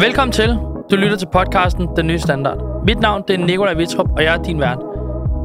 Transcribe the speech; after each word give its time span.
Velkommen 0.00 0.32
til. 0.32 0.48
Du 0.90 0.96
lytter 0.96 1.16
til 1.16 1.28
podcasten 1.32 1.88
Den 1.96 2.06
Nye 2.06 2.18
Standard. 2.18 2.84
Mit 2.86 3.00
navn 3.00 3.22
det 3.28 3.40
er 3.40 3.44
Nikolaj 3.44 3.74
Vitrup, 3.74 4.10
og 4.10 4.24
jeg 4.24 4.34
er 4.34 4.42
din 4.42 4.60
vært. 4.60 4.78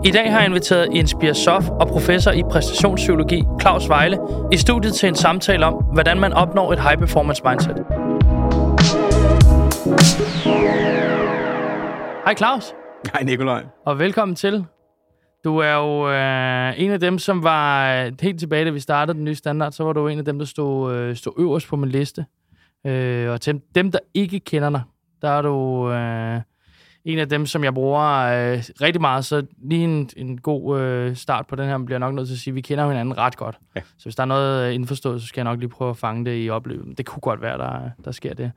I 0.06 0.12
dag 0.12 0.32
har 0.32 0.40
jeg 0.40 0.48
inviteret 0.48 0.88
Inspire 0.94 1.34
Sof 1.34 1.70
og 1.70 1.88
professor 1.88 2.32
i 2.32 2.44
præstationspsykologi 2.52 3.44
Claus 3.62 3.90
Vejle 3.90 4.18
i 4.52 4.58
studiet 4.58 4.94
til 4.94 5.10
en 5.10 5.16
samtale 5.16 5.66
om, 5.66 5.74
hvordan 5.74 6.20
man 6.20 6.34
opnår 6.34 6.74
et 6.74 6.80
high 6.80 6.98
performance 6.98 7.42
mindset. 7.46 7.76
Hej 12.26 12.36
Claus, 12.36 12.74
Hej 13.14 13.24
Nikolaj. 13.24 13.64
og 13.86 14.00
velkommen 14.00 14.36
til. 14.36 14.66
Du 15.44 15.58
er 15.58 15.74
jo 15.74 16.10
øh, 16.10 16.84
en 16.84 16.92
af 16.92 17.00
dem, 17.00 17.20
som 17.20 17.44
var 17.44 17.96
øh, 18.06 18.12
helt 18.22 18.40
tilbage, 18.40 18.66
da 18.66 18.70
vi 18.70 18.80
startede 18.80 19.18
den 19.18 19.26
nye 19.26 19.36
standard, 19.36 19.72
så 19.72 19.84
var 19.84 19.94
du 19.94 20.08
en 20.08 20.20
af 20.20 20.26
dem, 20.26 20.40
der 20.40 20.46
stod, 20.46 20.94
øh, 20.94 21.16
stod 21.16 21.34
øverst 21.40 21.68
på 21.68 21.76
min 21.76 21.90
liste. 21.90 22.26
Øh, 22.86 23.32
og 23.32 23.42
til 23.42 23.62
dem, 23.76 23.92
der 23.92 24.00
ikke 24.14 24.40
kender 24.40 24.70
dig, 24.70 24.82
der 25.22 25.30
er 25.30 25.42
du 25.42 25.90
øh, 25.92 26.42
en 27.06 27.20
af 27.20 27.30
dem, 27.30 27.46
som 27.46 27.64
jeg 27.64 27.74
bruger 27.74 28.02
øh, 28.02 28.64
rigtig 28.82 29.02
meget. 29.02 29.26
Så 29.26 29.46
lige 29.64 29.84
en, 29.84 30.10
en 30.18 30.42
god 30.42 30.80
øh, 30.80 31.16
start 31.16 31.48
på 31.48 31.56
den 31.56 31.66
her, 31.66 31.78
bliver 31.78 32.00
nok 32.00 32.14
nødt 32.14 32.28
til 32.28 32.36
at 32.36 32.40
sige, 32.40 32.52
at 32.52 32.56
vi 32.56 32.62
kender 32.62 32.88
hinanden 32.88 33.18
ret 33.18 33.38
godt. 33.38 33.58
Ja. 33.76 33.82
Så 33.98 34.04
hvis 34.04 34.16
der 34.16 34.24
er 34.24 34.28
noget 34.28 34.68
øh, 34.68 34.76
indforstået, 34.76 35.22
så 35.22 35.28
skal 35.28 35.42
jeg 35.42 35.52
nok 35.52 35.60
lige 35.60 35.70
prøve 35.70 35.90
at 35.90 35.98
fange 35.98 36.26
det 36.26 36.46
i 36.46 36.50
opløbet. 36.50 36.98
Det 36.98 37.06
kunne 37.06 37.22
godt 37.22 37.42
være, 37.42 37.58
der, 37.58 37.90
der 38.06 38.12
sker 38.12 38.34
det. 38.34 38.52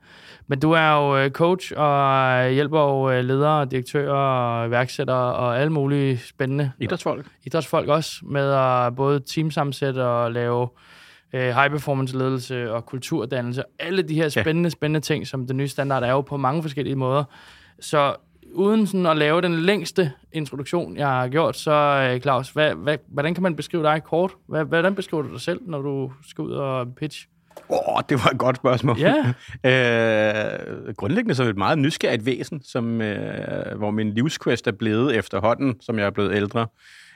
Men 0.47 0.59
du 0.59 0.71
er 0.71 0.91
jo 0.91 1.17
øh, 1.17 1.31
coach 1.31 1.73
og 1.77 2.49
hjælper 2.49 2.79
jo 2.79 3.11
øh, 3.11 3.23
ledere, 3.23 3.65
direktører 3.65 4.13
og 4.13 4.67
iværksættere 4.67 5.33
og 5.33 5.59
alle 5.59 5.73
mulige 5.73 6.17
spændende 6.17 6.71
Idrætsfolk. 6.79 7.25
idrætsfolk 7.45 7.89
også 7.89 8.11
med 8.23 8.51
at 8.51 8.95
både 8.95 9.19
teamsammensætte 9.19 10.05
og 10.05 10.31
lave 10.31 10.63
øh, 10.63 10.67
high 11.33 11.69
performance 11.69 12.17
ledelse 12.17 12.73
og 12.73 12.85
kulturdannelse. 12.85 13.63
Alle 13.79 14.01
de 14.01 14.15
her 14.15 14.29
spændende, 14.29 14.69
spændende 14.69 14.99
ting, 14.99 15.27
som 15.27 15.47
den 15.47 15.57
nye 15.57 15.67
standard 15.67 16.03
er 16.03 16.11
jo 16.11 16.21
på 16.21 16.37
mange 16.37 16.61
forskellige 16.61 16.95
måder. 16.95 17.23
Så 17.79 18.15
uden 18.53 18.87
sådan 18.87 19.05
at 19.05 19.17
lave 19.17 19.41
den 19.41 19.55
længste 19.55 20.11
introduktion, 20.31 20.97
jeg 20.97 21.07
har 21.07 21.27
gjort, 21.27 21.57
så 21.57 21.71
øh, 21.71 22.21
Claus, 22.21 22.49
hvad, 22.49 22.75
hvad, 22.75 22.97
hvordan 23.07 23.33
kan 23.33 23.43
man 23.43 23.55
beskrive 23.55 23.83
dig 23.83 24.03
kort? 24.03 24.31
Hvad, 24.47 24.65
hvordan 24.65 24.95
beskriver 24.95 25.23
du 25.23 25.31
dig 25.31 25.41
selv, 25.41 25.59
når 25.65 25.81
du 25.81 26.11
skal 26.27 26.41
ud 26.41 26.51
og 26.51 26.95
pitch? 26.95 27.27
Åh, 27.69 27.95
oh, 27.95 28.01
det 28.09 28.17
var 28.23 28.29
et 28.29 28.37
godt 28.37 28.57
spørgsmål. 28.57 28.97
Ja. 28.99 29.15
øh, 29.69 30.93
grundlæggende 30.93 31.35
så 31.35 31.43
er 31.43 31.47
jeg 31.47 31.51
et 31.51 31.57
meget 31.57 31.77
nysgerrigt 31.77 32.25
væsen, 32.25 32.61
som, 32.63 33.01
øh, 33.01 33.77
hvor 33.77 33.91
min 33.91 34.13
livsquest 34.13 34.67
er 34.67 34.71
blevet 34.71 35.15
efterhånden, 35.15 35.81
som 35.81 35.99
jeg 35.99 36.05
er 36.05 36.09
blevet 36.09 36.35
ældre, 36.35 36.67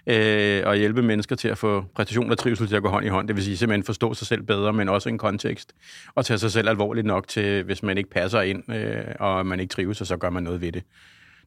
øh, 0.08 0.62
og 0.66 0.76
hjælpe 0.76 1.02
mennesker 1.02 1.36
til 1.36 1.48
at 1.48 1.58
få 1.58 1.86
præstation 1.96 2.32
og 2.32 2.38
trivsel 2.38 2.68
til 2.68 2.76
at 2.76 2.84
gå 2.84 2.90
hånd 2.90 3.06
i 3.06 3.10
hånd. 3.10 3.28
Det 3.28 3.36
vil 3.36 3.44
sige 3.44 3.58
simpelthen 3.58 3.84
forstå 3.84 4.14
sig 4.14 4.28
selv 4.28 4.42
bedre, 4.42 4.74
men 4.74 4.90
også 4.90 5.10
en 5.10 5.18
kontekst, 5.18 5.74
og 6.16 6.26
tage 6.26 6.38
sig 6.38 6.52
selv 6.52 6.70
alvorligt 6.70 7.08
nok 7.08 7.28
til, 7.28 7.64
hvis 7.64 7.84
man 7.84 7.98
ikke 7.98 8.10
passer 8.10 8.42
ind, 8.42 8.74
øh, 8.74 9.04
og 9.20 9.46
man 9.46 9.60
ikke 9.60 9.72
trives, 9.72 9.98
så 9.98 10.18
gør 10.18 10.30
man 10.30 10.44
noget 10.44 10.62
ved 10.62 10.72
det. 10.72 10.84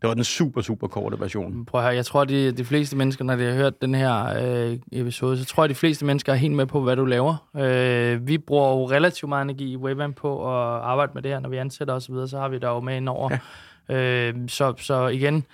Det 0.02 0.08
var 0.08 0.14
den 0.14 0.24
super, 0.24 0.60
super 0.60 0.86
korte 0.86 1.20
version. 1.20 1.64
Prøv 1.64 1.80
at 1.80 1.84
høre, 1.84 1.94
jeg 1.94 2.06
tror, 2.06 2.20
at 2.20 2.28
de, 2.28 2.52
de 2.52 2.64
fleste 2.64 2.96
mennesker, 2.96 3.24
når 3.24 3.36
de 3.36 3.44
har 3.44 3.54
hørt 3.54 3.82
den 3.82 3.94
her 3.94 4.24
øh, 4.42 4.78
episode, 4.92 5.38
så 5.38 5.44
tror 5.44 5.62
jeg, 5.62 5.64
at 5.64 5.70
de 5.70 5.74
fleste 5.74 6.04
mennesker 6.04 6.32
er 6.32 6.36
helt 6.36 6.54
med 6.54 6.66
på, 6.66 6.80
hvad 6.80 6.96
du 6.96 7.04
laver. 7.04 7.48
Øh, 7.56 8.28
vi 8.28 8.38
bruger 8.38 8.68
jo 8.68 8.90
relativt 8.90 9.28
meget 9.28 9.44
energi 9.44 9.72
i 9.72 9.76
Webam 9.76 10.12
på 10.12 10.48
at 10.48 10.80
arbejde 10.82 11.12
med 11.14 11.22
det 11.22 11.30
her, 11.30 11.40
når 11.40 11.48
vi 11.48 11.56
ansætter 11.56 11.94
osv., 11.94 12.00
så, 12.00 12.12
videre, 12.12 12.28
så 12.28 12.38
har 12.38 12.48
vi 12.48 12.58
der 12.58 12.68
jo 12.68 12.80
med 12.80 12.96
indover. 12.96 13.30
Ja. 13.88 14.28
Øh, 14.28 14.34
så, 14.48 14.74
så 14.78 15.06
igen, 15.06 15.44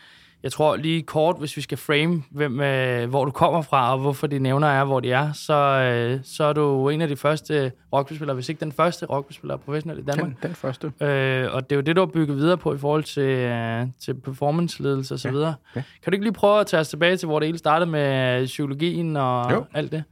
jeg 0.43 0.53
tror 0.53 0.77
lige 0.77 1.03
kort, 1.03 1.37
hvis 1.39 1.57
vi 1.57 1.63
skal 1.63 1.79
frame, 1.79 2.23
hvem, 2.31 2.61
øh, 2.61 3.09
hvor 3.11 3.25
du 3.25 3.31
kommer 3.31 3.63
fra, 3.63 3.93
og 3.93 3.99
hvorfor 3.99 4.27
de 4.27 4.39
nævner 4.39 4.69
er, 4.69 4.85
hvor 4.85 5.01
de 5.01 5.13
er, 5.13 5.33
så, 5.33 5.55
øh, 5.55 6.21
så 6.25 6.45
er 6.45 6.53
du 6.53 6.89
en 6.89 7.01
af 7.01 7.09
de 7.09 7.17
første 7.17 7.73
rugbyspillere, 7.93 8.35
hvis 8.35 8.49
ikke 8.49 8.61
den 8.61 8.73
første 8.73 9.07
rugbyspiller 9.07 9.57
professionel 9.57 9.99
i 9.99 10.03
Danmark. 10.03 10.27
Den, 10.27 10.37
den 10.43 10.55
første. 10.55 10.87
Øh, 11.01 11.55
og 11.55 11.71
det 11.71 11.73
er 11.73 11.77
jo 11.77 11.81
det, 11.83 11.97
du 11.97 12.01
har 12.01 12.07
bygget 12.07 12.37
videre 12.37 12.57
på 12.59 12.75
i 12.75 12.79
forhold 12.79 13.05
til, 13.05 13.23
øh, 13.23 13.87
til 14.05 14.15
performance-ledelse 14.15 15.15
osv. 15.15 15.35
Ja, 15.35 15.47
ja. 15.47 15.55
Kan 15.75 15.83
du 16.07 16.13
ikke 16.13 16.25
lige 16.25 16.33
prøve 16.35 16.61
at 16.61 16.67
tage 16.67 16.81
os 16.81 16.89
tilbage 16.89 17.17
til, 17.17 17.27
hvor 17.27 17.39
det 17.39 17.49
hele 17.49 17.59
startede 17.59 17.91
med 17.91 18.47
psykologien 18.47 19.17
og 19.17 19.53
Jo. 19.53 19.65
alt 19.75 19.93
det? 19.93 20.05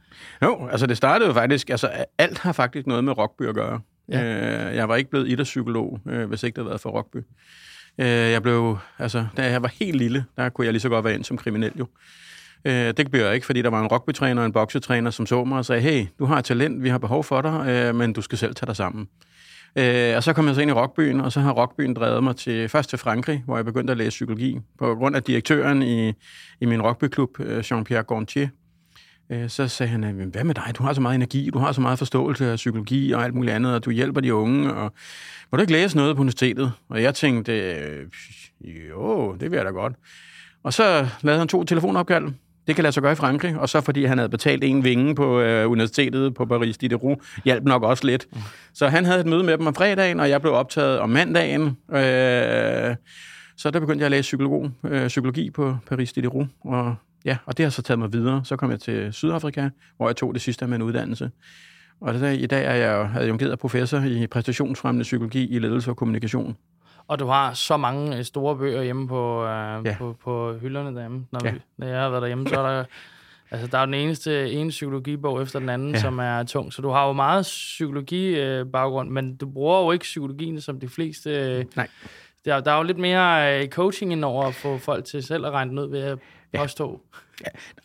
Jo, 0.43 0.67
altså 0.71 0.87
det 0.87 0.97
startede 0.97 1.27
jo 1.27 1.33
faktisk, 1.33 1.69
altså 1.69 1.89
alt 2.17 2.37
har 2.39 2.51
faktisk 2.51 2.87
noget 2.87 3.03
med 3.03 3.17
rugby 3.17 3.47
at 3.49 3.55
gøre. 3.55 3.79
Ja. 4.09 4.23
Øh, 4.69 4.75
jeg 4.75 4.89
var 4.89 4.95
ikke 4.95 5.09
blevet 5.09 5.27
idrætspsykolog, 5.29 5.99
øh, 6.09 6.29
hvis 6.29 6.43
ikke 6.43 6.55
det 6.55 6.61
havde 6.61 6.69
været 6.69 6.81
for 6.81 6.89
rugby. 6.89 7.17
Øh, 8.01 8.07
jeg 8.07 8.43
blev, 8.43 8.77
altså 8.99 9.25
da 9.37 9.51
jeg 9.51 9.61
var 9.61 9.71
helt 9.79 9.95
lille, 9.95 10.25
der 10.37 10.49
kunne 10.49 10.65
jeg 10.65 10.73
lige 10.73 10.81
så 10.81 10.89
godt 10.89 11.05
være 11.05 11.15
ind 11.15 11.23
som 11.23 11.37
kriminel 11.37 11.71
jo. 11.79 11.87
Øh, 12.65 12.93
det 12.97 13.11
blev 13.11 13.21
jeg 13.21 13.33
ikke, 13.35 13.45
fordi 13.45 13.61
der 13.61 13.69
var 13.69 13.81
en 13.81 13.87
rugbytræner 13.87 14.41
og 14.41 14.45
en 14.45 14.53
boksetræner, 14.53 15.11
som 15.11 15.25
så 15.25 15.43
mig 15.43 15.57
og 15.57 15.65
sagde, 15.65 15.81
hey, 15.81 16.05
du 16.19 16.25
har 16.25 16.41
talent, 16.41 16.83
vi 16.83 16.89
har 16.89 16.97
behov 16.97 17.23
for 17.23 17.41
dig, 17.41 17.67
øh, 17.67 17.95
men 17.95 18.13
du 18.13 18.21
skal 18.21 18.37
selv 18.37 18.55
tage 18.55 18.67
dig 18.67 18.75
sammen. 18.75 19.07
Øh, 19.75 20.15
og 20.15 20.23
så 20.23 20.33
kom 20.33 20.47
jeg 20.47 20.55
så 20.55 20.61
ind 20.61 20.71
i 20.71 20.73
rockbyen, 20.73 21.21
og 21.21 21.31
så 21.31 21.39
har 21.39 21.51
rockbyen 21.51 21.93
drevet 21.93 22.23
mig 22.23 22.35
til, 22.35 22.69
først 22.69 22.89
til 22.89 22.99
Frankrig, 22.99 23.43
hvor 23.45 23.55
jeg 23.55 23.65
begyndte 23.65 23.91
at 23.91 23.97
læse 23.97 24.09
psykologi. 24.09 24.59
På 24.79 24.95
grund 24.95 25.15
af 25.15 25.23
direktøren 25.23 25.81
i, 25.81 26.13
i 26.61 26.65
min 26.65 26.81
rugbyklub, 26.81 27.39
øh, 27.39 27.59
Jean-Pierre 27.59 28.01
Gontier, 28.01 28.47
Øh, 29.31 29.49
så 29.49 29.67
sagde 29.67 29.89
han, 29.89 30.01
"Men 30.15 30.29
hvad 30.29 30.43
med 30.43 30.55
dig? 30.55 30.73
Du 30.77 30.83
har 30.83 30.93
så 30.93 31.01
meget 31.01 31.15
energi, 31.15 31.49
du 31.53 31.59
har 31.59 31.71
så 31.71 31.81
meget 31.81 31.97
forståelse 31.99 32.51
af 32.51 32.55
psykologi 32.55 33.11
og 33.11 33.23
alt 33.23 33.33
muligt 33.35 33.53
andet, 33.53 33.75
og 33.75 33.85
du 33.85 33.89
hjælper 33.91 34.21
de 34.21 34.33
unge, 34.33 34.73
og 34.73 34.93
må 35.51 35.55
du 35.55 35.61
ikke 35.61 35.73
læse 35.73 35.97
noget 35.97 36.15
på 36.15 36.21
universitetet? 36.21 36.71
Og 36.89 37.03
jeg 37.03 37.15
tænkte, 37.15 37.59
øh, 37.59 38.05
jo, 38.89 39.35
det 39.39 39.51
vil 39.51 39.57
jeg 39.57 39.65
da 39.65 39.71
godt. 39.71 39.93
Og 40.63 40.73
så 40.73 41.07
lavede 41.21 41.39
han 41.39 41.47
to 41.47 41.63
telefonopkald. 41.63 42.33
Det 42.67 42.75
kan 42.75 42.83
lade 42.83 42.91
sig 42.93 43.03
gøre 43.03 43.11
i 43.11 43.15
Frankrig, 43.15 43.57
og 43.59 43.69
så 43.69 43.81
fordi 43.81 44.05
han 44.05 44.17
havde 44.17 44.29
betalt 44.29 44.63
en 44.63 44.83
vinge 44.83 45.15
på 45.15 45.39
øh, 45.39 45.71
universitetet 45.71 46.33
på 46.33 46.45
Paris 46.45 46.77
Diderot, 46.77 47.17
hjalp 47.45 47.63
nok 47.63 47.83
også 47.83 48.05
lidt. 48.05 48.27
Så 48.73 48.87
han 48.87 49.05
havde 49.05 49.19
et 49.19 49.25
møde 49.25 49.43
med 49.43 49.57
dem 49.57 49.67
om 49.67 49.75
fredagen, 49.75 50.19
og 50.19 50.29
jeg 50.29 50.41
blev 50.41 50.53
optaget 50.53 50.99
om 50.99 51.09
mandagen. 51.09 51.63
Øh, 51.91 52.95
så 53.57 53.71
der 53.71 53.79
begyndte 53.79 53.99
jeg 53.99 54.05
at 54.05 54.11
læse 54.11 54.21
psykolog, 54.21 54.71
øh, 54.83 55.07
psykologi 55.07 55.49
på 55.49 55.77
Paris 55.87 56.13
Diderot, 56.13 56.47
og 56.65 56.95
ja, 57.25 57.37
og 57.45 57.57
det 57.57 57.65
har 57.65 57.69
så 57.69 57.81
taget 57.81 57.99
mig 57.99 58.13
videre. 58.13 58.41
Så 58.45 58.55
kom 58.55 58.71
jeg 58.71 58.79
til 58.79 59.13
Sydafrika, 59.13 59.69
hvor 59.97 60.09
jeg 60.09 60.15
tog 60.15 60.33
det 60.33 60.41
sidste 60.41 60.65
af 60.65 60.69
min 60.69 60.81
uddannelse. 60.81 61.31
Og 62.01 62.13
der, 62.13 62.29
i 62.29 62.45
dag 62.45 62.65
er 62.65 62.73
jeg 62.75 63.11
adjungeret 63.17 63.59
professor 63.59 63.99
i 63.99 64.27
præstationsfremmende 64.27 65.03
psykologi 65.03 65.47
i 65.47 65.59
ledelse 65.59 65.91
og 65.91 65.97
kommunikation. 65.97 66.57
Og 67.07 67.19
du 67.19 67.25
har 67.27 67.53
så 67.53 67.77
mange 67.77 68.17
øh, 68.17 68.23
store 68.23 68.57
bøger 68.57 68.83
hjemme 68.83 69.07
på, 69.07 69.43
øh, 69.45 69.85
ja. 69.85 69.95
På, 69.97 70.15
på 70.23 70.53
hylderne 70.61 70.95
derhjemme. 70.95 71.25
Når, 71.31 71.39
Ja. 71.45 71.51
vi, 71.51 71.59
når 71.77 71.87
jeg 71.87 72.01
har 72.01 72.09
været 72.09 72.21
derhjemme, 72.21 72.49
så 72.49 72.59
er 72.61 72.69
der... 72.77 72.83
Altså, 73.53 73.67
der 73.67 73.77
er 73.77 73.85
den 73.85 73.93
eneste 73.93 74.51
ene 74.51 74.69
psykologibog 74.69 75.41
efter 75.41 75.59
den 75.59 75.69
anden, 75.69 75.91
ja. 75.93 75.99
Som 75.99 76.19
er 76.19 76.43
tung. 76.43 76.73
Så 76.73 76.81
du 76.81 76.89
har 76.89 77.07
jo 77.07 77.13
meget 77.13 77.43
psykologi-baggrund, 77.43 79.09
men 79.09 79.35
du 79.35 79.49
bruger 79.49 79.81
jo 79.83 79.91
ikke 79.91 80.03
psykologien 80.03 80.61
som 80.61 80.79
de 80.79 80.87
fleste... 80.89 81.29
Øh, 81.29 81.65
Nej. 81.75 81.87
Der, 82.45 82.59
der 82.59 82.71
er 82.71 82.77
jo 82.77 82.83
lidt 82.83 82.97
mere 82.97 83.61
øh, 83.63 83.67
coaching 83.69 84.11
indover 84.11 84.45
at 84.45 84.53
få 84.55 84.77
folk 84.77 85.05
til 85.05 85.23
selv 85.23 85.45
at 85.45 85.51
regne 85.51 85.81
ud 85.81 85.89
ved 85.89 85.99
at 85.99 86.19
påstå. 86.57 87.01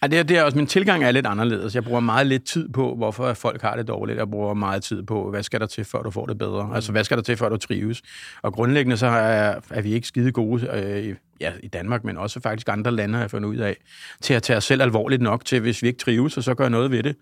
Ej, 0.02 0.08
det 0.08 0.18
er, 0.18 0.22
det 0.22 0.38
er 0.38 0.42
også, 0.42 0.56
min 0.56 0.66
tilgang 0.66 1.04
er 1.04 1.10
lidt 1.10 1.26
anderledes. 1.26 1.74
Jeg 1.74 1.84
bruger 1.84 2.00
meget 2.00 2.26
lidt 2.26 2.44
tid 2.44 2.68
på, 2.68 2.94
hvorfor 2.94 3.34
folk 3.34 3.62
har 3.62 3.76
det 3.76 3.88
dårligt. 3.88 4.18
Jeg 4.18 4.30
bruger 4.30 4.54
meget 4.54 4.82
tid 4.82 5.02
på, 5.02 5.30
hvad 5.30 5.42
skal 5.42 5.60
der 5.60 5.66
til, 5.66 5.84
før 5.84 6.02
du 6.02 6.10
får 6.10 6.26
det 6.26 6.38
bedre? 6.38 6.66
Mm. 6.66 6.72
Altså, 6.72 6.92
hvad 6.92 7.04
skal 7.04 7.16
der 7.16 7.22
til, 7.22 7.36
før 7.36 7.48
du 7.48 7.56
trives? 7.56 8.02
Og 8.42 8.52
grundlæggende 8.52 8.96
så 8.96 9.06
er, 9.06 9.54
er 9.70 9.80
vi 9.82 9.92
ikke 9.92 10.08
skide 10.08 10.32
gode 10.32 10.68
øh, 10.72 11.04
i, 11.04 11.14
ja, 11.40 11.52
i 11.62 11.68
Danmark, 11.68 12.04
men 12.04 12.18
også 12.18 12.40
faktisk 12.40 12.68
andre 12.68 12.90
lande, 12.90 13.14
har 13.14 13.22
jeg 13.22 13.30
fundet 13.30 13.48
ud 13.48 13.56
af, 13.56 13.76
til 14.20 14.34
at 14.34 14.42
tage 14.42 14.56
os 14.56 14.64
selv 14.64 14.82
alvorligt 14.82 15.22
nok 15.22 15.44
til, 15.44 15.60
hvis 15.60 15.82
vi 15.82 15.88
ikke 15.88 15.98
trives, 15.98 16.36
og 16.36 16.42
så 16.42 16.54
gør 16.54 16.68
noget 16.68 16.90
ved 16.90 17.02
det. 17.02 17.16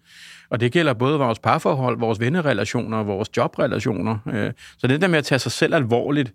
Og 0.51 0.61
det 0.61 0.73
gælder 0.73 0.93
både 0.93 1.19
vores 1.19 1.39
parforhold, 1.39 1.99
vores 1.99 2.21
vennerelationer, 2.21 3.03
vores 3.03 3.29
jobrelationer. 3.37 4.19
Øh, 4.33 4.53
så 4.79 4.87
det 4.87 5.01
der 5.01 5.09
med 5.09 5.19
at 5.19 5.25
tage 5.25 5.39
sig 5.39 5.53
selv 5.53 5.75
alvorligt, 5.75 6.35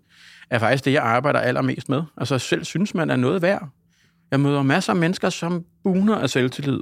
er 0.50 0.58
faktisk 0.58 0.84
det, 0.84 0.92
jeg 0.92 1.02
arbejder 1.02 1.40
allermest 1.40 1.88
med. 1.88 2.02
Altså 2.16 2.38
selv 2.38 2.64
synes 2.64 2.94
man 2.94 3.10
er 3.10 3.16
noget 3.16 3.42
værd. 3.42 3.68
Jeg 4.30 4.40
møder 4.40 4.62
masser 4.62 4.92
af 4.92 4.96
mennesker, 4.98 5.30
som 5.30 5.64
buner 5.84 6.16
af 6.16 6.30
selvtillid, 6.30 6.80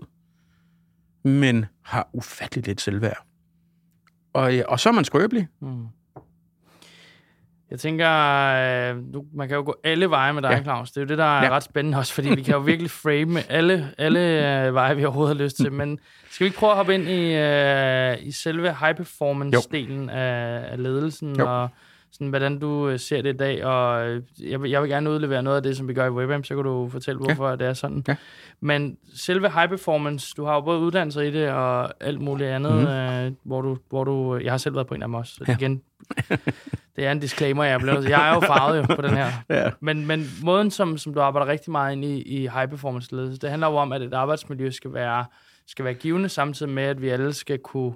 men 1.25 1.67
har 1.82 2.08
ufatteligt 2.12 2.67
lidt 2.67 2.81
selvværd. 2.81 3.25
Og, 4.32 4.52
og 4.69 4.81
så 4.81 4.88
er 4.88 4.93
man 4.93 5.05
skrøbelig. 5.05 5.49
Mm. 5.61 5.87
Jeg 7.70 7.81
tænker, 7.81 8.11
øh, 8.11 8.96
du, 9.14 9.25
man 9.34 9.49
kan 9.49 9.56
jo 9.56 9.62
gå 9.62 9.75
alle 9.84 10.11
veje 10.11 10.32
med 10.32 10.43
dig, 10.43 10.50
ja. 10.50 10.62
Claus. 10.62 10.90
Det 10.90 10.96
er 10.96 11.00
jo 11.05 11.08
det, 11.08 11.19
der 11.19 11.38
er 11.38 11.44
ja. 11.44 11.50
Ret 11.50 11.62
spændende 11.62 11.99
også, 11.99 12.14
fordi 12.14 12.28
vi 12.34 12.43
kan 12.43 12.55
jo 12.55 12.61
virkelig 12.61 12.90
frame 12.90 13.50
alle, 13.50 13.94
alle 13.99 14.20
øh, 14.67 14.75
veje, 14.75 14.96
vi 14.96 15.05
overhovedet 15.05 15.37
har 15.37 15.44
lyst 15.44 15.56
til. 15.56 15.72
Men 15.72 15.99
skal 16.31 16.44
vi 16.44 16.46
ikke 16.46 16.58
prøve 16.58 16.70
at 16.70 16.76
hoppe 16.76 16.94
ind 16.94 17.08
i, 17.08 17.34
øh, 17.34 18.17
i 18.28 18.32
selve 18.32 18.75
high-performance-delen 18.75 20.11
af, 20.11 20.64
af 20.72 20.82
ledelsen, 20.82 21.37
Jo. 21.38 21.46
og 21.62 21.69
sådan, 22.12 22.28
hvordan 22.28 22.58
du 22.58 22.88
øh, 22.88 22.99
ser 22.99 23.22
det 23.22 23.34
i 23.34 23.37
dag? 23.37 23.64
Og 23.64 24.08
øh, 24.08 24.22
jeg, 24.40 24.62
vil- 24.62 24.70
jeg 24.70 24.82
vil 24.82 24.90
gerne 24.90 25.10
udlevere 25.10 25.43
noget 25.43 25.56
af 25.56 25.62
det, 25.62 25.76
som 25.76 25.88
vi 25.88 25.94
gør 25.94 26.06
i 26.06 26.10
Webam, 26.10 26.44
så 26.44 26.55
kan 26.55 26.64
du 26.64 26.88
fortælle, 26.88 27.19
hvorfor 27.20 27.49
ja. 27.49 27.56
det 27.56 27.66
er 27.66 27.72
sådan. 27.72 28.05
Ja. 28.08 28.16
Men 28.60 28.99
selve 29.14 29.50
high-performance, 29.50 30.34
du 30.37 30.44
har 30.44 30.55
jo 30.55 30.60
både 30.60 30.81
uddannelser 30.81 31.20
i 31.20 31.31
det, 31.31 31.50
og 31.50 32.05
alt 32.05 32.20
muligt 32.20 32.50
andet, 32.50 32.72
mm. 32.75 32.87
øh, 32.87 33.32
hvor, 33.43 33.62
du, 33.62 33.76
hvor 33.88 34.05
du... 34.05 34.37
Jeg 34.37 34.52
har 34.52 34.58
selv 34.58 34.75
været 34.75 34.87
på 34.87 34.94
en 34.94 35.02
af 35.02 35.08
dem 35.08 35.14
også, 35.14 35.34
så 35.34 35.44
ja. 35.49 35.56
Igen... 35.60 35.82
Det 36.96 37.06
er 37.06 37.12
en 37.12 37.20
disclaimer, 37.20 37.64
jeg 37.64 37.75
er 37.75 38.00
til. 38.00 38.08
Jeg 38.10 38.31
er 38.31 38.34
jo 38.34 38.40
farvet 38.40 38.78
jo 38.78 38.94
på 38.96 39.02
den 39.02 39.10
her. 39.10 39.26
Ja. 39.50 39.70
Men, 39.81 40.06
men 40.06 40.25
måden, 40.43 40.70
som, 40.70 40.99
som 40.99 41.14
du 41.14 41.20
arbejder 41.20 41.46
rigtig 41.46 41.70
meget 41.72 41.93
ind 41.93 42.05
i, 42.05 42.22
i 42.22 42.40
high 42.40 42.69
performance 42.69 43.16
ledelse, 43.16 43.40
det 43.40 43.50
handler 43.50 43.69
jo 43.69 43.76
om, 43.76 43.93
at 43.93 44.02
et 44.02 44.14
arbejdsmiljø 44.14 44.70
skal 44.70 44.93
være, 44.94 45.25
skal 45.66 45.84
være 45.84 45.94
givende, 45.94 46.28
samtidig 46.28 46.72
med, 46.72 46.82
at 46.82 47.02
vi 47.02 47.08
alle 47.08 47.32
skal 47.32 47.58
kunne 47.58 47.93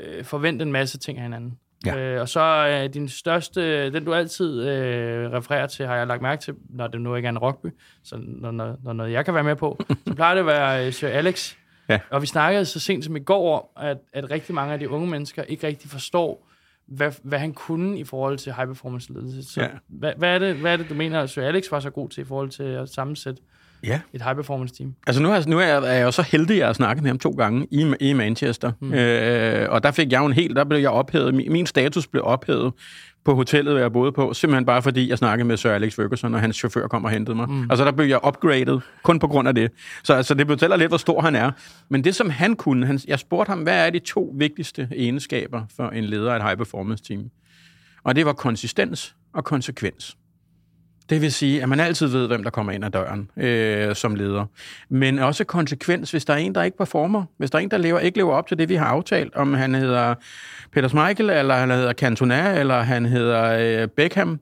øh, 0.00 0.24
forvente 0.24 0.62
en 0.62 0.72
masse 0.72 0.98
ting 0.98 1.18
af 1.18 1.22
hinanden. 1.24 1.58
Ja. 1.86 1.96
Øh, 1.98 2.20
og 2.20 2.28
så 2.28 2.40
øh, 2.40 2.94
din 2.94 3.08
største, 3.08 3.92
den 3.92 4.04
du 4.04 4.14
altid 4.14 4.68
øh, 4.68 5.30
refererer 5.32 5.66
til, 5.66 5.86
har 5.86 5.96
jeg 5.96 6.06
lagt 6.06 6.22
mærke 6.22 6.42
til, 6.42 6.54
når 6.70 6.86
det 6.86 7.00
nu 7.00 7.14
ikke 7.14 7.26
er 7.26 7.30
en 7.30 7.38
rockby, 7.38 7.66
så 8.04 8.16
når, 8.22 8.50
når, 8.50 8.76
når 8.84 8.92
noget 8.92 9.12
jeg 9.12 9.24
kan 9.24 9.34
være 9.34 9.44
med 9.44 9.56
på, 9.56 9.80
så 10.08 10.14
plejer 10.14 10.34
det 10.34 10.40
at 10.40 10.46
være 10.46 10.86
øh, 10.86 10.92
Sir 10.92 11.08
Alex. 11.08 11.54
Ja. 11.88 11.98
Og 12.10 12.22
vi 12.22 12.26
snakkede 12.26 12.64
så 12.64 12.80
sent 12.80 13.04
som 13.04 13.16
i 13.16 13.20
går 13.20 13.56
om, 13.58 13.84
at, 13.86 13.98
at 14.12 14.30
rigtig 14.30 14.54
mange 14.54 14.72
af 14.72 14.78
de 14.78 14.88
unge 14.90 15.06
mennesker 15.06 15.42
ikke 15.42 15.66
rigtig 15.66 15.90
forstår, 15.90 16.48
hvad, 16.86 17.12
hvad 17.22 17.38
han 17.38 17.52
kunne 17.52 17.98
i 17.98 18.04
forhold 18.04 18.38
til 18.38 18.52
high 18.54 18.66
performance 18.68 19.12
ledelse. 19.12 19.52
Så 19.52 19.60
Ja. 19.60 19.68
hvad, 19.88 20.12
hvad, 20.16 20.34
er 20.34 20.38
det, 20.38 20.56
hvad 20.56 20.72
er 20.72 20.76
det, 20.76 20.88
du 20.88 20.94
mener, 20.94 21.20
at 21.20 21.30
Sir 21.30 21.42
Alex 21.42 21.64
var 21.70 21.80
så 21.80 21.90
god 21.90 22.08
til 22.08 22.20
i 22.20 22.24
forhold 22.24 22.50
til 22.50 22.62
at 22.62 22.88
sammensætte 22.88 23.42
Ja. 23.84 24.00
et 24.12 24.22
high 24.22 24.36
performance 24.36 24.74
team? 24.74 24.94
Altså 25.06 25.22
nu 25.22 25.30
er, 25.30 25.42
nu 25.46 25.58
er, 25.58 25.66
jeg, 25.66 25.76
er 25.76 25.92
jeg 25.92 26.04
jo 26.04 26.10
så 26.10 26.22
heldig, 26.22 26.54
at 26.54 26.58
jeg 26.58 26.66
har 26.66 26.72
snakket 26.72 27.02
med 27.02 27.10
ham 27.10 27.18
to 27.18 27.30
gange 27.30 27.66
i, 27.70 27.94
i 28.00 28.12
Manchester. 28.12 28.72
Mm. 28.80 28.92
Øh, 28.92 29.66
og 29.70 29.82
der 29.82 29.90
fik 29.90 30.12
jeg 30.12 30.20
jo 30.20 30.26
en 30.26 30.32
helt, 30.32 30.56
der 30.56 30.64
blev 30.64 30.78
jeg 30.78 30.90
ophævet, 30.90 31.34
min, 31.34 31.52
min 31.52 31.66
status 31.66 32.06
blev 32.06 32.22
ophævet 32.24 32.72
på 33.24 33.34
hotellet, 33.34 33.80
jeg 33.80 33.92
boede 33.92 34.12
på, 34.12 34.34
simpelthen 34.34 34.66
bare 34.66 34.82
fordi 34.82 35.10
jeg 35.10 35.18
snakkede 35.18 35.48
med 35.48 35.56
Sir 35.56 35.70
Alex 35.70 35.94
Ferguson, 35.94 36.34
og 36.34 36.40
hans 36.40 36.56
chauffør 36.56 36.86
kom 36.86 37.04
og 37.04 37.10
hentede 37.10 37.36
mig. 37.36 37.48
Mm. 37.48 37.70
Altså 37.70 37.84
der 37.84 37.92
blev 37.92 38.06
jeg 38.06 38.26
upgraded, 38.26 38.80
kun 39.02 39.18
på 39.18 39.26
grund 39.26 39.48
af 39.48 39.54
det. 39.54 39.70
Så 40.04 40.14
altså, 40.14 40.34
det 40.34 40.46
fortæller 40.46 40.76
lidt, 40.76 40.90
hvor 40.90 40.98
stor 40.98 41.20
han 41.20 41.36
er. 41.36 41.50
Men 41.88 42.04
det, 42.04 42.14
som 42.14 42.30
han 42.30 42.56
kunne, 42.56 42.86
han, 42.86 43.00
jeg 43.08 43.18
spurgte 43.18 43.50
ham, 43.50 43.58
hvad 43.58 43.86
er 43.86 43.90
de 43.90 43.98
to 43.98 44.34
vigtigste 44.36 44.88
egenskaber 44.96 45.62
for 45.76 45.88
en 45.88 46.04
leder 46.04 46.32
af 46.32 46.36
et 46.36 46.42
high 46.42 46.56
performance 46.56 47.04
team? 47.04 47.30
Og 48.04 48.16
det 48.16 48.26
var 48.26 48.32
konsistens 48.32 49.14
og 49.34 49.44
konsekvens. 49.44 50.16
Det 51.10 51.20
vil 51.20 51.32
sige, 51.32 51.62
at 51.62 51.68
man 51.68 51.80
altid 51.80 52.06
ved, 52.06 52.26
hvem 52.26 52.42
der 52.42 52.50
kommer 52.50 52.72
ind 52.72 52.84
ad 52.84 52.90
døren 52.90 53.30
øh, 53.36 53.94
som 53.94 54.14
leder. 54.14 54.46
Men 54.88 55.18
også 55.18 55.44
konsekvens, 55.44 56.10
hvis 56.10 56.24
der 56.24 56.32
er 56.34 56.38
en, 56.38 56.54
der 56.54 56.62
ikke 56.62 56.78
performer. 56.78 57.24
Hvis 57.38 57.50
der 57.50 57.58
er 57.58 57.62
en, 57.62 57.70
der 57.70 57.78
lever, 57.78 57.98
ikke 57.98 58.18
lever 58.18 58.32
op 58.32 58.46
til 58.46 58.58
det, 58.58 58.68
vi 58.68 58.74
har 58.74 58.86
aftalt, 58.86 59.34
om 59.34 59.54
han 59.54 59.74
hedder 59.74 60.14
Peter 60.72 60.88
Schmeichel, 60.88 61.30
eller 61.30 61.54
han 61.54 61.70
hedder 61.70 61.92
Cantona, 61.92 62.60
eller 62.60 62.80
han 62.80 63.06
hedder 63.06 63.82
øh, 63.82 63.88
Beckham, 63.88 64.40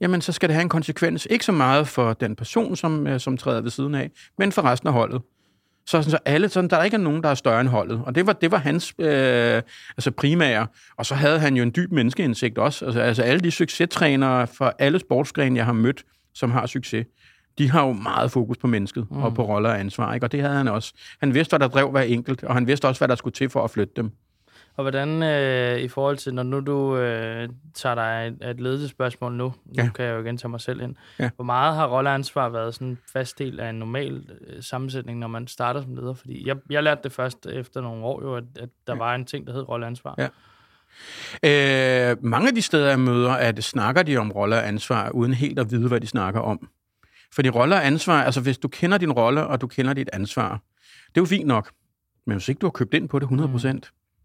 jamen 0.00 0.20
så 0.20 0.32
skal 0.32 0.48
det 0.48 0.54
have 0.54 0.62
en 0.62 0.68
konsekvens. 0.68 1.26
Ikke 1.30 1.44
så 1.44 1.52
meget 1.52 1.88
for 1.88 2.12
den 2.12 2.36
person, 2.36 2.76
som, 2.76 3.06
øh, 3.06 3.20
som 3.20 3.36
træder 3.36 3.60
ved 3.60 3.70
siden 3.70 3.94
af, 3.94 4.10
men 4.38 4.52
for 4.52 4.62
resten 4.62 4.86
af 4.86 4.92
holdet. 4.92 5.22
Så, 5.88 6.02
sådan, 6.02 6.10
så 6.10 6.18
alle, 6.24 6.48
sådan, 6.48 6.70
der 6.70 6.76
er 6.76 6.84
ikke 6.84 6.98
nogen, 6.98 7.22
der 7.22 7.28
er 7.28 7.34
større 7.34 7.60
end 7.60 7.68
holdet. 7.68 8.02
Og 8.06 8.14
det 8.14 8.26
var, 8.26 8.32
det 8.32 8.50
var 8.50 8.58
hans 8.58 8.94
øh, 8.98 9.62
altså 9.96 10.10
primære. 10.10 10.66
Og 10.96 11.06
så 11.06 11.14
havde 11.14 11.38
han 11.38 11.56
jo 11.56 11.62
en 11.62 11.72
dyb 11.76 11.92
menneskeindsigt 11.92 12.58
også. 12.58 12.84
Altså, 12.84 13.00
altså 13.00 13.22
alle 13.22 13.40
de 13.40 13.50
succestrænere 13.50 14.46
fra 14.46 14.72
alle 14.78 14.98
sportsgrene, 14.98 15.56
jeg 15.56 15.64
har 15.64 15.72
mødt, 15.72 16.04
som 16.34 16.50
har 16.50 16.66
succes, 16.66 17.06
de 17.58 17.70
har 17.70 17.86
jo 17.86 17.92
meget 17.92 18.30
fokus 18.30 18.56
på 18.58 18.66
mennesket 18.66 19.06
mm. 19.10 19.22
og 19.22 19.34
på 19.34 19.42
roller 19.42 19.70
og 19.70 19.80
ansvar. 19.80 20.14
Ikke? 20.14 20.26
Og 20.26 20.32
det 20.32 20.42
havde 20.42 20.54
han 20.56 20.68
også. 20.68 20.92
Han 21.20 21.34
vidste, 21.34 21.50
hvad 21.50 21.58
der 21.58 21.68
drev 21.68 21.90
hver 21.90 22.02
enkelt, 22.02 22.44
og 22.44 22.54
han 22.54 22.66
vidste 22.66 22.88
også, 22.88 23.00
hvad 23.00 23.08
der 23.08 23.14
skulle 23.14 23.34
til 23.34 23.50
for 23.50 23.64
at 23.64 23.70
flytte 23.70 23.92
dem. 23.96 24.10
Og 24.78 24.84
hvordan 24.84 25.22
øh, 25.22 25.80
i 25.80 25.88
forhold 25.88 26.16
til, 26.16 26.34
når 26.34 26.42
nu 26.42 26.60
du 26.60 26.96
øh, 26.96 27.48
tager 27.74 27.94
dig 27.94 28.26
et, 28.26 28.50
et 28.50 28.60
ledelsespørgsmål 28.60 29.32
nu, 29.32 29.54
ja. 29.76 29.84
Nu 29.84 29.90
kan 29.92 30.04
jeg 30.04 30.14
jo 30.14 30.20
igen 30.20 30.36
tage 30.36 30.48
mig 30.48 30.60
selv 30.60 30.80
ind, 30.80 30.96
Ja. 31.18 31.30
hvor 31.36 31.44
meget 31.44 31.74
har 31.74 31.86
rolleansvar 31.86 32.48
været 32.48 32.74
sådan 32.74 32.88
en 32.88 32.98
fast 33.12 33.38
del 33.38 33.60
af 33.60 33.70
en 33.70 33.74
normal 33.74 34.24
øh, 34.46 34.62
sammensætning, 34.62 35.18
når 35.18 35.28
man 35.28 35.46
starter 35.46 35.82
som 35.82 35.94
leder? 35.94 36.14
Fordi 36.14 36.48
jeg, 36.48 36.56
jeg 36.70 36.82
lærte 36.82 37.00
det 37.04 37.12
først 37.12 37.46
efter 37.46 37.80
nogle 37.80 38.04
år 38.04 38.22
jo, 38.22 38.36
at, 38.36 38.44
at 38.60 38.68
der 38.86 38.92
ja. 38.92 38.98
var 38.98 39.14
en 39.14 39.24
ting, 39.24 39.46
der 39.46 39.52
hed 39.52 39.68
rolleansvar. 39.68 40.14
Ja. 40.18 40.28
Øh, 42.10 42.16
mange 42.24 42.48
af 42.48 42.54
de 42.54 42.62
steder, 42.62 42.88
jeg 42.88 43.00
møder, 43.00 43.32
at 43.32 43.64
snakker 43.64 44.02
de 44.02 44.16
om 44.16 44.32
roller 44.32 44.56
og 44.56 44.68
ansvar, 44.68 45.10
uden 45.10 45.34
helt 45.34 45.58
at 45.58 45.70
vide, 45.70 45.88
hvad 45.88 46.00
de 46.00 46.06
snakker 46.06 46.40
om. 46.40 46.68
Fordi 47.34 47.48
roller 47.50 47.76
og 47.76 47.86
ansvar, 47.86 48.22
altså 48.22 48.40
hvis 48.40 48.58
du 48.58 48.68
kender 48.68 48.98
din 48.98 49.12
rolle, 49.12 49.46
og 49.46 49.60
du 49.60 49.66
kender 49.66 49.92
dit 49.92 50.10
ansvar, 50.12 50.50
det 51.08 51.16
er 51.16 51.20
jo 51.20 51.24
fint 51.24 51.46
nok. 51.46 51.70
Men 52.26 52.36
hvis 52.36 52.48
ikke 52.48 52.58
du 52.58 52.66
har 52.66 52.70
købt 52.70 52.94
ind 52.94 53.08
på 53.08 53.18
det 53.18 53.26
100%, 53.26 53.72
mm. 53.72 53.80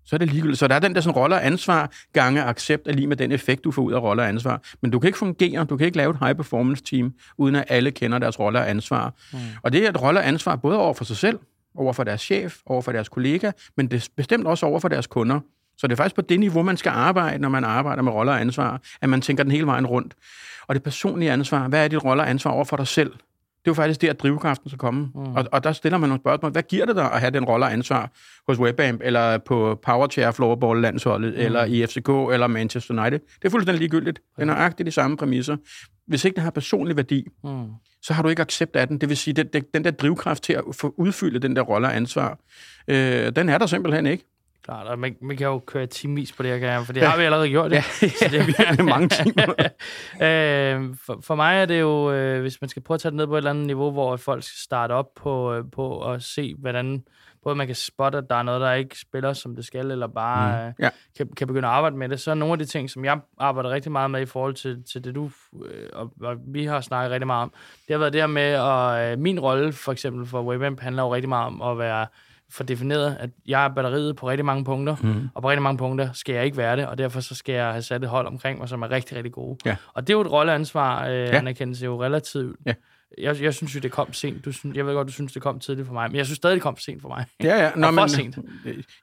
Så 0.06 0.16
er 0.16 0.18
det 0.18 0.30
ligegyldigt. 0.30 0.60
Så 0.60 0.68
der 0.68 0.76
er 0.76 0.80
den 0.80 0.96
der 0.96 1.02
sådan 1.02 1.16
roller 1.16 1.40
ansvar 1.40 1.92
gange 2.14 2.44
accept 2.44 2.88
er 2.88 2.94
lige 2.94 3.08
med 3.08 3.18
den 3.18 3.32
effekt, 3.32 3.64
du 3.64 3.72
får 3.72 3.82
ud 3.82 3.94
af 3.94 4.00
roller 4.00 4.24
ansvar. 4.24 4.62
Men 4.82 4.92
du 4.92 5.00
kan 5.00 5.08
ikke 5.08 5.20
fungere, 5.20 5.64
du 5.64 5.78
kan 5.78 5.86
ikke 5.86 5.98
lave 5.98 6.12
et 6.12 6.18
high 6.22 6.36
performance 6.36 6.84
team, 6.84 7.14
uden 7.38 7.56
at 7.56 7.66
alle 7.68 7.92
kender 7.92 8.20
deres 8.20 8.40
roller 8.40 8.60
og 8.60 8.70
ansvar. 8.70 9.14
Mm. 9.34 9.40
Og 9.64 9.74
det 9.74 9.86
er 9.86 9.90
et 9.90 10.02
roller 10.02 10.22
ansvar 10.22 10.56
både 10.56 10.78
over 10.78 10.94
for 10.94 11.06
sig 11.06 11.18
selv, 11.18 11.40
over 11.76 11.94
for 11.94 12.04
deres 12.04 12.22
chef, 12.22 12.58
over 12.66 12.82
for 12.82 12.92
deres 12.92 13.10
kollega, 13.10 13.52
men 13.78 13.88
det 13.88 14.04
er 14.04 14.08
bestemt 14.16 14.48
også 14.48 14.66
over 14.66 14.80
for 14.80 14.88
deres 14.88 15.08
kunder. 15.08 15.40
Så 15.78 15.88
det 15.88 15.94
er 15.94 15.98
faktisk 15.98 16.16
på 16.16 16.22
det 16.22 16.40
niveau, 16.40 16.64
man 16.64 16.78
skal 16.78 16.90
arbejde, 16.90 17.42
når 17.42 17.50
man 17.50 17.64
arbejder 17.64 18.02
med 18.02 18.12
roller 18.12 18.34
og 18.34 18.42
ansvar, 18.42 18.82
at 19.02 19.10
man 19.10 19.22
tænker 19.22 19.44
den 19.44 19.52
hele 19.52 19.66
vejen 19.66 19.86
rundt. 19.86 20.14
Og 20.68 20.76
det 20.76 20.84
personlige 20.84 21.32
ansvar, 21.32 21.68
hvad 21.68 21.84
er 21.84 21.88
dit 21.88 22.04
roller 22.04 22.24
og 22.24 22.30
ansvar 22.30 22.52
over 22.52 22.66
for 22.66 22.78
dig 22.78 22.88
selv? 22.88 23.14
Det 23.64 23.70
er 23.70 23.72
jo 23.72 23.74
faktisk 23.74 24.02
der, 24.02 24.10
at 24.10 24.20
drivkraften 24.20 24.70
skal 24.70 24.80
komme. 24.80 25.10
Mm. 25.16 25.22
Og, 25.22 25.46
og 25.52 25.64
der 25.64 25.72
stiller 25.72 25.98
man 25.98 26.10
nogle 26.10 26.22
spørgsmål. 26.22 26.52
Hvad 26.52 26.64
giver 26.64 26.86
det 26.86 26.96
dig 26.96 27.12
at 27.12 27.20
have 27.20 27.32
den 27.32 27.46
rolle 27.46 27.66
og 27.66 27.74
ansvar 27.74 28.12
hos 28.48 28.60
Webamp, 28.60 29.02
eller 29.04 29.38
på 29.38 29.80
Powerchair 29.86 30.32
Floorball 30.32 30.82
landsholdet, 30.82 31.34
mm. 31.34 31.40
eller 31.40 31.66
i 31.66 31.86
FCK, 31.86 32.10
eller 32.34 32.48
Manchester 32.48 33.02
United? 33.02 33.20
Det 33.20 33.46
er 33.46 33.50
fuldstændig 33.50 33.80
ligegyldigt. 33.80 34.20
Det 34.36 34.42
er 34.42 34.46
nøjagtigt 34.46 34.88
de 34.88 34.92
samme 34.92 35.18
præmisser. 35.18 35.58
Hvis 36.08 36.26
ikke 36.26 36.36
det 36.36 36.44
har 36.44 36.52
personlig 36.52 36.96
værdi, 36.96 37.28
Mm. 37.44 37.50
så 38.02 38.14
har 38.14 38.24
du 38.24 38.30
ikke 38.30 38.42
accept 38.42 38.76
af 38.76 38.88
den. 38.88 38.98
Det 38.98 39.10
vil 39.10 39.18
sige, 39.18 39.34
den, 39.34 39.48
den, 39.54 39.64
den 39.74 39.84
der 39.84 39.92
drivkraft 39.92 40.44
til 40.44 40.54
at 40.54 40.64
få 40.74 40.94
udfyldt 40.98 41.42
den 41.42 41.56
der 41.56 41.62
rolle 41.62 41.88
og 41.88 41.96
ansvar, 41.96 42.38
øh, 42.88 43.36
den 43.36 43.50
er 43.50 43.58
der 43.58 43.66
simpelthen 43.66 44.06
ikke. 44.06 44.26
Klart, 44.64 44.88
og 44.88 45.00
man, 45.00 45.16
man 45.22 45.38
kan 45.38 45.48
jo 45.48 45.60
køre 45.60 45.86
timevis 45.86 46.32
på 46.32 46.44
det 46.44 46.52
her, 46.52 46.60
kan 46.60 46.86
for 46.86 46.94
det 46.94 47.02
ja. 47.02 47.08
har 47.08 47.18
vi 47.18 47.24
allerede 47.24 47.50
gjort. 47.50 47.72
Ja, 47.72 47.82
Så 48.22 48.28
det 48.32 48.40
er 48.40 48.84
mange 48.96 49.10
timer. 49.10 49.54
øh, 50.28 50.96
for, 51.06 51.20
for 51.22 51.36
mig 51.36 51.62
er 51.62 51.66
det 51.66 51.82
jo, 51.82 52.12
øh, 52.12 52.42
hvis 52.42 52.62
man 52.62 52.70
skal 52.70 52.82
prøve 52.82 52.96
at 52.96 53.02
tage 53.02 53.10
det 53.10 53.18
ned 53.18 53.28
på 53.28 53.34
et 53.34 53.38
eller 53.38 53.50
andet 53.50 53.68
niveau, 53.68 53.92
hvor 53.92 54.18
folk 54.18 54.44
skal 54.44 54.58
starte 54.58 54.92
op 54.92 55.16
på, 55.16 55.54
øh, 55.54 55.64
på 55.72 56.12
at 56.12 56.24
se, 56.24 56.56
hvordan 56.58 57.04
både 57.44 57.56
man 57.56 57.68
kan 57.68 57.76
spotte, 57.76 58.18
at 58.18 58.24
der 58.30 58.36
er 58.36 58.44
noget, 58.44 58.62
der 58.62 58.74
ikke 58.74 59.00
spiller, 59.00 59.34
som 59.34 59.56
det 59.56 59.66
skal, 59.66 59.92
eller 59.92 60.08
bare 60.08 60.70
mm. 60.70 60.84
Ja. 60.84 60.90
kan, 61.18 61.30
kan 61.38 61.48
begynde 61.48 61.68
at 61.68 61.74
arbejde 61.74 61.98
med 61.98 62.10
det. 62.10 62.20
Så 62.20 62.32
er 62.32 62.36
nogle 62.36 62.52
af 62.52 62.60
de 62.60 62.66
ting, 62.66 62.90
som 62.90 63.06
jeg 63.06 63.20
arbejder 63.40 63.70
rigtig 63.70 63.92
meget 63.92 64.12
med 64.12 64.22
i 64.22 64.26
forhold 64.26 64.54
til, 64.54 64.84
til 64.92 65.04
det, 65.04 65.16
du 65.16 65.32
øh, 65.66 65.90
og, 65.94 66.14
og 66.22 66.36
vi 66.48 66.66
har 66.66 66.82
snakket 66.82 67.12
rigtig 67.12 67.28
meget 67.28 67.44
om, 67.44 67.54
det 67.88 67.94
har 67.94 67.98
været 67.98 68.14
det 68.14 68.22
her 68.22 68.28
med, 68.28 68.42
at 68.42 69.12
øh, 69.12 69.20
min 69.20 69.40
rolle 69.40 69.74
for 69.74 69.92
eksempel 69.92 70.26
for 70.26 70.44
Webamp 70.44 70.80
handler 70.80 71.04
jo 71.04 71.14
rigtig 71.14 71.30
meget 71.30 71.48
om 71.48 71.62
at 71.62 71.78
være 71.78 72.08
for 72.54 72.64
defineret, 72.64 73.18
at 73.20 73.30
jeg 73.48 73.66
er 73.66 73.70
batteriet 73.70 74.16
på 74.16 74.30
rigtig 74.30 74.46
mange 74.46 74.66
punkter, 74.66 74.96
mm. 75.02 75.30
og 75.34 75.42
på 75.42 75.50
rigtig 75.50 75.64
mange 75.64 75.78
punkter 75.78 76.10
skal 76.14 76.36
jeg 76.36 76.46
ikke 76.46 76.58
være 76.58 76.78
det, 76.78 76.88
og 76.88 76.98
derfor 76.98 77.20
så 77.20 77.36
skal 77.36 77.56
jeg 77.56 77.72
have 77.72 77.82
sat 77.82 78.04
et 78.04 78.10
hold 78.10 78.28
omkring 78.28 78.60
mig, 78.60 78.70
som 78.70 78.82
er 78.82 78.92
rigtig, 78.92 79.18
rigtig 79.18 79.32
gode. 79.32 79.58
Ja. 79.66 79.76
Og 79.94 80.08
det 80.08 80.14
er 80.14 80.18
jo 80.18 80.22
et 80.22 80.32
rolleansvar, 80.32 81.08
øh, 81.08 81.14
ja. 81.14 81.38
anerkendelse 81.38 81.86
jo 81.86 82.04
relativt. 82.04 82.56
Ja. 82.66 82.74
Jeg, 83.18 83.42
jeg 83.42 83.54
synes 83.54 83.76
jo, 83.76 83.80
det 83.80 83.92
kom 83.92 84.14
sent. 84.14 84.46
Du 84.46 84.52
synes, 84.52 84.78
jeg 84.78 84.86
ved 84.86 84.94
godt, 84.94 85.08
du 85.08 85.12
synes, 85.12 85.34
det 85.34 85.42
kom 85.42 85.60
tidligt 85.60 85.88
for 85.88 85.94
mig, 85.94 86.10
men 86.10 86.18
jeg 86.18 86.26
synes 86.26 86.38
stadig, 86.38 86.54
det 86.54 86.62
kom 86.62 86.78
sent 86.78 87.02
for 87.02 87.10
mig. 87.10 87.26
Ja, 87.44 87.64
ja. 87.64 87.72
Nå, 87.76 87.88
og 87.88 87.94
for 87.94 88.08
sent. 88.08 88.38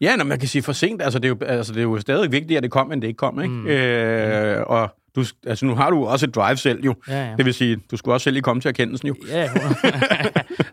Ja, 0.00 0.16
når 0.16 0.24
man 0.24 0.38
kan 0.38 0.48
sige 0.48 0.62
for 0.62 0.72
sent. 0.72 1.02
Altså, 1.02 1.18
det 1.18 1.24
er 1.24 1.28
jo, 1.28 1.38
altså, 1.46 1.72
det 1.72 1.78
er 1.78 1.82
jo 1.82 1.98
stadig 2.00 2.32
vigtigt, 2.32 2.56
at 2.56 2.62
det 2.62 2.70
kom, 2.70 2.92
end 2.92 3.02
det 3.02 3.08
ikke 3.08 3.18
kom. 3.18 3.40
Ikke? 3.42 3.54
Mm. 3.54 3.66
Øh, 3.66 4.62
og 4.66 4.94
du, 5.16 5.24
altså, 5.46 5.66
nu 5.66 5.74
har 5.74 5.90
du 5.90 6.06
også 6.06 6.26
et 6.26 6.34
drive 6.34 6.56
selv, 6.56 6.84
jo. 6.84 6.94
Ja, 7.08 7.28
ja. 7.28 7.36
Det 7.36 7.44
vil 7.44 7.54
sige, 7.54 7.78
du 7.90 7.96
skulle 7.96 8.14
også 8.14 8.24
selv 8.24 8.34
lige 8.34 8.42
komme 8.42 8.60
til 8.60 8.68
erkendelsen, 8.68 9.08
jo. 9.08 9.14
Ja, 9.28 9.50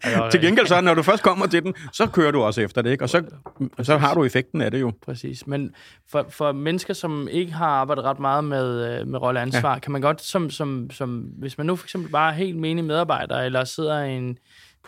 ja. 0.05 0.29
til 0.31 0.41
gengæld 0.41 0.67
så, 0.67 0.81
når 0.81 0.93
du 0.93 1.01
først 1.01 1.23
kommer 1.23 1.47
til 1.47 1.63
den, 1.63 1.73
så 1.93 2.07
kører 2.07 2.31
du 2.31 2.41
også 2.41 2.61
efter 2.61 2.81
det, 2.81 2.91
ikke? 2.91 3.03
Og 3.03 3.09
så, 3.09 3.23
så 3.81 3.97
har 3.97 4.13
du 4.13 4.23
effekten 4.23 4.61
af 4.61 4.71
det 4.71 4.81
jo. 4.81 4.91
Præcis. 5.05 5.47
Men 5.47 5.71
for, 6.11 6.25
for 6.29 6.51
mennesker, 6.51 6.93
som 6.93 7.27
ikke 7.31 7.53
har 7.53 7.67
arbejdet 7.67 8.03
ret 8.03 8.19
meget 8.19 8.43
med, 8.43 8.99
øh, 8.99 9.07
med 9.07 9.21
rolleansvar, 9.21 9.73
ja. 9.73 9.79
kan 9.79 9.91
man 9.91 10.01
godt, 10.01 10.21
som, 10.21 10.49
som, 10.49 10.89
som, 10.91 11.09
hvis 11.19 11.57
man 11.57 11.67
nu 11.67 11.75
for 11.75 11.85
eksempel 11.85 12.11
bare 12.11 12.31
er 12.31 12.35
helt 12.35 12.57
menig 12.57 12.83
medarbejder, 12.83 13.41
eller 13.41 13.63
sidder 13.63 14.03
i 14.03 14.17
en 14.17 14.37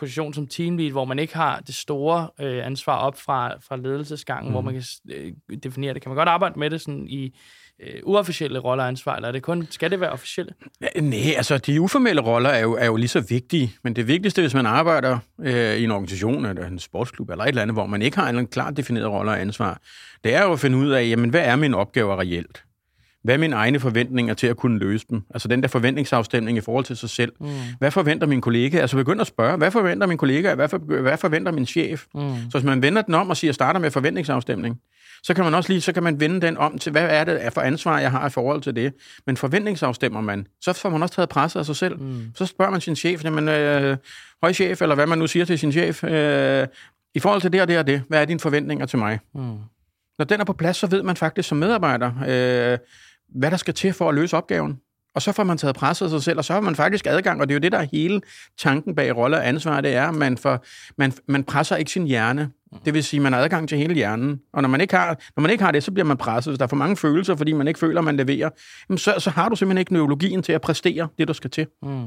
position 0.00 0.34
som 0.34 0.46
teamlead, 0.46 0.90
hvor 0.90 1.04
man 1.04 1.18
ikke 1.18 1.36
har 1.36 1.60
det 1.60 1.74
store 1.74 2.28
øh, 2.40 2.66
ansvar 2.66 2.96
op 2.96 3.20
fra, 3.20 3.54
fra 3.68 3.76
ledelsesgangen, 3.76 4.48
mm. 4.48 4.52
hvor 4.52 4.60
man 4.60 4.74
kan 4.74 4.82
øh, 5.14 5.56
definere 5.62 5.94
det. 5.94 6.02
Kan 6.02 6.10
man 6.10 6.16
godt 6.16 6.28
arbejde 6.28 6.58
med 6.58 6.70
det 6.70 6.80
sådan 6.80 7.06
i 7.08 7.38
øh, 7.80 8.00
uofficielle 8.02 8.58
roller 8.58 8.84
og 8.84 8.88
ansvar, 8.88 9.16
eller 9.16 9.28
er 9.28 9.32
det 9.32 9.42
kun, 9.42 9.66
skal 9.70 9.90
det 9.90 10.00
være 10.00 10.10
officielle? 10.10 10.52
Nej, 11.00 11.34
altså 11.36 11.58
de 11.58 11.80
uformelle 11.80 12.22
roller 12.22 12.50
er 12.50 12.60
jo, 12.60 12.74
er 12.74 12.86
jo 12.86 12.96
lige 12.96 13.08
så 13.08 13.20
vigtige, 13.20 13.72
men 13.84 13.96
det 13.96 14.06
vigtigste, 14.06 14.42
hvis 14.42 14.54
man 14.54 14.66
arbejder 14.66 15.18
øh, 15.40 15.76
i 15.76 15.84
en 15.84 15.90
organisation 15.90 16.46
eller 16.46 16.66
en 16.66 16.78
sportsklub 16.78 17.30
eller 17.30 17.44
et 17.44 17.48
eller 17.48 17.62
andet, 17.62 17.74
hvor 17.74 17.86
man 17.86 18.02
ikke 18.02 18.16
har 18.16 18.28
en 18.28 18.46
klart 18.46 18.76
defineret 18.76 19.08
roller 19.08 19.32
og 19.32 19.40
ansvar, 19.40 19.80
det 20.24 20.34
er 20.34 20.42
jo 20.44 20.52
at 20.52 20.60
finde 20.60 20.78
ud 20.78 20.90
af, 20.90 21.08
jamen, 21.08 21.30
hvad 21.30 21.44
er 21.44 21.56
mine 21.56 21.76
opgaver 21.76 22.20
reelt? 22.20 22.64
Hvad 23.24 23.34
er 23.34 23.38
mine 23.38 23.56
egne 23.56 23.80
forventninger 23.80 24.34
til 24.34 24.46
at 24.46 24.56
kunne 24.56 24.78
løse 24.78 25.06
dem? 25.10 25.22
Altså 25.30 25.48
den 25.48 25.62
der 25.62 25.68
forventningsafstemning 25.68 26.58
i 26.58 26.60
forhold 26.60 26.84
til 26.84 26.96
sig 26.96 27.10
selv. 27.10 27.32
Mm. 27.40 27.46
Hvad 27.78 27.90
forventer 27.90 28.26
min 28.26 28.40
kollega? 28.40 28.78
Altså 28.78 28.96
begynd 28.96 29.20
at 29.20 29.26
spørge, 29.26 29.56
hvad 29.56 29.70
forventer 29.70 30.06
min 30.06 30.18
kollega? 30.18 30.54
Hvad, 30.54 30.68
for, 30.68 30.78
hvad 30.78 31.16
forventer 31.16 31.52
min 31.52 31.66
chef? 31.66 32.04
Mm. 32.14 32.20
Så 32.20 32.50
hvis 32.52 32.64
man 32.64 32.82
vender 32.82 33.02
den 33.02 33.14
om 33.14 33.30
og 33.30 33.36
siger, 33.36 33.52
starter 33.52 33.80
med 33.80 33.90
forventningsafstemning, 33.90 34.80
så 35.22 35.34
kan 35.34 35.44
man 35.44 35.54
også 35.54 35.72
lige, 35.72 35.80
så 35.80 35.92
kan 35.92 36.02
man 36.02 36.20
vende 36.20 36.40
den 36.40 36.56
om 36.56 36.78
til, 36.78 36.92
hvad 36.92 37.06
er 37.10 37.24
det 37.24 37.52
for 37.52 37.60
ansvar, 37.60 37.98
jeg 37.98 38.10
har 38.10 38.26
i 38.26 38.30
forhold 38.30 38.62
til 38.62 38.76
det. 38.76 38.92
Men 39.26 39.36
forventningsafstemmer 39.36 40.20
man, 40.20 40.46
så 40.60 40.72
får 40.72 40.90
man 40.90 41.02
også 41.02 41.14
taget 41.14 41.28
presset 41.28 41.60
af 41.60 41.66
sig 41.66 41.76
selv. 41.76 42.00
Mm. 42.00 42.22
Så 42.34 42.46
spørger 42.46 42.70
man 42.70 42.80
sin 42.80 42.96
chef, 42.96 43.24
jamen, 43.24 43.48
øh, 43.48 43.96
høj 44.42 44.52
chef, 44.52 44.82
eller 44.82 44.94
hvad 44.94 45.06
man 45.06 45.18
nu 45.18 45.26
siger 45.26 45.44
til 45.44 45.58
sin 45.58 45.72
chef, 45.72 46.04
øh, 46.04 46.66
i 47.14 47.18
forhold 47.18 47.40
til 47.40 47.52
det 47.52 47.62
og 47.62 47.68
det 47.68 47.78
og 47.78 47.86
det, 47.86 48.02
hvad 48.08 48.20
er 48.20 48.24
dine 48.24 48.40
forventninger 48.40 48.86
til 48.86 48.98
mig? 48.98 49.18
Mm. 49.34 49.58
Når 50.18 50.24
den 50.24 50.40
er 50.40 50.44
på 50.44 50.52
plads, 50.52 50.76
så 50.76 50.86
ved 50.86 51.02
man 51.02 51.16
faktisk 51.16 51.48
som 51.48 51.58
medarbejder, 51.58 52.12
øh, 52.28 52.78
hvad 53.34 53.50
der 53.50 53.56
skal 53.56 53.74
til 53.74 53.92
for 53.92 54.08
at 54.08 54.14
løse 54.14 54.36
opgaven. 54.36 54.80
Og 55.14 55.22
så 55.22 55.32
får 55.32 55.44
man 55.44 55.58
taget 55.58 55.76
presset 55.76 56.06
af 56.06 56.10
sig 56.10 56.22
selv, 56.22 56.38
og 56.38 56.44
så 56.44 56.52
har 56.52 56.60
man 56.60 56.76
faktisk 56.76 57.06
adgang, 57.06 57.40
og 57.40 57.48
det 57.48 57.54
er 57.54 57.56
jo 57.56 57.60
det, 57.60 57.72
der 57.72 57.78
er 57.78 57.86
hele 57.92 58.20
tanken 58.58 58.94
bag 58.94 59.16
rolle 59.16 59.36
og 59.36 59.48
ansvar, 59.48 59.80
det 59.80 59.94
er, 59.94 60.08
at 60.08 60.14
man, 60.14 60.38
får, 60.38 60.64
man, 60.96 61.12
man 61.26 61.44
presser 61.44 61.76
ikke 61.76 61.90
sin 61.90 62.06
hjerne 62.06 62.50
Det 62.84 62.94
vil 62.94 63.04
sige, 63.04 63.18
at 63.18 63.22
man 63.22 63.32
har 63.32 63.40
adgang 63.40 63.68
til 63.68 63.78
hele 63.78 63.94
hjernen. 63.94 64.40
Og 64.52 64.62
når 64.62 64.68
man 64.68 64.80
ikke 64.80 64.96
har, 64.96 65.20
når 65.36 65.40
man 65.40 65.50
ikke 65.50 65.64
har 65.64 65.70
det, 65.70 65.82
så 65.82 65.92
bliver 65.92 66.06
man 66.06 66.16
presset. 66.16 66.50
Hvis 66.50 66.58
der 66.58 66.64
er 66.64 66.68
for 66.68 66.76
mange 66.76 66.96
følelser, 66.96 67.36
fordi 67.36 67.52
man 67.52 67.68
ikke 67.68 67.80
føler, 67.80 67.98
at 67.98 68.04
man 68.04 68.16
leverer, 68.16 68.50
jamen 68.88 68.98
så, 68.98 69.14
så 69.18 69.30
har 69.30 69.48
du 69.48 69.56
simpelthen 69.56 69.78
ikke 69.78 69.92
neurologien 69.92 70.42
til 70.42 70.52
at 70.52 70.60
præstere 70.60 71.08
det, 71.18 71.28
du 71.28 71.32
skal 71.32 71.50
til. 71.50 71.66
Mm. 71.82 72.04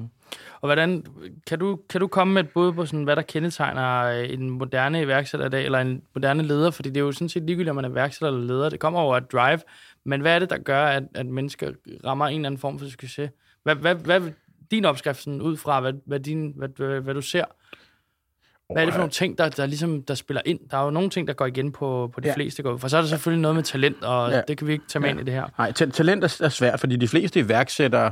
Og 0.61 0.67
hvordan, 0.67 1.03
kan, 1.47 1.59
du, 1.59 1.79
kan 1.89 2.01
du 2.01 2.07
komme 2.07 2.33
med 2.33 2.43
et 2.43 2.49
bud 2.49 2.73
på, 2.73 2.85
sådan, 2.85 3.03
hvad 3.03 3.15
der 3.15 3.21
kendetegner 3.21 4.09
en 4.09 4.49
moderne 4.49 5.01
iværksætter 5.01 5.47
i 5.47 5.49
dag, 5.49 5.65
eller 5.65 5.79
en 5.79 6.01
moderne 6.15 6.43
leder? 6.43 6.71
Fordi 6.71 6.89
det 6.89 6.97
er 6.97 7.01
jo 7.01 7.11
sådan 7.11 7.29
set 7.29 7.43
ligegyldigt, 7.43 7.69
om 7.69 7.75
man 7.75 7.85
er 7.85 7.89
iværksætter 7.89 8.27
eller 8.27 8.47
leder. 8.47 8.69
Det 8.69 8.79
kommer 8.79 8.99
over 8.99 9.17
et 9.17 9.31
drive. 9.31 9.59
Men 10.05 10.21
hvad 10.21 10.35
er 10.35 10.39
det, 10.39 10.49
der 10.49 10.57
gør, 10.57 10.85
at, 10.85 11.03
at 11.15 11.25
mennesker 11.25 11.71
rammer 12.05 12.27
en 12.27 12.35
eller 12.35 12.49
anden 12.49 12.59
form 12.59 12.79
for 12.79 12.85
succes? 12.85 13.29
Hvad, 13.63 13.75
hvad, 13.75 13.95
hvad 13.95 14.21
din 14.71 14.85
opskrift 14.85 15.23
sådan, 15.23 15.41
ud 15.41 15.57
fra, 15.57 15.79
hvad, 15.79 15.93
hvad, 16.05 16.19
din, 16.19 16.53
hvad, 16.55 16.69
hvad, 16.77 17.01
hvad 17.01 17.13
du 17.13 17.21
ser? 17.21 17.45
Hvad 18.73 18.81
er 18.81 18.85
det 18.85 18.93
for 18.93 18.99
nogle 18.99 19.11
ting, 19.11 19.37
der, 19.37 19.49
der, 19.49 19.65
ligesom, 19.65 20.03
der 20.03 20.15
spiller 20.15 20.41
ind? 20.45 20.59
Der 20.71 20.77
er 20.77 20.83
jo 20.83 20.89
nogle 20.89 21.09
ting, 21.09 21.27
der 21.27 21.33
går 21.33 21.45
igen 21.45 21.71
på, 21.71 22.11
på 22.13 22.19
de 22.21 22.27
ja. 22.27 22.33
fleste. 22.33 22.63
For 22.63 22.87
så 22.87 22.97
er 22.97 23.01
der 23.01 23.07
selvfølgelig 23.07 23.41
noget 23.41 23.55
med 23.55 23.63
talent, 23.63 24.03
og 24.03 24.31
ja. 24.31 24.41
det 24.47 24.57
kan 24.57 24.67
vi 24.67 24.73
ikke 24.73 24.85
tage 24.87 24.99
med 25.01 25.09
ja. 25.09 25.11
ind 25.11 25.21
i 25.21 25.23
det 25.23 25.33
her. 25.33 25.45
Nej, 25.57 25.71
talent 25.71 26.23
er, 26.23 26.37
er 26.43 26.49
svært, 26.49 26.79
fordi 26.79 26.95
de 26.95 27.07
fleste 27.07 27.39
iværksættere 27.39 28.11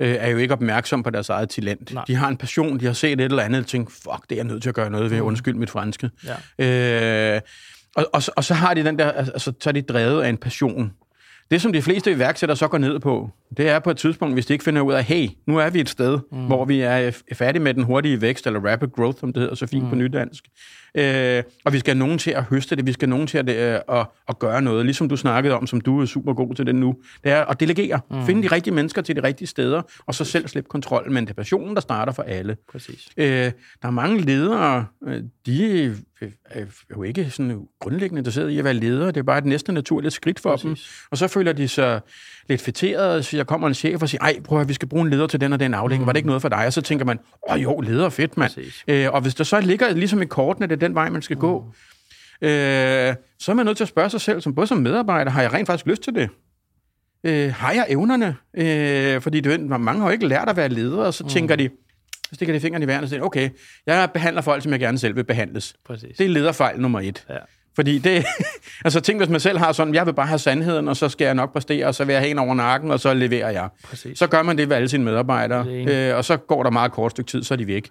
øh, 0.00 0.16
er 0.20 0.28
jo 0.28 0.36
ikke 0.36 0.54
opmærksom 0.54 1.02
på 1.02 1.10
deres 1.10 1.28
eget 1.28 1.48
talent. 1.48 1.94
Nej. 1.94 2.04
De 2.06 2.14
har 2.14 2.28
en 2.28 2.36
passion, 2.36 2.80
de 2.80 2.86
har 2.86 2.92
set 2.92 3.12
et 3.12 3.20
eller 3.20 3.42
andet, 3.42 3.60
og 3.60 3.66
tænker, 3.66 3.90
fuck, 3.90 4.22
det 4.22 4.32
er 4.32 4.36
jeg 4.36 4.44
nødt 4.44 4.62
til 4.62 4.68
at 4.68 4.74
gøre 4.74 4.90
noget 4.90 5.10
ved, 5.10 5.20
mm. 5.20 5.26
undskyld 5.26 5.54
mit 5.54 5.70
franske. 5.70 6.10
Ja. 6.58 7.34
Øh, 7.36 7.40
og, 7.96 8.06
og, 8.12 8.22
og 8.36 8.44
så 8.44 8.54
har 8.54 8.74
de 8.74 8.84
den 8.84 8.98
der, 8.98 9.12
altså, 9.12 9.52
så 9.60 9.70
er 9.70 9.72
de 9.72 9.82
drevet 9.82 10.22
af 10.22 10.28
en 10.28 10.38
passion. 10.38 10.92
Det, 11.52 11.62
som 11.62 11.72
de 11.72 11.82
fleste 11.82 12.12
iværksættere 12.12 12.56
så 12.56 12.68
går 12.68 12.78
ned 12.78 13.00
på, 13.00 13.30
det 13.56 13.68
er 13.68 13.78
på 13.78 13.90
et 13.90 13.96
tidspunkt, 13.96 14.34
hvis 14.34 14.46
de 14.46 14.52
ikke 14.52 14.64
finder 14.64 14.82
ud 14.82 14.92
af, 14.92 15.04
hey, 15.04 15.28
nu 15.46 15.58
er 15.58 15.70
vi 15.70 15.80
et 15.80 15.88
sted, 15.88 16.18
mm. 16.32 16.46
hvor 16.46 16.64
vi 16.64 16.80
er 16.80 17.22
færdige 17.32 17.62
med 17.62 17.74
den 17.74 17.82
hurtige 17.82 18.20
vækst, 18.20 18.46
eller 18.46 18.60
rapid 18.60 18.88
growth, 18.88 19.20
som 19.20 19.32
det 19.32 19.40
hedder 19.40 19.54
så 19.54 19.66
fint 19.66 19.84
mm. 19.84 19.90
på 19.90 19.96
nydansk. 19.96 20.44
Øh, 20.94 21.42
og 21.64 21.72
vi 21.72 21.78
skal 21.78 21.94
have 21.94 21.98
nogen 21.98 22.18
til 22.18 22.30
at 22.30 22.44
høste 22.44 22.76
det, 22.76 22.86
vi 22.86 22.92
skal 22.92 23.08
have 23.08 23.10
nogen 23.10 23.26
til 23.26 23.38
at, 23.38 23.48
øh, 23.48 23.98
at, 23.98 24.06
at 24.28 24.38
gøre 24.38 24.62
noget, 24.62 24.84
ligesom 24.84 25.08
du 25.08 25.16
snakkede 25.16 25.54
om, 25.54 25.66
som 25.66 25.80
du 25.80 26.00
er 26.00 26.06
super 26.06 26.34
god 26.34 26.54
til 26.54 26.66
det 26.66 26.74
nu. 26.74 26.96
Det 27.24 27.32
er 27.32 27.44
at 27.44 27.60
delegere. 27.60 28.00
Mm. 28.10 28.26
Finde 28.26 28.42
de 28.42 28.54
rigtige 28.54 28.74
mennesker 28.74 29.02
til 29.02 29.16
de 29.16 29.22
rigtige 29.22 29.48
steder, 29.48 29.82
og 30.06 30.14
så 30.14 30.24
selv 30.24 30.48
slippe 30.48 30.68
kontrollen. 30.68 31.14
Men 31.14 31.24
det 31.24 31.30
er 31.30 31.34
passionen, 31.34 31.74
der 31.74 31.80
starter 31.80 32.12
for 32.12 32.22
alle. 32.22 32.56
Præcis. 32.72 33.08
Øh, 33.16 33.26
der 33.26 33.52
er 33.82 33.90
mange 33.90 34.20
ledere, 34.20 34.86
øh, 35.06 35.22
de 35.46 35.94
er 36.50 36.64
jo 36.96 37.02
ikke 37.02 37.30
sådan 37.30 37.60
grundlæggende 37.80 38.20
interesseret 38.20 38.50
i 38.50 38.58
at 38.58 38.64
være 38.64 38.74
ledere. 38.74 39.06
Det 39.06 39.16
er 39.16 39.22
bare 39.22 39.38
et 39.38 39.44
næste 39.44 39.72
naturligt 39.72 40.14
skridt 40.14 40.40
for 40.40 40.50
Præcis. 40.50 40.64
dem. 40.64 41.08
Og 41.10 41.18
så 41.18 41.28
føler 41.28 41.52
de 41.52 41.68
sig 41.68 42.00
lidt 42.48 42.60
fætteret, 42.60 43.24
så 43.24 43.36
jeg 43.36 43.46
kommer 43.46 43.68
en 43.68 43.74
chef 43.74 44.02
og 44.02 44.08
siger, 44.08 44.22
ej, 44.22 44.40
prøv 44.44 44.60
at 44.60 44.68
vi 44.68 44.74
skal 44.74 44.88
bruge 44.88 45.04
en 45.04 45.10
leder 45.10 45.26
til 45.26 45.40
den 45.40 45.52
og 45.52 45.60
den 45.60 45.74
afdeling. 45.74 46.02
Mm. 46.02 46.06
Var 46.06 46.12
det 46.12 46.18
ikke 46.18 46.26
noget 46.26 46.42
for 46.42 46.48
dig? 46.48 46.66
Og 46.66 46.72
så 46.72 46.80
tænker 46.80 47.04
man, 47.04 47.18
åh 47.50 47.62
jo, 47.62 47.80
leder 47.80 48.04
er 48.04 48.10
fedt, 48.10 48.36
mand. 48.36 48.52
Øh, 48.88 49.12
og 49.12 49.20
hvis 49.20 49.34
der 49.34 49.44
så 49.44 49.60
ligger 49.60 49.94
ligesom 49.94 50.22
i 50.22 50.26
kortene, 50.26 50.66
det 50.66 50.80
den 50.86 50.94
vej, 50.94 51.10
man 51.10 51.22
skal 51.22 51.36
mm. 51.36 51.40
gå, 51.40 51.66
øh, 52.42 53.14
så 53.38 53.52
er 53.52 53.54
man 53.54 53.66
nødt 53.66 53.76
til 53.76 53.84
at 53.84 53.88
spørge 53.88 54.10
sig 54.10 54.20
selv, 54.20 54.40
som 54.40 54.54
både 54.54 54.66
som 54.66 54.78
medarbejder, 54.78 55.30
har 55.30 55.42
jeg 55.42 55.52
rent 55.52 55.66
faktisk 55.66 55.86
lyst 55.86 56.02
til 56.02 56.14
det? 56.14 56.28
Øh, 57.24 57.52
har 57.52 57.72
jeg 57.72 57.86
evnerne? 57.88 58.36
Øh, 58.54 59.20
fordi 59.20 59.40
det, 59.40 59.60
mange 59.60 60.00
har 60.00 60.08
jo 60.08 60.12
ikke 60.12 60.26
lært 60.26 60.48
at 60.48 60.56
være 60.56 60.68
ledere, 60.68 61.06
og 61.06 61.14
så 61.14 61.24
mm. 61.24 61.30
tænker 61.30 61.56
de, 61.56 61.70
så 62.28 62.34
stikker 62.34 62.54
de 62.54 62.60
fingrene 62.60 62.84
i 62.84 62.88
vejret 62.88 63.02
og 63.02 63.08
siger, 63.08 63.22
okay, 63.22 63.50
jeg 63.86 64.10
behandler 64.14 64.42
folk, 64.42 64.62
som 64.62 64.72
jeg 64.72 64.80
gerne 64.80 64.98
selv 64.98 65.16
vil 65.16 65.24
behandles. 65.24 65.74
Præcis. 65.84 66.16
Det 66.16 66.24
er 66.24 66.30
lederfejl 66.30 66.80
nummer 66.80 67.00
et. 67.00 67.26
Ja. 67.28 67.38
Fordi 67.74 67.98
det, 67.98 68.24
altså 68.84 69.00
tænk, 69.00 69.20
hvis 69.20 69.28
man 69.28 69.40
selv 69.40 69.58
har 69.58 69.72
sådan, 69.72 69.94
jeg 69.94 70.06
vil 70.06 70.12
bare 70.12 70.26
have 70.26 70.38
sandheden, 70.38 70.88
og 70.88 70.96
så 70.96 71.08
skal 71.08 71.24
jeg 71.24 71.34
nok 71.34 71.52
præstere, 71.52 71.86
og 71.86 71.94
så 71.94 72.04
vil 72.04 72.12
jeg 72.12 72.20
have 72.20 72.30
en 72.30 72.38
over 72.38 72.54
nakken, 72.54 72.90
og 72.90 73.00
så 73.00 73.14
leverer 73.14 73.50
jeg. 73.50 73.68
Præcis. 73.84 74.18
Så 74.18 74.26
gør 74.26 74.42
man 74.42 74.58
det 74.58 74.68
ved 74.68 74.76
alle 74.76 74.88
sine 74.88 75.04
medarbejdere, 75.04 75.66
øh, 75.68 76.16
og 76.16 76.24
så 76.24 76.36
går 76.36 76.62
der 76.62 76.70
meget 76.70 76.92
kort 76.92 77.10
stykke 77.10 77.30
tid, 77.30 77.42
så 77.42 77.54
er 77.54 77.58
de 77.58 77.66
væk. 77.66 77.90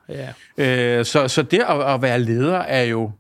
Ja. 0.57 0.97
Øh, 0.97 1.05
så, 1.05 1.27
så 1.27 1.41
det 1.41 1.61
at, 1.69 1.93
at 1.93 2.01
være 2.01 2.19
leder 2.19 2.57
er 2.57 2.83
jo, 2.83 3.11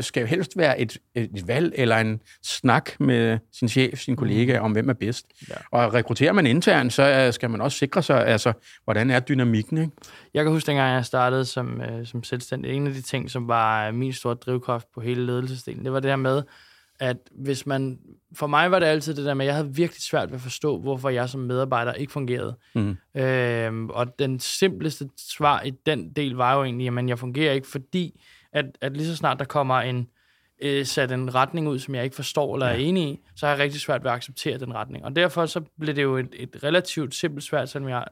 skal 0.00 0.20
jo 0.20 0.26
helst 0.26 0.56
være 0.56 0.80
et, 0.80 0.98
et 1.14 1.48
valg 1.48 1.72
eller 1.76 1.96
en 1.96 2.20
snak 2.42 2.90
med 3.00 3.38
sin 3.52 3.68
chef, 3.68 3.98
sin 3.98 4.16
kollega, 4.16 4.58
mm. 4.58 4.64
om 4.64 4.72
hvem 4.72 4.88
er 4.88 4.92
bedst. 4.92 5.26
Ja. 5.48 5.54
Og 5.70 5.94
rekrutterer 5.94 6.32
man 6.32 6.46
internt, 6.46 6.92
så 6.92 7.26
øh, 7.26 7.32
skal 7.32 7.50
man 7.50 7.60
også 7.60 7.78
sikre 7.78 8.02
sig, 8.02 8.26
altså, 8.26 8.52
hvordan 8.84 9.10
er 9.10 9.20
dynamikken. 9.20 9.78
Ikke? 9.78 9.92
Jeg 10.34 10.44
kan 10.44 10.52
huske, 10.52 10.66
dengang 10.66 10.94
jeg 10.94 11.04
startede 11.04 11.44
som, 11.44 11.80
øh, 11.80 12.06
som 12.06 12.24
selvstændig, 12.24 12.72
en 12.72 12.86
af 12.86 12.92
de 12.92 13.02
ting, 13.02 13.30
som 13.30 13.48
var 13.48 13.90
min 13.90 14.12
store 14.12 14.34
drivkraft 14.34 14.86
på 14.94 15.00
hele 15.00 15.26
ledelsesdelen, 15.26 15.84
det 15.84 15.92
var 15.92 16.00
det 16.00 16.10
her 16.10 16.16
med, 16.16 16.42
at 17.00 17.16
hvis 17.30 17.66
man... 17.66 17.98
For 18.36 18.46
mig 18.46 18.70
var 18.70 18.78
det 18.78 18.86
altid 18.86 19.14
det 19.14 19.24
der 19.24 19.34
med, 19.34 19.44
at 19.44 19.46
jeg 19.46 19.54
havde 19.54 19.74
virkelig 19.74 20.02
svært 20.02 20.28
ved 20.28 20.34
at 20.34 20.40
forstå, 20.40 20.80
hvorfor 20.80 21.08
jeg 21.08 21.28
som 21.28 21.40
medarbejder 21.40 21.92
ikke 21.92 22.12
fungerede. 22.12 22.56
Mm. 22.74 22.96
Øhm, 23.16 23.90
og 23.90 24.18
den 24.18 24.40
simpleste 24.40 25.08
svar 25.18 25.62
i 25.62 25.70
den 25.86 26.12
del 26.12 26.32
var 26.32 26.56
jo 26.56 26.64
egentlig, 26.64 26.98
at 26.98 27.08
jeg 27.08 27.18
fungerer 27.18 27.52
ikke, 27.52 27.68
fordi 27.68 28.20
at, 28.54 28.64
at 28.80 28.96
lige 28.96 29.06
så 29.06 29.16
snart 29.16 29.38
der 29.38 29.44
kommer 29.44 29.80
en 29.80 30.08
øh, 30.62 30.86
sat 30.86 31.12
en 31.12 31.34
retning 31.34 31.68
ud, 31.68 31.78
som 31.78 31.94
jeg 31.94 32.04
ikke 32.04 32.16
forstår 32.16 32.54
eller 32.54 32.66
ja. 32.66 32.72
er 32.72 32.76
enig 32.76 33.08
i, 33.08 33.20
så 33.36 33.46
har 33.46 33.54
jeg 33.54 33.62
rigtig 33.62 33.80
svært 33.80 34.04
ved 34.04 34.10
at 34.10 34.16
acceptere 34.16 34.58
den 34.58 34.74
retning. 34.74 35.04
Og 35.04 35.16
derfor 35.16 35.46
så 35.46 35.60
blev 35.80 35.96
det 35.96 36.02
jo 36.02 36.16
et, 36.16 36.28
et 36.32 36.56
relativt 36.64 37.14
simpelt, 37.14 37.44
svært, 37.44 37.68
selvom 37.68 37.88
jeg, 37.88 38.04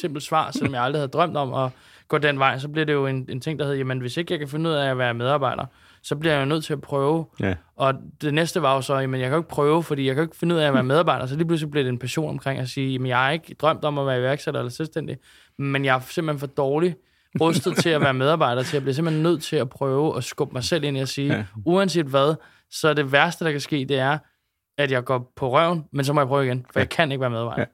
simpelt 0.00 0.24
svar, 0.24 0.50
selvom 0.56 0.74
jeg 0.74 0.82
aldrig 0.82 1.00
havde 1.00 1.10
drømt 1.10 1.36
om 1.36 1.54
at 1.54 1.70
gå 2.08 2.18
den 2.18 2.38
vej, 2.38 2.58
så 2.58 2.68
bliver 2.68 2.84
det 2.84 2.92
jo 2.92 3.06
en, 3.06 3.26
en 3.28 3.40
ting, 3.40 3.58
der 3.58 3.64
hedder, 3.64 3.78
jamen 3.78 3.98
hvis 3.98 4.16
ikke 4.16 4.32
jeg 4.32 4.38
kan 4.38 4.48
finde 4.48 4.70
ud 4.70 4.74
af 4.74 4.90
at 4.90 4.98
være 4.98 5.14
medarbejder, 5.14 5.66
så 6.02 6.16
bliver 6.16 6.34
jeg 6.34 6.40
jo 6.40 6.46
nødt 6.46 6.64
til 6.64 6.72
at 6.72 6.80
prøve. 6.80 7.26
Ja. 7.40 7.54
Og 7.76 7.94
det 8.20 8.34
næste 8.34 8.62
var 8.62 8.74
jo 8.74 8.80
så, 8.80 8.98
jamen 8.98 9.20
jeg 9.20 9.28
kan 9.28 9.34
jo 9.34 9.40
ikke 9.40 9.48
prøve, 9.48 9.82
fordi 9.82 10.06
jeg 10.06 10.14
kan 10.14 10.22
jo 10.22 10.26
ikke 10.26 10.36
finde 10.36 10.54
ud 10.54 10.60
af 10.60 10.66
at 10.66 10.74
være 10.74 10.84
medarbejder, 10.92 11.26
så 11.26 11.36
lige 11.36 11.46
pludselig 11.46 11.70
bliver 11.70 11.84
det 11.84 11.90
en 11.90 11.98
passion 11.98 12.28
omkring 12.28 12.60
at 12.60 12.68
sige, 12.68 12.92
jamen 12.92 13.06
jeg 13.06 13.16
har 13.16 13.30
ikke 13.30 13.54
drømt 13.54 13.84
om 13.84 13.98
at 13.98 14.06
være 14.06 14.18
iværksætter 14.18 14.60
eller 14.60 14.70
selvstændig, 14.70 15.16
men 15.58 15.84
jeg 15.84 15.96
er 15.96 16.00
simpelthen 16.00 16.38
for 16.38 16.46
dårlig 16.46 16.94
rustet 17.40 17.76
til 17.76 17.90
at 17.90 18.00
være 18.00 18.14
medarbejder, 18.14 18.62
til 18.62 18.76
at 18.76 18.82
blive 18.82 18.94
simpelthen 18.94 19.22
nødt 19.22 19.42
til 19.42 19.56
at 19.56 19.68
prøve 19.68 20.16
at 20.16 20.24
skubbe 20.24 20.52
mig 20.52 20.64
selv 20.64 20.84
ind 20.84 20.96
i 20.96 21.00
at 21.00 21.08
sige, 21.08 21.34
ja. 21.34 21.44
uanset 21.64 22.06
hvad, 22.06 22.34
så 22.70 22.88
er 22.88 22.94
det 22.94 23.12
værste, 23.12 23.44
der 23.44 23.50
kan 23.50 23.60
ske, 23.60 23.86
det 23.88 23.98
er, 23.98 24.18
at 24.78 24.90
jeg 24.90 25.04
går 25.04 25.32
på 25.36 25.52
røven, 25.52 25.84
men 25.92 26.04
så 26.04 26.12
må 26.12 26.20
jeg 26.20 26.28
prøve 26.28 26.44
igen, 26.44 26.66
for 26.72 26.80
ja. 26.80 26.80
jeg 26.80 26.88
kan 26.88 27.12
ikke 27.12 27.20
være 27.20 27.30
medarbejder. 27.30 27.60
Ja. 27.60 27.66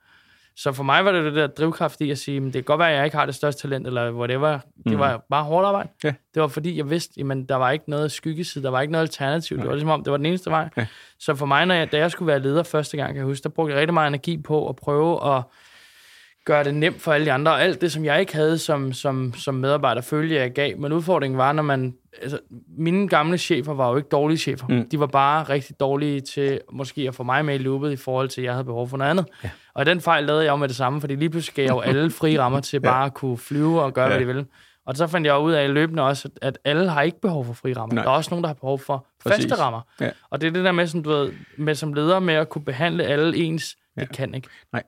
Så 0.56 0.72
for 0.72 0.82
mig 0.82 1.04
var 1.04 1.12
det 1.12 1.24
det 1.24 1.34
der 1.34 1.46
drivkraft 1.46 2.00
i 2.00 2.10
at 2.10 2.18
sige, 2.18 2.40
det 2.40 2.52
kan 2.52 2.62
godt 2.62 2.78
være, 2.78 2.90
at 2.90 2.96
jeg 2.96 3.04
ikke 3.04 3.16
har 3.16 3.26
det 3.26 3.34
største 3.34 3.62
talent, 3.62 3.86
eller 3.86 4.12
whatever. 4.12 4.58
Det 4.84 4.92
mm. 4.92 4.98
var 4.98 5.26
bare 5.30 5.44
hårdt 5.44 5.66
arbejde. 5.66 5.88
Ja. 6.04 6.14
Det 6.34 6.42
var 6.42 6.48
fordi, 6.48 6.76
jeg 6.76 6.90
vidste, 6.90 7.20
at 7.20 7.48
der 7.48 7.54
var 7.54 7.70
ikke 7.70 7.90
noget 7.90 8.12
skyggeside, 8.12 8.64
der 8.64 8.70
var 8.70 8.80
ikke 8.80 8.92
noget 8.92 9.02
alternativ. 9.02 9.56
Nej. 9.56 9.62
Det 9.62 9.68
var 9.68 9.74
ligesom 9.74 9.90
om, 9.90 10.04
det 10.04 10.10
var 10.10 10.16
den 10.16 10.26
eneste 10.26 10.50
vej. 10.50 10.68
Ja. 10.76 10.86
Så 11.18 11.34
for 11.34 11.46
mig, 11.46 11.66
når 11.66 11.74
jeg, 11.74 11.92
da 11.92 11.98
jeg 11.98 12.10
skulle 12.10 12.26
være 12.26 12.38
leder 12.38 12.62
første 12.62 12.96
gang, 12.96 13.08
kan 13.08 13.16
jeg 13.16 13.24
huske, 13.24 13.42
der 13.42 13.48
brugte 13.48 13.72
jeg 13.72 13.80
rigtig 13.80 13.94
meget 13.94 14.08
energi 14.08 14.36
på 14.42 14.68
at 14.68 14.76
prøve 14.76 15.36
at 15.36 15.42
gøre 16.48 16.64
det 16.64 16.74
nemt 16.74 17.02
for 17.02 17.12
alle 17.12 17.26
de 17.26 17.32
andre. 17.32 17.52
Og 17.52 17.62
alt 17.62 17.80
det, 17.80 17.92
som 17.92 18.04
jeg 18.04 18.20
ikke 18.20 18.34
havde 18.34 18.58
som, 18.58 18.92
som, 18.92 19.34
som 19.34 19.54
medarbejder, 19.54 20.00
følge 20.00 20.36
jeg 20.36 20.52
gav. 20.52 20.78
Men 20.78 20.92
udfordringen 20.92 21.38
var, 21.38 21.52
når 21.52 21.62
man... 21.62 21.94
Altså, 22.22 22.38
mine 22.78 23.08
gamle 23.08 23.38
chefer 23.38 23.74
var 23.74 23.90
jo 23.90 23.96
ikke 23.96 24.08
dårlige 24.08 24.38
chefer. 24.38 24.66
Mm. 24.68 24.88
De 24.88 25.00
var 25.00 25.06
bare 25.06 25.42
rigtig 25.42 25.80
dårlige 25.80 26.20
til 26.20 26.60
måske 26.72 27.08
at 27.08 27.14
få 27.14 27.22
mig 27.22 27.44
med 27.44 27.54
i 27.54 27.58
loopet 27.58 27.92
i 27.92 27.96
forhold 27.96 28.28
til, 28.28 28.40
at 28.40 28.44
jeg 28.44 28.52
havde 28.52 28.64
behov 28.64 28.88
for 28.88 28.96
noget 28.96 29.10
andet. 29.10 29.26
Ja. 29.44 29.50
Og 29.74 29.86
den 29.86 30.00
fejl 30.00 30.24
lavede 30.24 30.44
jeg 30.44 30.50
jo 30.50 30.56
med 30.56 30.68
det 30.68 30.76
samme, 30.76 31.00
fordi 31.00 31.14
lige 31.14 31.30
pludselig 31.30 31.54
gav 31.54 31.62
jeg 31.62 31.70
jo 31.70 31.80
alle 31.80 32.10
frie 32.20 32.40
rammer 32.40 32.60
til 32.60 32.80
bare 32.80 33.06
at 33.06 33.14
kunne 33.14 33.38
flyve 33.38 33.82
og 33.82 33.94
gøre, 33.94 34.04
ja. 34.04 34.10
hvad 34.10 34.20
de 34.20 34.26
ville. 34.26 34.46
Og 34.86 34.96
så 34.96 35.06
fandt 35.06 35.26
jeg 35.26 35.38
ud 35.38 35.52
af 35.52 35.74
løbende 35.74 36.02
også, 36.02 36.28
at 36.42 36.58
alle 36.64 36.90
har 36.90 37.02
ikke 37.02 37.20
behov 37.20 37.44
for 37.44 37.52
fri 37.52 37.72
rammer. 37.72 37.94
Nej. 37.94 38.04
Der 38.04 38.10
er 38.10 38.14
også 38.14 38.30
nogen, 38.30 38.42
der 38.42 38.48
har 38.48 38.54
behov 38.54 38.78
for 38.78 39.06
Præcis. 39.24 39.44
faste 39.44 39.62
rammer. 39.62 39.80
Ja. 40.00 40.10
Og 40.30 40.40
det 40.40 40.46
er 40.46 40.50
det 40.50 40.64
der 40.64 40.72
med, 40.72 40.86
som, 40.86 41.02
du 41.02 41.10
ved, 41.10 41.32
med 41.58 41.74
som 41.74 41.92
leder 41.92 42.18
med 42.18 42.34
at 42.34 42.48
kunne 42.48 42.64
behandle 42.64 43.04
alle 43.04 43.36
ens, 43.36 43.76
ja. 43.96 44.00
det 44.00 44.12
kan 44.12 44.34
ikke. 44.34 44.48
Nej. 44.72 44.82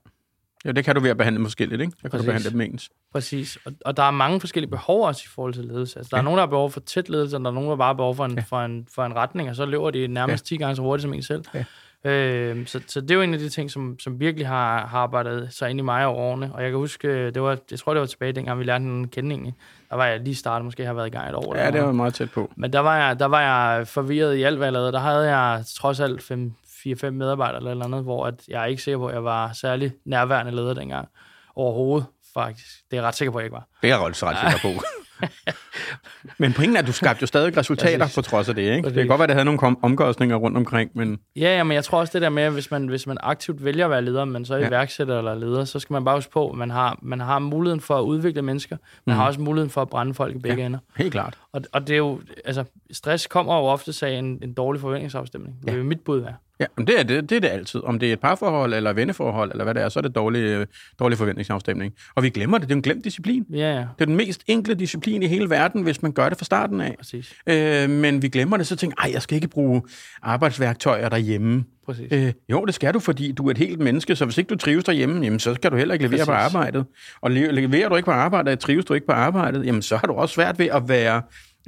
Ja, 0.65 0.73
det 0.73 0.85
kan 0.85 0.95
du 0.95 1.01
ved 1.01 1.11
at 1.11 1.17
behandle 1.17 1.45
forskelligt, 1.45 1.81
ikke? 1.81 1.93
Der 2.03 2.09
kan 2.09 2.11
Præcis. 2.11 2.25
du 2.25 2.31
behandle 2.31 2.51
dem 2.51 2.61
ens. 2.61 2.91
Præcis. 3.13 3.59
Og, 3.65 3.73
og 3.85 3.97
der 3.97 4.03
er 4.03 4.11
mange 4.11 4.41
forskellige 4.41 4.71
behov 4.71 5.07
også 5.07 5.23
i 5.25 5.29
forhold 5.29 5.55
til 5.55 5.65
ledelse. 5.65 5.99
Altså, 5.99 6.11
der 6.11 6.17
ja. 6.17 6.21
er 6.21 6.25
nogen, 6.25 6.39
der 6.39 6.43
har 6.43 6.51
behov 6.51 6.71
for 6.71 6.81
tæt 6.81 7.09
ledelse, 7.09 7.37
og 7.37 7.41
der 7.41 7.51
er 7.51 7.55
nogen, 7.55 7.71
der 7.71 7.77
bare 7.77 7.87
har 7.87 7.93
behov 7.95 8.17
for 8.17 8.25
en, 8.25 8.35
ja. 8.35 8.45
for 8.49 8.61
en, 8.61 8.87
for 8.95 9.05
en 9.05 9.17
retning, 9.17 9.51
og 9.51 9.57
så 9.57 9.65
løber 9.65 9.91
de 9.91 10.07
nærmest 10.07 10.51
ja. 10.51 10.57
10 10.57 10.59
gange 10.59 10.77
så 10.77 10.83
hurtigt 10.83 11.03
som 11.03 11.15
en 11.15 11.23
selv. 11.23 11.45
Ja. 11.55 11.65
Øh, 12.05 12.67
så, 12.67 12.81
så 12.87 13.01
det 13.01 13.11
er 13.11 13.15
jo 13.15 13.23
en 13.23 13.35
af 13.35 13.41
de 13.41 13.49
ting, 13.49 13.71
som, 13.71 13.99
som 13.99 14.21
virkelig 14.21 14.47
har, 14.47 14.87
har 14.87 14.99
arbejdet 14.99 15.49
sig 15.51 15.71
ind 15.71 15.79
i 15.79 15.83
mig 15.83 16.07
over 16.07 16.19
årene. 16.19 16.51
Og 16.55 16.63
jeg 16.63 16.71
kan 16.71 16.79
huske, 16.79 17.31
det 17.31 17.43
var, 17.43 17.59
jeg 17.71 17.79
tror, 17.79 17.95
det 17.95 18.01
var 18.01 18.07
tilbage, 18.07 18.33
dengang 18.33 18.59
vi 18.59 18.65
lærte 18.65 18.85
den 18.85 19.09
kende 19.09 19.31
egentlig. 19.31 19.55
Der 19.91 19.97
var 19.97 20.07
jeg 20.07 20.21
lige 20.21 20.35
startet, 20.35 20.65
måske 20.65 20.87
har 20.87 20.93
været 20.93 21.07
i 21.07 21.11
gang 21.11 21.29
et 21.29 21.35
år. 21.35 21.57
Ja, 21.57 21.71
det 21.71 21.83
var 21.83 21.93
meget 21.93 22.15
tæt 22.15 22.31
på. 22.31 22.53
Men 22.57 22.73
der 22.73 22.81
var, 22.81 22.97
jeg, 22.97 23.19
der 23.19 23.27
var 23.27 23.41
jeg 23.41 23.89
forvirret 23.89 24.37
i 24.37 24.43
alt, 24.43 24.57
hvad 24.57 24.67
jeg 24.67 24.73
lavede. 24.73 24.93
Der 24.93 24.99
havde 24.99 25.37
jeg 25.37 25.65
trods 25.77 26.01
alt 26.01 26.23
fem, 26.23 26.53
4-5 26.87 27.11
medarbejdere 27.11 27.57
eller, 27.57 27.71
eller 27.71 27.85
andet, 27.85 28.03
hvor 28.03 28.27
at 28.27 28.35
jeg 28.49 28.63
er 28.63 28.67
ikke 28.67 28.83
sikker 28.83 28.99
på, 28.99 29.07
at 29.07 29.15
jeg 29.15 29.25
var 29.25 29.53
særlig 29.53 29.93
nærværende 30.05 30.53
leder 30.53 30.75
dengang 30.75 31.09
overhovedet, 31.57 32.07
faktisk. 32.35 32.91
Det 32.91 32.97
er 32.97 33.01
jeg 33.01 33.09
ret 33.09 33.15
sikker 33.15 33.33
på, 33.33 33.39
at 33.39 33.43
jeg 33.43 33.47
ikke 33.47 33.55
var. 33.55 33.69
Det 33.83 33.91
er 33.91 33.97
jeg 33.97 34.07
ret 34.07 34.17
sikker 34.17 34.75
på. 34.79 34.83
men 36.43 36.53
pointen 36.53 36.77
er, 36.77 36.81
at 36.81 36.87
du 36.87 36.93
skabte 36.93 37.23
jo 37.23 37.27
stadig 37.27 37.57
resultater 37.57 38.13
på 38.15 38.23
trods 38.23 38.49
af 38.49 38.55
det, 38.55 38.63
ikke? 38.63 38.89
Det 38.89 38.95
kan 38.95 39.07
godt 39.07 39.19
være, 39.19 39.25
at 39.25 39.29
det 39.29 39.35
havde 39.35 39.45
nogle 39.45 39.77
omkostninger 39.83 40.37
rundt 40.37 40.57
omkring, 40.57 40.91
men... 40.95 41.19
Ja, 41.37 41.57
ja, 41.57 41.63
men 41.63 41.75
jeg 41.75 41.85
tror 41.85 42.01
også 42.01 42.11
det 42.13 42.23
der 42.23 42.29
med, 42.29 42.43
at 42.43 42.53
hvis 42.53 42.71
man, 42.71 42.89
hvis 42.89 43.07
man 43.07 43.17
aktivt 43.21 43.65
vælger 43.65 43.85
at 43.85 43.91
være 43.91 44.03
leder, 44.03 44.25
men 44.25 44.45
så 44.45 44.55
er 44.55 44.59
ja. 44.59 44.69
iværksætter 44.69 45.19
eller 45.19 45.35
leder, 45.35 45.65
så 45.65 45.79
skal 45.79 45.95
man 45.95 46.05
bare 46.05 46.17
huske 46.17 46.33
på, 46.33 46.51
at 46.51 46.57
man 46.57 46.71
har, 46.71 46.99
man 47.03 47.21
har 47.21 47.39
muligheden 47.39 47.81
for 47.81 47.99
at 47.99 48.03
udvikle 48.03 48.43
mennesker, 48.43 48.77
man 49.07 49.15
mm. 49.15 49.19
har 49.19 49.27
også 49.27 49.41
muligheden 49.41 49.71
for 49.71 49.83
at 49.83 49.89
brænde 49.89 50.15
folk 50.15 50.37
i 50.37 50.39
begge 50.39 50.61
ja, 50.61 50.67
ender. 50.67 50.79
helt 50.97 51.13
klart. 51.13 51.39
Og, 51.53 51.63
og 51.73 51.87
det 51.87 51.93
er 51.93 51.99
jo, 51.99 52.21
altså, 52.45 52.65
stress 52.93 53.27
kommer 53.27 53.57
jo 53.57 53.63
ofte 53.63 54.07
af 54.07 54.11
en, 54.11 54.39
en 54.43 54.53
dårlig 54.53 54.81
forventningsafstemning. 54.81 55.57
Det 55.63 55.71
er 55.71 55.77
jo 55.77 55.85
mit 55.85 56.01
bud 56.01 56.19
være. 56.19 56.35
Ja, 56.61 56.67
men 56.77 56.87
det 56.87 56.99
er 56.99 57.03
det, 57.03 57.31
det 57.31 57.37
er 57.37 57.41
det 57.41 57.49
altid. 57.49 57.81
Om 57.85 57.99
det 57.99 58.09
er 58.09 58.13
et 58.13 58.21
parforhold, 58.21 58.75
eller 58.75 58.93
venneforhold, 58.93 59.51
eller 59.51 59.65
hvad 59.65 59.75
det 59.75 59.83
er, 59.83 59.89
så 59.89 59.99
er 59.99 60.03
det 60.03 60.15
dårlig, 60.15 60.39
øh, 60.41 60.67
dårlig 60.99 61.19
forventningsafstemning. 61.19 61.93
Og 62.15 62.23
vi 62.23 62.29
glemmer 62.31 62.59
det. 62.59 62.69
Det 62.69 62.75
er 62.75 62.77
en 62.77 62.83
glemt 62.83 63.05
disciplin. 63.05 63.47
Ja, 63.53 63.57
ja, 63.75 63.79
Det 63.79 63.87
er 64.01 64.05
den 64.05 64.17
mest 64.17 64.43
enkle 64.47 64.75
disciplin 64.75 65.23
i 65.23 65.27
hele 65.27 65.51
verden, 65.51 65.83
hvis 65.83 66.03
man 66.03 66.13
gør 66.13 66.29
det 66.29 66.39
fra 66.39 66.45
starten 66.45 66.81
af. 66.81 66.95
præcis. 66.99 67.35
Øh, 67.47 67.91
men 67.91 68.23
vi 68.23 68.29
glemmer 68.29 68.57
det, 68.57 68.67
så 68.67 68.77
tænker 68.77 68.97
jeg, 69.05 69.13
jeg 69.15 69.23
skal 69.23 69.37
ikke 69.37 69.49
bruge 69.49 69.83
arbejdsværktøjer 70.23 71.09
derhjemme. 71.09 71.65
præcis. 71.87 72.07
Øh, 72.13 72.33
jo, 72.49 72.65
det 72.65 72.75
skal 72.75 72.95
du, 72.95 72.99
fordi 73.01 73.33
du 73.33 73.47
er 73.47 73.51
et 73.51 73.59
helt 73.59 73.79
menneske, 73.81 74.17
så 74.17 74.25
hvis 74.25 74.39
ikke 74.39 74.49
du 74.49 74.57
trives 74.57 74.85
derhjemme, 74.85 75.25
jamen, 75.25 75.39
så 75.39 75.55
skal 75.55 75.71
du 75.71 75.77
heller 75.77 75.95
ikke 75.95 76.09
levere 76.09 76.27
på 76.27 76.33
Præcis. 76.33 76.55
arbejdet. 76.55 76.85
Og 77.21 77.31
le- 77.31 77.53
leverer 77.53 77.89
du 77.89 77.97
ikke 77.97 78.05
på 78.07 78.11
arbejdet, 78.13 78.59
trives 78.59 78.85
du 78.85 78.95
ikke 78.95 79.07
på 79.07 79.13
arbejdet, 79.13 79.67
jamen, 79.67 79.83
så 79.83 79.97
har 79.97 80.07
du 80.07 80.13
også 80.13 80.35
svært 80.35 80.59
ved 80.59 80.67
at 80.67 80.83
være 80.89 81.23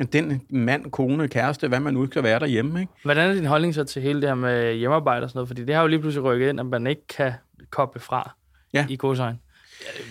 den 0.06 0.42
mand, 0.50 0.90
kone, 0.90 1.28
kæreste, 1.28 1.68
hvad 1.68 1.80
man 1.80 1.94
nu 1.94 2.06
skal 2.06 2.22
være 2.22 2.38
derhjemme. 2.40 2.80
Ikke? 2.80 2.92
Hvordan 3.04 3.30
er 3.30 3.34
din 3.34 3.44
holdning 3.44 3.74
så 3.74 3.84
til 3.84 4.02
hele 4.02 4.20
det 4.20 4.28
her 4.28 4.34
med 4.34 4.74
hjemmearbejde 4.74 5.24
og 5.24 5.30
sådan 5.30 5.38
noget? 5.38 5.48
Fordi 5.48 5.64
det 5.64 5.74
har 5.74 5.82
jo 5.82 5.88
lige 5.88 6.00
pludselig 6.00 6.24
rykket 6.24 6.48
ind, 6.48 6.60
at 6.60 6.66
man 6.66 6.86
ikke 6.86 7.06
kan 7.06 7.32
koble 7.70 8.00
fra 8.00 8.34
Ja. 8.74 8.86
i 8.88 8.96
godsøjen. 8.96 9.36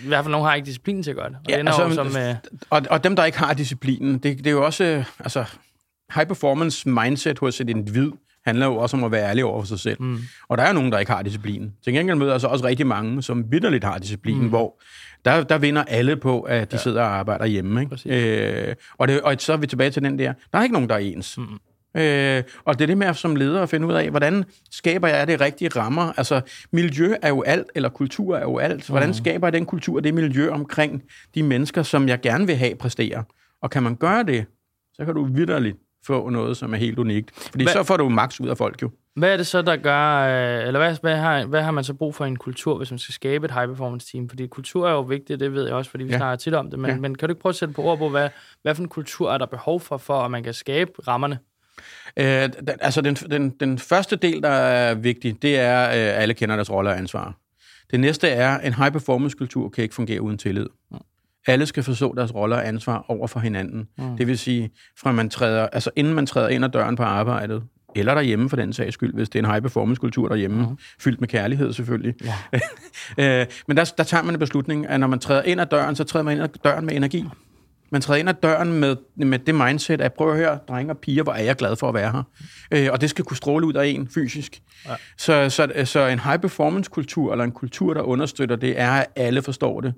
I 0.04 0.06
hvert 0.08 0.24
fald 0.24 0.32
nogen 0.32 0.46
har 0.46 0.54
ikke 0.54 0.66
disciplin 0.66 1.02
til 1.02 1.10
at 1.10 1.16
gøre 1.16 1.28
det. 1.28 1.36
Og 1.36 1.50
Ja, 1.50 1.58
det 1.58 1.68
altså, 1.68 1.94
som, 1.94 2.06
øh, 2.06 2.34
Og, 2.70 2.82
og 2.90 3.04
dem, 3.04 3.16
der 3.16 3.24
ikke 3.24 3.38
har 3.38 3.52
disciplinen, 3.54 4.14
det, 4.18 4.38
det 4.38 4.46
er 4.46 4.50
jo 4.50 4.64
også, 4.64 4.84
øh, 4.84 5.04
altså, 5.20 5.44
high 6.14 6.26
performance 6.26 6.88
mindset 6.88 7.38
hos 7.38 7.60
et 7.60 7.70
individ, 7.70 8.10
handler 8.44 8.66
jo 8.66 8.76
også 8.76 8.96
om 8.96 9.04
at 9.04 9.12
være 9.12 9.28
ærlig 9.28 9.44
over 9.44 9.60
for 9.62 9.66
sig 9.66 9.80
selv. 9.80 10.02
Mm. 10.02 10.18
Og 10.48 10.58
der 10.58 10.64
er 10.64 10.68
jo 10.68 10.74
nogen, 10.74 10.92
der 10.92 10.98
ikke 10.98 11.10
har 11.12 11.22
disciplin. 11.22 11.72
Til 11.84 11.92
gengæld 11.92 12.16
møder 12.16 12.32
jeg 12.32 12.40
så 12.40 12.46
også 12.46 12.64
rigtig 12.64 12.86
mange, 12.86 13.22
som 13.22 13.52
vidderligt 13.52 13.84
har 13.84 13.98
disciplin, 13.98 14.38
mm. 14.42 14.48
hvor 14.48 14.82
der, 15.24 15.42
der 15.44 15.58
vinder 15.58 15.84
alle 15.88 16.16
på, 16.16 16.40
at 16.40 16.70
de 16.72 16.76
ja. 16.76 16.82
sidder 16.82 17.02
og 17.02 17.08
arbejder 17.18 17.46
hjemme. 17.46 17.80
Ikke? 17.80 17.90
Præcis. 17.90 18.12
Øh, 18.12 18.74
og, 18.98 19.08
det, 19.08 19.20
og 19.20 19.34
så 19.38 19.52
er 19.52 19.56
vi 19.56 19.66
tilbage 19.66 19.90
til 19.90 20.02
den 20.02 20.18
der, 20.18 20.32
der 20.52 20.58
er 20.58 20.62
ikke 20.62 20.72
nogen, 20.72 20.88
der 20.88 20.94
er 20.94 20.98
ens. 20.98 21.38
Mm. 21.38 21.44
Øh, 22.00 22.42
og 22.64 22.78
det 22.78 22.82
er 22.84 22.86
det 22.86 22.98
med 22.98 23.06
at 23.06 23.16
som 23.16 23.36
leder 23.36 23.62
at 23.62 23.68
finde 23.68 23.86
ud 23.86 23.92
af, 23.92 24.10
hvordan 24.10 24.44
skaber 24.70 25.08
jeg 25.08 25.26
det 25.26 25.40
rigtige 25.40 25.68
rammer? 25.68 26.12
Altså, 26.16 26.40
miljø 26.72 27.14
er 27.22 27.28
jo 27.28 27.42
alt, 27.42 27.66
eller 27.74 27.88
kultur 27.88 28.36
er 28.36 28.42
jo 28.42 28.58
alt. 28.58 28.88
Hvordan 28.88 29.08
Mm. 29.08 29.14
skaber 29.14 29.46
jeg 29.46 29.52
den 29.52 29.66
kultur, 29.66 30.00
det 30.00 30.14
miljø 30.14 30.50
omkring 30.50 31.02
de 31.34 31.42
mennesker, 31.42 31.82
som 31.82 32.08
jeg 32.08 32.20
gerne 32.20 32.46
vil 32.46 32.56
have 32.56 32.74
præstere? 32.74 33.24
Og 33.62 33.70
kan 33.70 33.82
man 33.82 33.96
gøre 33.96 34.22
det, 34.22 34.44
så 34.94 35.04
kan 35.04 35.14
du 35.14 35.24
vidderligt 35.24 35.76
få 36.06 36.28
noget, 36.30 36.56
som 36.56 36.74
er 36.74 36.78
helt 36.78 36.98
unikt. 36.98 37.30
Fordi 37.50 37.64
Hvad- 37.64 37.72
så 37.72 37.82
får 37.82 37.96
du 37.96 38.08
max 38.08 38.40
ud 38.40 38.48
af 38.48 38.56
folk 38.56 38.82
jo. 38.82 38.90
Hvad 39.16 39.32
er 39.32 39.36
det 39.36 39.46
så, 39.46 39.62
der 39.62 39.76
gør, 39.76 40.16
øh, 40.60 40.66
eller 40.66 40.80
hvad, 40.80 40.96
hvad, 41.02 41.16
har, 41.16 41.44
hvad 41.46 41.62
har 41.62 41.70
man 41.70 41.84
så 41.84 41.94
brug 41.94 42.14
for 42.14 42.24
i 42.24 42.28
en 42.28 42.36
kultur, 42.36 42.76
hvis 42.78 42.90
man 42.90 42.98
skal 42.98 43.12
skabe 43.14 43.44
et 43.44 43.50
high-performance-team? 43.50 44.28
Fordi 44.28 44.46
kultur 44.46 44.88
er 44.88 44.92
jo 44.92 45.00
vigtigt, 45.00 45.40
det 45.40 45.52
ved 45.52 45.64
jeg 45.66 45.74
også, 45.74 45.90
fordi 45.90 46.04
vi 46.04 46.10
Ja. 46.12 46.16
snakker 46.18 46.36
tit 46.36 46.54
om 46.54 46.70
det, 46.70 46.78
men, 46.78 46.90
Ja. 46.90 46.96
men 46.96 47.14
kan 47.14 47.28
du 47.28 47.32
ikke 47.32 47.42
prøve 47.42 47.50
at 47.50 47.56
sætte 47.56 47.74
på 47.74 47.82
ord 47.82 47.98
på, 47.98 48.08
hvad, 48.08 48.28
hvad 48.62 48.74
for 48.74 48.82
en 48.82 48.88
kultur 48.88 49.32
er 49.32 49.38
der 49.38 49.46
behov 49.46 49.80
for, 49.80 49.96
for 49.96 50.20
at 50.20 50.30
man 50.30 50.42
kan 50.42 50.54
skabe 50.54 50.90
rammerne? 51.08 51.38
Øh, 52.16 52.24
den, 52.26 52.52
altså, 52.80 53.00
den, 53.00 53.14
den, 53.14 53.50
den 53.50 53.78
første 53.78 54.16
del, 54.16 54.42
der 54.42 54.48
er 54.48 54.94
vigtig, 54.94 55.42
det 55.42 55.58
er, 55.58 55.78
at 55.84 55.98
øh, 56.14 56.22
alle 56.22 56.34
kender 56.34 56.56
deres 56.56 56.70
rolle 56.70 56.90
og 56.90 56.98
ansvar. 56.98 57.34
Det 57.90 58.00
næste 58.00 58.28
er, 58.28 58.58
en 58.58 58.72
high-performance-kultur 58.74 59.68
kan 59.68 59.82
ikke 59.82 59.94
fungere 59.94 60.22
uden 60.22 60.38
tillid. 60.38 60.66
Alle 61.46 61.66
skal 61.66 61.82
forstå 61.82 62.14
deres 62.16 62.34
roller 62.34 62.56
og 62.56 62.68
ansvar 62.68 63.04
over 63.08 63.26
for 63.26 63.40
hinanden. 63.40 63.88
Mm. 63.98 64.16
Det 64.16 64.26
vil 64.26 64.38
sige, 64.38 64.70
fra 64.98 65.12
man 65.12 65.30
træder, 65.30 65.66
altså 65.66 65.90
inden 65.96 66.14
man 66.14 66.26
træder 66.26 66.48
ind 66.48 66.64
ad 66.64 66.68
døren 66.70 66.96
på 66.96 67.02
arbejdet, 67.02 67.62
eller 67.96 68.14
derhjemme 68.14 68.48
for 68.48 68.56
den 68.56 68.72
sags 68.72 68.94
skyld, 68.94 69.14
hvis 69.14 69.28
det 69.28 69.38
er 69.38 69.42
en 69.44 69.50
high-performance-kultur 69.50 70.28
derhjemme, 70.28 70.66
mm. 70.66 70.78
fyldt 70.98 71.20
med 71.20 71.28
kærlighed 71.28 71.72
selvfølgelig. 71.72 72.14
Ja. 72.24 72.60
øh, 73.40 73.46
men 73.68 73.76
der, 73.76 73.92
der 73.96 74.04
tager 74.04 74.22
man 74.22 74.34
en 74.34 74.38
beslutning, 74.38 74.88
at 74.88 75.00
når 75.00 75.06
man 75.06 75.18
træder 75.18 75.42
ind 75.42 75.60
ad 75.60 75.66
døren, 75.66 75.96
så 75.96 76.04
træder 76.04 76.24
man 76.24 76.34
ind 76.34 76.42
ad 76.42 76.48
døren 76.64 76.86
med 76.86 76.94
energi. 76.94 77.24
Man 77.92 78.00
træder 78.00 78.20
ind 78.20 78.28
ad 78.28 78.34
døren 78.42 78.72
med, 78.72 78.96
med 79.16 79.38
det 79.38 79.54
mindset, 79.54 80.00
at 80.00 80.12
prøv 80.12 80.30
at 80.30 80.36
høre, 80.36 80.58
drenge 80.68 80.92
og 80.92 80.98
piger, 80.98 81.22
hvor 81.22 81.32
er 81.32 81.42
jeg 81.42 81.56
glad 81.56 81.76
for 81.76 81.88
at 81.88 81.94
være 81.94 82.12
her. 82.12 82.22
Øh, 82.70 82.88
og 82.92 83.00
det 83.00 83.10
skal 83.10 83.24
kunne 83.24 83.36
stråle 83.36 83.66
ud 83.66 83.74
af 83.74 83.86
en 83.86 84.08
fysisk. 84.14 84.62
Ja. 84.88 84.94
Så, 85.18 85.50
så, 85.50 85.68
så 85.84 86.06
en 86.06 86.18
high-performance-kultur, 86.18 87.32
eller 87.32 87.44
en 87.44 87.52
kultur, 87.52 87.94
der 87.94 88.02
understøtter 88.02 88.56
det, 88.56 88.80
er, 88.80 88.90
at 88.90 89.06
alle 89.16 89.42
forstår 89.42 89.80
det. 89.80 89.94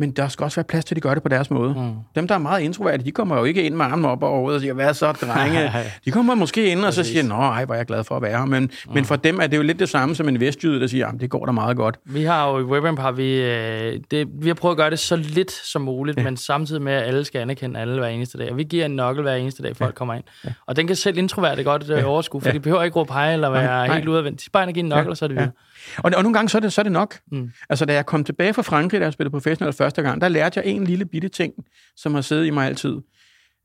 Men 0.00 0.10
der 0.10 0.28
skal 0.28 0.44
også 0.44 0.56
være 0.56 0.64
plads 0.64 0.84
til, 0.84 0.94
at 0.94 0.96
de 0.96 1.00
gør 1.00 1.14
det 1.14 1.22
på 1.22 1.28
deres 1.28 1.50
måde. 1.50 1.74
Mm. 1.74 1.92
Dem, 2.14 2.28
der 2.28 2.34
er 2.34 2.38
meget 2.38 2.62
introverte, 2.62 3.04
de 3.04 3.10
kommer 3.10 3.38
jo 3.38 3.44
ikke 3.44 3.62
ind 3.62 3.74
med 3.74 3.84
armen 3.84 4.04
op 4.04 4.22
og 4.22 4.28
over 4.28 4.52
og 4.52 4.60
siger, 4.60 4.74
hvad 4.74 4.94
så, 4.94 5.12
drenge? 5.12 5.72
de 6.04 6.10
kommer 6.10 6.34
måske 6.34 6.70
ind 6.70 6.84
og 6.84 6.92
så 6.92 7.04
siger, 7.04 7.22
nå, 7.22 7.34
ej, 7.34 7.64
hvor 7.64 7.74
er 7.74 7.78
jeg 7.78 7.86
glad 7.86 8.04
for 8.04 8.16
at 8.16 8.22
være 8.22 8.38
her. 8.38 8.44
Men, 8.44 8.62
mm. 8.62 8.94
men 8.94 9.04
for 9.04 9.16
dem 9.16 9.40
er 9.40 9.46
det 9.46 9.56
jo 9.56 9.62
lidt 9.62 9.78
det 9.78 9.88
samme 9.88 10.14
som 10.14 10.28
en 10.28 10.40
vestjyde, 10.40 10.80
der 10.80 10.86
siger, 10.86 11.06
jamen, 11.06 11.20
det 11.20 11.30
går 11.30 11.46
da 11.46 11.52
meget 11.52 11.76
godt. 11.76 11.98
Vi 12.04 12.22
har 12.22 12.50
jo 12.50 12.58
i 12.58 12.62
WebAmp 12.62 12.98
har 12.98 13.12
vi, 13.12 13.42
øh, 13.42 14.00
det, 14.10 14.28
vi 14.40 14.48
har 14.48 14.54
prøvet 14.54 14.72
at 14.72 14.76
gøre 14.76 14.90
det 14.90 14.98
så 14.98 15.16
lidt 15.16 15.52
som 15.52 15.82
muligt, 15.82 16.18
ja. 16.18 16.24
men 16.24 16.36
samtidig 16.36 16.82
med, 16.82 16.92
at 16.92 17.02
alle 17.02 17.24
skal 17.24 17.37
anerkende 17.38 17.80
alle 17.80 17.98
hver 17.98 18.08
eneste 18.08 18.38
dag. 18.38 18.50
Og 18.50 18.56
vi 18.56 18.64
giver 18.64 18.84
en 18.84 18.96
nøgle 18.96 19.22
hver 19.22 19.34
eneste 19.34 19.62
dag, 19.62 19.76
folk 19.76 19.88
ja. 19.88 19.94
kommer 19.94 20.14
ind. 20.14 20.24
Ja. 20.44 20.52
Og 20.66 20.76
den 20.76 20.86
kan 20.86 20.96
selv 20.96 21.18
introverte 21.18 21.64
godt 21.64 21.90
øh, 21.90 22.08
overskue, 22.08 22.40
for 22.40 22.48
ja. 22.48 22.54
de 22.54 22.60
behøver 22.60 22.82
ikke 22.82 22.96
råbe 22.96 23.12
hej 23.12 23.32
eller 23.32 23.50
være 23.50 23.64
Nej, 23.64 23.86
nej. 23.86 23.96
helt 23.96 24.08
udadvendt. 24.08 24.38
De 24.38 24.44
skal 24.44 24.52
bare 24.52 24.72
give 24.72 24.82
en 24.82 24.88
nøgle, 24.88 25.04
ja. 25.04 25.10
og 25.10 25.16
så 25.16 25.24
er 25.24 25.28
det 25.28 25.36
videre. 25.36 25.50
Og, 25.98 26.12
og 26.16 26.22
nogle 26.22 26.34
gange 26.34 26.48
så 26.48 26.58
er 26.58 26.60
det, 26.60 26.72
så 26.72 26.80
er 26.80 26.82
det 26.82 26.92
nok. 26.92 27.18
Mm. 27.32 27.50
Altså, 27.68 27.84
da 27.84 27.92
jeg 27.92 28.06
kom 28.06 28.24
tilbage 28.24 28.54
fra 28.54 28.62
Frankrig, 28.62 29.00
da 29.00 29.04
jeg 29.04 29.12
spillede 29.12 29.32
professionelt 29.32 29.76
første 29.76 30.02
gang, 30.02 30.20
der 30.20 30.28
lærte 30.28 30.60
jeg 30.60 30.70
en 30.70 30.84
lille 30.84 31.04
bitte 31.04 31.28
ting, 31.28 31.52
som 31.96 32.14
har 32.14 32.20
siddet 32.20 32.46
i 32.46 32.50
mig 32.50 32.66
altid. 32.66 32.96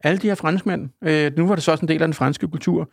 Alle 0.03 0.17
de 0.17 0.27
her 0.27 0.35
franskmænd, 0.35 0.89
øh, 1.03 1.31
nu 1.37 1.47
var 1.47 1.55
det 1.55 1.63
så 1.63 1.71
også 1.71 1.81
en 1.81 1.87
del 1.87 2.01
af 2.01 2.07
den 2.07 2.13
franske 2.13 2.47
kultur, 2.47 2.89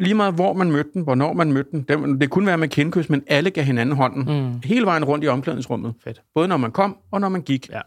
lige 0.00 0.14
meget 0.14 0.34
hvor 0.34 0.52
man 0.52 0.72
mødte 0.72 0.90
den, 0.94 1.02
hvornår 1.02 1.32
man 1.32 1.52
mødte 1.52 1.70
den, 1.70 1.82
det, 1.82 2.20
det 2.20 2.30
kunne 2.30 2.46
være 2.46 2.58
med 2.58 2.68
kindkys, 2.68 3.10
men 3.10 3.22
alle 3.26 3.50
gav 3.50 3.64
hinanden 3.64 3.96
hånden, 3.96 4.42
mm. 4.42 4.60
hele 4.64 4.86
vejen 4.86 5.04
rundt 5.04 5.24
i 5.24 5.28
omklædningsrummet. 5.28 5.94
Fedt. 6.04 6.22
Både 6.34 6.48
når 6.48 6.56
man 6.56 6.70
kom, 6.70 6.96
og 7.10 7.20
når 7.20 7.28
man 7.28 7.42
gik. 7.42 7.70
Ja. 7.70 7.80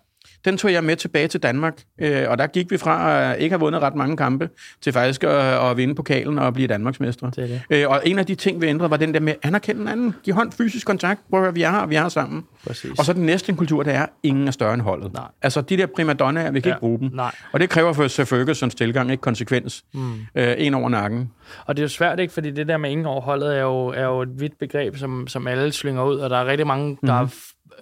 Den 0.45 0.57
tog 0.57 0.71
jeg 0.73 0.83
med 0.83 0.95
tilbage 0.95 1.27
til 1.27 1.43
Danmark, 1.43 1.73
øh, 2.01 2.23
og 2.29 2.37
der 2.37 2.47
gik 2.47 2.71
vi 2.71 2.77
fra 2.77 3.21
at 3.31 3.39
ikke 3.39 3.53
have 3.53 3.59
vundet 3.59 3.81
ret 3.81 3.95
mange 3.95 4.17
kampe, 4.17 4.49
til 4.81 4.93
faktisk 4.93 5.23
at, 5.23 5.29
at 5.69 5.77
vinde 5.77 5.95
pokalen 5.95 6.39
og 6.39 6.53
blive 6.53 6.67
Danmarksmestre. 6.67 7.31
Det 7.35 7.49
det. 7.49 7.61
Øh, 7.69 7.89
og 7.89 8.01
en 8.05 8.19
af 8.19 8.25
de 8.25 8.35
ting, 8.35 8.61
vi 8.61 8.67
ændrede, 8.67 8.89
var 8.89 8.97
den 8.97 9.13
der 9.13 9.19
med 9.19 9.33
at 9.33 9.39
anerkende 9.43 9.81
hinanden. 9.81 10.15
Giv 10.23 10.33
hånd 10.33 10.51
fysisk 10.51 10.87
kontakt. 10.87 11.21
Høre, 11.33 11.53
vi 11.53 11.61
er 11.61 11.71
her, 11.71 11.77
og 11.77 11.89
vi 11.89 11.95
er 11.95 12.01
her 12.01 12.09
sammen. 12.09 12.43
Præcis. 12.67 12.99
Og 12.99 13.05
så 13.05 13.13
den 13.13 13.25
næste 13.25 13.53
kultur, 13.53 13.83
det 13.83 13.93
er, 13.93 14.05
ingen 14.23 14.47
er 14.47 14.51
større 14.51 14.73
end 14.73 14.81
holdet. 14.81 15.13
Nej. 15.13 15.23
Altså 15.41 15.61
de 15.61 15.77
der 15.77 15.85
primadonnaer, 15.85 16.51
vi 16.51 16.59
kan 16.59 16.69
Ja, 16.69 16.75
ikke 16.75 16.79
bruge 16.79 16.99
dem. 16.99 17.09
nej. 17.13 17.35
Og 17.51 17.59
det 17.59 17.69
kræver 17.69 17.93
for 17.93 18.07
Sir 18.07 18.23
Fergusons 18.23 18.75
tilgang, 18.75 19.11
ikke 19.11 19.21
konsekvens. 19.21 19.83
Mm. 19.93 20.13
Øh, 20.35 20.55
en 20.57 20.73
over 20.73 20.89
nakken. 20.89 21.31
Og 21.65 21.75
det 21.77 21.81
er 21.81 21.85
jo 21.85 21.89
svært, 21.89 22.19
ikke? 22.19 22.33
Fordi 22.33 22.51
det 22.51 22.67
der 22.67 22.77
med 22.77 22.89
ingen 22.91 23.05
overholdet 23.05 23.57
er 23.57 23.61
jo, 23.61 23.87
er 23.87 24.03
jo 24.05 24.21
et 24.21 24.39
vidt 24.39 24.59
begreb, 24.59 24.97
som, 24.97 25.27
som 25.27 25.47
alle 25.47 25.71
slynger 25.71 26.03
ud, 26.03 26.15
og 26.17 26.29
der 26.29 26.37
er 26.37 26.45
rigtig 26.45 26.67
mange, 26.67 26.97
der 27.05 27.19
Mhm. 27.21 27.23
er, 27.25 27.35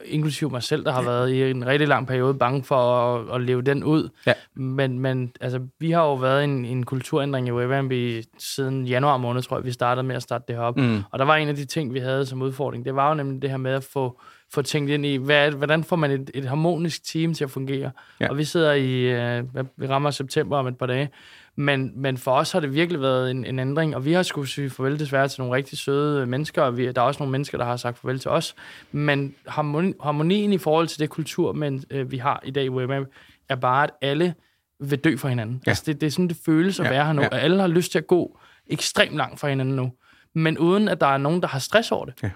inklusive 0.06 0.49
mig 0.49 0.63
selv, 0.63 0.86
der 0.86 0.91
har 0.91 1.01
været 1.01 1.29
i 1.32 1.49
en 1.51 1.65
rigtig 1.67 1.88
lang 1.88 2.08
periode 2.08 2.34
bange 2.34 2.63
for 2.63 2.75
at, 2.75 3.36
at 3.36 3.41
leve 3.41 3.62
den 3.62 3.84
ud. 3.84 4.10
Ja. 4.27 4.34
Men, 4.56 4.99
men 4.99 5.32
altså, 5.41 5.60
vi 5.79 5.91
har 5.91 6.03
jo 6.03 6.13
været 6.15 6.43
en, 6.43 6.65
en 6.65 6.86
kulturændring 6.86 7.47
i 7.47 7.51
WebAmp 7.51 7.91
i- 7.91 8.23
siden 8.38 8.86
januar 8.86 9.17
måned, 9.17 9.41
tror 9.41 9.58
jeg, 9.58 9.65
vi 9.65 9.71
startede 9.71 10.08
med 10.08 10.15
at 10.15 10.23
starte 10.23 10.43
det 10.47 10.56
her 10.56 10.63
op. 10.63 10.77
Mm. 10.77 10.99
Og 11.12 11.19
der 11.19 11.25
var 11.25 11.36
en 11.36 11.47
af 11.49 11.56
de 11.56 11.65
ting, 11.65 11.93
vi 11.93 11.99
havde 11.99 12.25
som 12.25 12.41
udfordring, 12.41 12.86
det 12.86 12.95
var 12.95 13.10
jo 13.10 13.15
nemlig 13.15 13.41
det 13.41 13.49
her 13.49 13.58
med 13.58 13.71
at 13.71 13.84
få, 13.84 14.21
få 14.53 14.62
tænkt 14.62 14.89
ind 14.91 15.06
i, 15.06 15.15
hvad, 15.15 15.51
hvordan 15.51 15.84
får 15.84 15.95
man 15.95 16.12
et, 16.12 16.32
et 16.34 16.45
harmonisk 16.45 17.03
team 17.12 17.34
til 17.34 17.43
at 17.43 17.49
fungere? 17.51 17.91
Ja. 18.19 18.29
Og 18.29 18.38
vi 18.38 18.43
sidder 18.43 18.73
i, 18.73 19.01
øh, 19.01 19.43
vi 19.77 19.88
rammer 19.88 20.12
september 20.12 20.58
om 20.58 20.67
et 20.67 20.77
par 20.77 20.86
dage, 20.86 21.10
men, 21.55 21.91
men 21.95 22.17
for 22.17 22.31
os 22.31 22.51
har 22.51 22.59
det 22.59 22.73
virkelig 22.73 23.01
været 23.01 23.31
en, 23.31 23.45
en 23.45 23.59
ændring, 23.59 23.95
og 23.95 24.05
vi 24.05 24.13
har 24.13 24.23
skulle 24.23 24.47
sige 24.49 24.69
farvel 24.69 24.99
desværre 24.99 25.27
til 25.27 25.41
nogle 25.41 25.55
rigtig 25.55 25.77
søde 25.77 26.25
mennesker, 26.25 26.61
og 26.61 26.77
vi, 26.77 26.91
der 26.91 27.01
er 27.01 27.05
også 27.05 27.19
nogle 27.19 27.31
mennesker, 27.31 27.57
der 27.57 27.65
har 27.65 27.77
sagt 27.77 27.99
farvel 27.99 28.19
til 28.19 28.31
os. 28.31 28.55
Men 28.91 29.35
harmoni, 29.47 29.93
harmonien 30.03 30.53
i 30.53 30.57
forhold 30.57 30.87
til 30.87 30.99
det 30.99 31.09
kultur, 31.09 31.53
men, 31.53 31.83
øh, 31.89 32.11
vi 32.11 32.17
har 32.17 32.41
i 32.45 32.51
dag 32.51 32.65
i 32.65 32.69
WebApp, 32.69 33.05
er 33.49 33.55
bare, 33.55 33.83
at 33.83 33.89
alle 34.01 34.33
vil 34.79 34.99
dø 34.99 35.17
for 35.17 35.27
hinanden. 35.27 35.61
Ja. 35.65 35.71
Altså 35.71 35.83
det, 35.85 36.01
det 36.01 36.07
er 36.07 36.11
sådan, 36.11 36.27
det 36.27 36.37
føles 36.45 36.79
at 36.79 36.85
Ja, 36.85 36.89
være 36.91 37.05
her 37.05 37.13
nu, 37.13 37.21
ja. 37.21 37.27
og 37.27 37.41
alle 37.41 37.59
har 37.59 37.67
lyst 37.67 37.91
til 37.91 37.97
at 37.99 38.07
gå 38.07 38.39
ekstremt 38.67 39.15
langt 39.15 39.39
fra 39.39 39.49
hinanden 39.49 39.75
nu. 39.75 39.91
Men 40.35 40.57
uden 40.57 40.87
at 40.87 41.01
der 41.01 41.07
er 41.07 41.17
nogen, 41.17 41.41
der 41.41 41.47
har 41.47 41.59
stress 41.59 41.91
over 41.91 42.05
det. 42.05 42.13
Ja. 42.23 42.29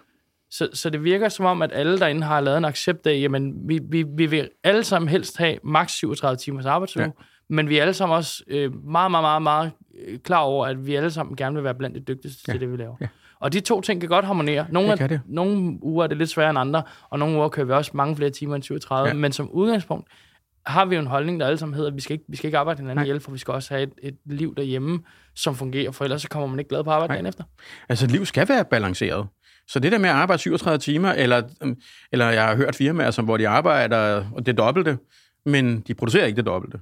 Så, 0.50 0.70
så 0.74 0.90
det 0.90 1.04
virker 1.04 1.30
som 1.30 1.46
om, 1.46 1.62
at 1.62 1.70
alle 1.74 2.00
derinde 2.00 2.24
har 2.24 2.40
lavet 2.42 2.58
en 2.58 2.66
accept 2.66 3.08
af, 3.08 3.20
jamen, 3.22 3.54
vi, 3.68 3.80
vi, 3.90 4.06
vi 4.18 4.26
vil 4.26 4.50
alle 4.64 4.84
sammen 4.84 5.10
helst 5.10 5.38
have 5.38 5.58
maks 5.64 5.92
37 5.94 6.38
timers 6.38 6.66
arbejdsuge, 6.66 7.06
Ja. 7.06 7.12
Men 7.50 7.70
vi 7.70 7.78
er 7.78 7.82
alle 7.82 7.94
sammen 7.94 8.16
også 8.16 8.44
øh, 8.48 8.86
meget, 8.86 9.12
meget, 9.12 9.24
meget, 9.24 9.42
meget 9.42 9.72
øh, 10.08 10.20
klar 10.20 10.40
over, 10.40 10.66
at 10.66 10.88
vi 10.88 10.96
alle 10.96 11.12
sammen 11.12 11.36
gerne 11.36 11.56
vil 11.56 11.64
være 11.64 11.76
blandt 11.76 11.96
de 11.96 12.00
dygtigste 12.02 12.44
ja. 12.48 12.54
til 12.54 12.62
det, 12.62 12.72
vi 12.72 12.78
laver. 12.78 12.96
Ja. 13.02 13.08
Og 13.40 13.54
de 13.54 13.60
to 13.60 13.82
ting 13.82 14.00
kan 14.02 14.10
godt 14.10 14.26
harmonere. 14.26 14.66
Nogle, 14.70 14.92
Det 14.98 15.10
det. 15.10 15.22
nogle 15.26 15.78
uger 15.84 16.04
er 16.04 16.08
det 16.08 16.18
lidt 16.18 16.30
sværere 16.30 16.50
end 16.50 16.60
andre, 16.60 16.84
og 17.10 17.20
nogle 17.20 17.38
uger 17.38 17.50
kører 17.50 17.66
vi 17.66 17.74
også 17.74 17.92
mange 17.94 18.16
flere 18.16 18.30
timer 18.30 18.56
end 18.56 18.64
37, 18.64 19.08
Ja. 19.08 19.14
men 19.14 19.32
som 19.32 19.50
udgangspunkt 19.52 20.08
har 20.66 20.86
vi 20.86 20.96
jo 20.96 21.02
en 21.02 21.08
holdning, 21.08 21.40
der 21.40 21.46
alle 21.46 21.58
sammen 21.58 21.74
hedder, 21.76 21.90
at 21.90 21.96
vi 21.96 22.02
skal 22.02 22.14
ikke, 22.14 22.26
vi 22.28 22.38
skal 22.38 22.48
ikke 22.48 22.58
arbejde 22.58 22.78
hinanden 22.80 22.96
Nej. 22.98 23.04
ihjel, 23.04 23.20
for 23.20 23.32
vi 23.32 23.38
skal 23.38 23.54
også 23.54 23.74
have 23.74 23.84
et, 23.84 23.94
et 24.04 24.18
liv 24.26 24.56
derhjemme, 24.56 25.00
som 25.36 25.56
fungerer, 25.56 25.92
for 25.92 26.04
ellers 26.04 26.22
så 26.22 26.30
kommer 26.30 26.48
man 26.48 26.60
ikke 26.60 26.70
glad 26.70 26.84
på 26.84 26.92
arbejde 26.92 27.08
Nej. 27.12 27.16
dagen 27.16 27.26
efter. 27.26 27.44
Altså, 27.90 28.06
et 28.06 28.12
liv 28.12 28.26
skal 28.26 28.50
være 28.50 28.66
balanceret. 28.66 29.28
Så 29.68 29.80
det 29.80 29.92
der 29.92 29.98
med 29.98 30.10
at 30.10 30.16
arbejde 30.16 30.42
37 30.42 30.78
timer, 30.78 31.12
eller, 31.12 31.42
eller 32.12 32.30
jeg 32.30 32.46
har 32.48 32.56
hørt 32.56 32.76
firmaer, 32.76 33.12
som, 33.12 33.26
hvor 33.26 33.38
de 33.38 33.48
arbejder 33.48 34.26
og 34.36 34.46
det 34.46 34.58
dobbelte, 34.58 34.98
men 35.46 35.80
de 35.80 35.94
producerer 35.94 36.26
ikke 36.26 36.38
det 36.38 36.46
dobbelte. 36.46 36.80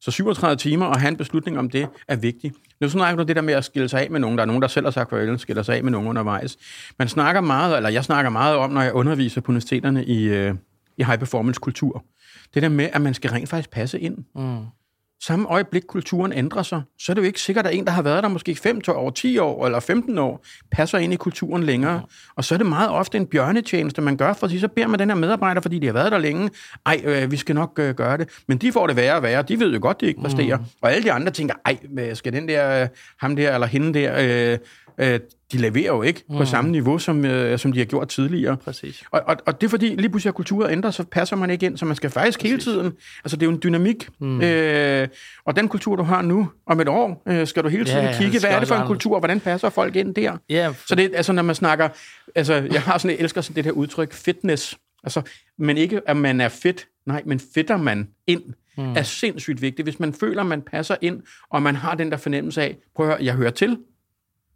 Så 0.00 0.10
37 0.10 0.56
timer 0.56 0.86
og 0.86 1.00
have 1.00 1.08
en 1.08 1.16
beslutning 1.16 1.58
om 1.58 1.70
det 1.70 1.88
er 2.08 2.16
vigtigt. 2.16 2.54
Nu 2.80 2.88
snakker 2.88 3.16
du 3.22 3.28
det 3.28 3.36
der 3.36 3.42
med 3.42 3.54
at 3.54 3.64
skille 3.64 3.88
sig 3.88 4.02
af 4.02 4.10
med 4.10 4.20
nogen. 4.20 4.38
Der 4.38 4.42
er 4.42 4.46
nogen, 4.46 4.62
der 4.62 4.68
selv 4.68 4.86
har 4.86 4.90
sagt 4.90 5.10
farvel, 5.10 5.38
skiller 5.38 5.62
sig 5.62 5.76
af 5.76 5.82
med 5.82 5.92
nogen 5.92 6.08
undervejs. 6.08 6.56
Man 6.98 7.08
snakker 7.08 7.40
meget, 7.40 7.76
eller 7.76 7.90
jeg 7.90 8.04
snakker 8.04 8.30
meget 8.30 8.56
om, 8.56 8.70
når 8.70 8.82
jeg 8.82 8.92
underviser 8.92 9.40
på 9.40 9.52
universiteterne 9.52 10.04
i, 10.04 10.22
øh, 10.24 10.54
i 10.96 11.02
high 11.04 11.18
performance 11.18 11.60
kultur. 11.60 12.04
Det 12.54 12.62
der 12.62 12.68
med, 12.68 12.88
at 12.92 13.00
man 13.00 13.14
skal 13.14 13.30
rent 13.30 13.48
faktisk 13.48 13.70
passe 13.70 14.00
ind. 14.00 14.16
Mm 14.34 14.58
samme 15.20 15.48
øjeblik 15.48 15.82
kulturen 15.88 16.32
ændrer 16.32 16.62
sig, 16.62 16.82
så 16.98 17.12
er 17.12 17.14
det 17.14 17.22
jo 17.22 17.26
ikke 17.26 17.40
sikkert, 17.40 17.66
at 17.66 17.74
en, 17.74 17.84
der 17.84 17.92
har 17.92 18.02
været 18.02 18.22
der 18.22 18.28
måske 18.28 18.54
5 18.54 18.80
år, 18.88 19.10
10 19.10 19.38
år 19.38 19.66
eller 19.66 19.80
15 19.80 20.18
år, 20.18 20.44
passer 20.72 20.98
ind 20.98 21.12
i 21.12 21.16
kulturen 21.16 21.62
længere. 21.64 22.02
Og 22.36 22.44
så 22.44 22.54
er 22.54 22.56
det 22.56 22.66
meget 22.66 22.90
ofte 22.90 23.18
en 23.18 23.26
bjørnetjeneste, 23.26 24.02
man 24.02 24.16
gør, 24.16 24.32
fordi 24.32 24.58
så 24.58 24.68
beder 24.68 24.86
man 24.86 24.98
den 24.98 25.10
her 25.10 25.16
medarbejder, 25.16 25.60
fordi 25.60 25.78
de 25.78 25.86
har 25.86 25.92
været 25.92 26.12
der 26.12 26.18
længe, 26.18 26.50
ej, 26.86 27.00
øh, 27.04 27.30
vi 27.30 27.36
skal 27.36 27.54
nok 27.54 27.78
øh, 27.78 27.94
gøre 27.94 28.16
det. 28.16 28.28
Men 28.48 28.58
de 28.58 28.72
får 28.72 28.86
det 28.86 28.96
værre 28.96 29.16
og 29.16 29.22
værre, 29.22 29.42
de 29.42 29.60
ved 29.60 29.72
jo 29.72 29.78
godt, 29.82 30.00
de 30.00 30.06
ikke 30.06 30.20
præsterer. 30.20 30.56
Mm. 30.56 30.64
Og 30.82 30.92
alle 30.92 31.02
de 31.02 31.12
andre 31.12 31.32
tænker, 31.32 31.54
ej, 31.64 31.78
skal 32.14 32.32
den 32.32 32.48
der, 32.48 32.82
øh, 32.82 32.88
ham 33.20 33.36
der 33.36 33.54
eller 33.54 33.66
hende 33.66 33.94
der, 33.94 34.14
øh, 34.18 34.58
øh, 34.98 35.20
de 35.52 35.58
leverer 35.58 35.86
jo 35.86 36.02
ikke 36.02 36.24
mm. 36.28 36.36
på 36.36 36.44
samme 36.44 36.70
niveau, 36.70 36.98
som, 36.98 37.24
øh, 37.24 37.58
som 37.58 37.72
de 37.72 37.78
har 37.78 37.86
gjort 37.86 38.08
tidligere. 38.08 38.56
Præcis. 38.56 39.02
Og, 39.10 39.22
og, 39.26 39.36
og 39.46 39.60
det 39.60 39.66
er 39.66 39.70
fordi, 39.70 39.86
lige 39.86 40.08
pludselig 40.08 40.28
at 40.28 40.34
kulturen 40.34 40.72
ændrer, 40.72 40.90
så 40.90 41.04
passer 41.04 41.36
man 41.36 41.50
ikke 41.50 41.66
ind, 41.66 41.78
så 41.78 41.84
man 41.84 41.96
skal 41.96 42.10
faktisk 42.10 42.38
Præcis. 42.38 42.50
hele 42.50 42.62
tiden, 42.62 42.92
altså 43.24 43.36
det 43.36 43.42
er 43.42 43.46
jo 43.46 43.54
en 43.54 43.60
dynamik, 43.62 44.08
mm. 44.20 44.40
øh, 44.42 45.08
og 45.44 45.56
den 45.56 45.68
kultur, 45.68 45.96
du 45.96 46.02
har 46.02 46.22
nu, 46.22 46.50
om 46.66 46.80
et 46.80 46.88
år, 46.88 47.22
øh, 47.28 47.46
skal 47.46 47.62
du 47.64 47.68
hele 47.68 47.84
tiden 47.84 48.04
ja, 48.04 48.18
kigge, 48.18 48.40
hvad 48.40 48.50
er 48.50 48.58
det 48.58 48.68
for 48.68 48.74
en 48.74 48.86
kultur, 48.86 49.14
og 49.14 49.20
hvordan 49.20 49.40
passer 49.40 49.70
folk 49.70 49.96
ind 49.96 50.14
der? 50.14 50.36
Ja. 50.48 50.72
Så 50.86 50.94
det 50.94 51.10
altså, 51.14 51.32
når 51.32 51.42
man 51.42 51.54
snakker, 51.54 51.88
altså 52.34 52.54
jeg 52.54 52.82
har 52.82 52.98
sådan, 52.98 53.16
jeg 53.16 53.22
elsker 53.22 53.40
sådan 53.40 53.56
det 53.56 53.64
her 53.64 53.72
udtryk, 53.72 54.12
fitness, 54.12 54.78
altså, 55.04 55.22
men 55.58 55.76
ikke, 55.76 56.00
at 56.06 56.16
man 56.16 56.40
er 56.40 56.48
fedt, 56.48 56.86
nej, 57.06 57.22
men 57.26 57.40
fitter 57.54 57.76
man 57.76 58.08
ind, 58.26 58.42
mm. 58.78 58.92
er 58.96 59.02
sindssygt 59.02 59.62
vigtigt. 59.62 59.86
Hvis 59.86 60.00
man 60.00 60.12
føler, 60.12 60.42
man 60.42 60.62
passer 60.62 60.96
ind, 61.00 61.22
og 61.50 61.62
man 61.62 61.76
har 61.76 61.94
den 61.94 62.10
der 62.10 62.16
fornemmelse 62.16 62.62
af, 62.62 62.76
prøv 62.96 63.06
at 63.06 63.12
høre, 63.12 63.24
jeg 63.24 63.34
hører 63.34 63.50
til, 63.50 63.78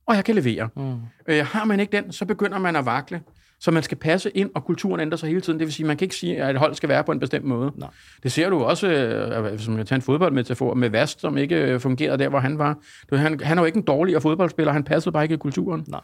og 0.07 0.17
jeg 0.17 0.25
kan 0.25 0.35
levere. 0.35 0.69
Mm. 0.77 0.95
Øh, 1.29 1.47
har 1.47 1.65
man 1.65 1.81
ikke 1.81 1.97
den, 1.97 2.13
så 2.13 2.25
begynder 2.25 2.59
man 2.59 2.77
at 2.77 2.87
vakle. 2.87 3.23
Så 3.61 3.71
man 3.71 3.83
skal 3.83 3.99
passe 3.99 4.31
ind, 4.31 4.51
og 4.55 4.65
kulturen 4.65 5.01
ændrer 5.01 5.17
sig 5.17 5.29
hele 5.29 5.41
tiden. 5.41 5.59
Det 5.59 5.67
vil 5.67 5.75
sige, 5.75 5.87
man 5.87 5.97
kan 5.97 6.05
ikke 6.05 6.15
sige, 6.15 6.43
at 6.43 6.51
et 6.51 6.57
hold 6.57 6.75
skal 6.75 6.89
være 6.89 7.05
på 7.05 7.13
en 7.13 7.21
bestemt 7.21 7.45
måde. 7.45 7.73
Nej. 7.77 7.89
Det 8.23 8.33
ser 8.33 8.51
du 8.51 8.63
også, 8.63 8.89
øh, 8.89 9.45
hvis 9.55 9.69
man 9.69 9.77
kan 9.77 9.87
tage 9.87 9.97
en 9.97 10.03
fodboldmetafor, 10.03 10.75
med 10.75 10.91
Vast, 10.91 11.21
som 11.21 11.39
ikke 11.39 11.57
øh, 11.57 11.81
fungerede 11.81 12.19
der, 12.19 12.29
hvor 12.29 12.39
han 12.39 12.59
var. 12.59 12.79
Han, 13.13 13.41
han 13.41 13.59
er 13.59 13.63
jo 13.63 13.67
ikke 13.67 13.77
en 13.77 13.85
dårligere 13.85 14.21
fodboldspiller, 14.21 14.73
han 14.73 14.85
passede 14.85 15.13
bare 15.13 15.23
ikke 15.23 15.35
i 15.35 15.39
kulturen. 15.39 15.85
Nej. 15.89 16.01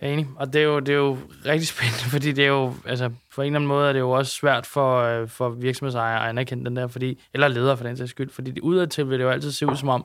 Jeg 0.00 0.08
er 0.08 0.12
enig, 0.12 0.26
og 0.36 0.52
det 0.52 0.60
er, 0.60 0.64
jo, 0.64 0.80
det 0.80 0.88
er 0.88 0.96
jo 0.96 1.18
rigtig 1.46 1.68
spændende, 1.74 2.10
fordi 2.10 2.32
det 2.32 2.44
er 2.44 2.48
jo, 2.48 2.74
altså, 2.84 3.10
på 3.34 3.42
en 3.42 3.46
eller 3.46 3.58
anden 3.58 3.68
måde 3.68 3.88
er 3.88 3.92
det 3.92 4.00
jo 4.00 4.10
også 4.10 4.32
svært 4.32 4.66
for, 4.66 5.00
øh, 5.00 5.28
for 5.28 5.48
virksomhedsejere 5.48 6.22
at 6.22 6.28
anerkende 6.28 6.64
den 6.64 6.76
der, 6.76 6.86
fordi, 6.86 7.22
eller 7.34 7.48
ledere 7.48 7.76
for 7.76 7.84
den 7.84 7.96
sags 7.96 8.10
skyld, 8.10 8.30
fordi 8.30 8.50
det 8.50 8.60
udadtil 8.60 9.10
vil 9.10 9.18
det 9.18 9.24
jo 9.24 9.30
altid 9.30 9.52
se 9.52 9.66
ud 9.66 9.76
som 9.76 9.88
om, 9.88 10.04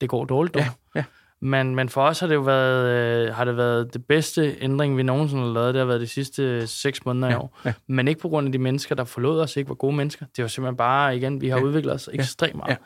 det 0.00 0.08
går 0.08 0.24
dårligt. 0.24 0.56
Ja, 0.56 0.68
ja. 0.94 1.04
Men, 1.44 1.74
men 1.74 1.88
for 1.88 2.02
os 2.02 2.20
har 2.20 2.26
det 2.26 2.34
jo 2.34 2.40
været, 2.40 2.88
øh, 3.28 3.34
har 3.34 3.44
det 3.44 3.56
været 3.56 3.94
det 3.94 4.04
bedste 4.06 4.56
ændring, 4.60 4.96
vi 4.96 5.02
nogensinde 5.02 5.42
har 5.42 5.52
lavet. 5.52 5.74
Det 5.74 5.78
har 5.80 5.86
været 5.86 6.00
de 6.00 6.06
sidste 6.06 6.66
seks 6.66 7.04
måneder 7.04 7.28
ja, 7.28 7.34
i 7.34 7.36
år. 7.36 7.58
Ja. 7.64 7.72
Men 7.86 8.08
ikke 8.08 8.20
på 8.20 8.28
grund 8.28 8.46
af 8.46 8.52
de 8.52 8.58
mennesker, 8.58 8.94
der 8.94 9.04
forlod 9.04 9.40
os, 9.40 9.56
ikke 9.56 9.68
var 9.68 9.74
gode 9.74 9.96
mennesker. 9.96 10.26
Det 10.36 10.42
var 10.42 10.48
simpelthen 10.48 10.76
bare, 10.76 11.16
igen, 11.16 11.40
vi 11.40 11.48
har 11.48 11.58
ja. 11.58 11.64
udviklet 11.64 11.94
os 11.94 12.08
ekstremt 12.12 12.56
meget. 12.56 12.70
Ja. 12.70 12.76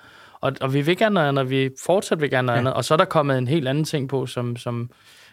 Og, 0.40 0.53
og 0.61 0.75
vi 0.75 0.81
vil 0.81 0.97
gerne 0.97 1.14
noget 1.14 1.29
andet, 1.29 1.42
og 1.42 1.51
vi 1.51 1.71
fortsat 1.85 2.21
vil 2.21 2.31
gerne 2.31 2.47
noget 2.47 2.57
ja. 2.57 2.61
andet. 2.61 2.75
Og 2.75 2.85
så 2.85 2.95
er 2.95 2.99
der 2.99 3.05
kommet 3.05 3.38
en 3.38 3.49
helt 3.49 3.69
anden 3.69 3.85
ting 3.85 4.09
på, 4.09 4.27
som, 4.27 4.57
som 4.57 4.90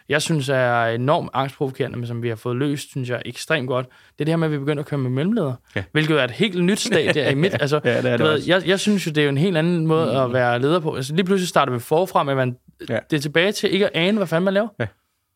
jeg 0.08 0.22
synes 0.22 0.48
er 0.48 0.84
enormt 0.84 1.30
angstprovokerende, 1.34 1.98
men 1.98 2.06
som 2.06 2.22
vi 2.22 2.28
har 2.28 2.36
fået 2.36 2.56
løst, 2.56 2.90
synes 2.90 3.10
jeg, 3.10 3.22
ekstremt 3.24 3.68
godt. 3.68 3.86
Det 3.86 4.20
er 4.20 4.24
det 4.24 4.28
her 4.28 4.36
med, 4.36 4.48
at 4.48 4.52
vi 4.52 4.58
begynder 4.58 4.82
at 4.82 4.88
køre 4.88 4.98
med 4.98 5.10
mellemleder. 5.10 5.54
Ja. 5.76 5.84
Hvilket 5.92 6.20
er 6.20 6.24
et 6.24 6.30
helt 6.30 6.64
nyt 6.64 6.80
stadie 6.80 7.32
i 7.32 7.34
midt. 7.34 7.56
Altså, 7.64 7.80
ja, 7.84 8.02
det 8.02 8.10
er 8.10 8.16
det 8.16 8.26
ved, 8.26 8.42
jeg, 8.46 8.62
jeg 8.66 8.80
synes 8.80 9.06
jo, 9.06 9.10
det 9.10 9.18
er 9.18 9.24
jo 9.24 9.28
en 9.28 9.38
helt 9.38 9.56
anden 9.56 9.86
måde 9.86 10.12
mm. 10.12 10.16
at 10.16 10.32
være 10.32 10.58
leder 10.58 10.80
på. 10.80 10.94
Altså, 10.94 11.14
lige 11.14 11.24
pludselig 11.24 11.48
starter 11.48 11.72
vi 11.72 11.78
forfra 11.78 12.22
med, 12.22 12.32
at 12.32 12.36
man, 12.36 12.56
ja. 12.88 12.98
det 13.10 13.16
er 13.16 13.20
tilbage 13.20 13.52
til 13.52 13.72
ikke 13.72 13.86
at 13.86 13.92
ane, 13.94 14.16
hvad 14.16 14.26
fanden 14.26 14.44
man 14.44 14.54
laver. 14.54 14.68
Ja. 14.80 14.86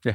ja. 0.04 0.14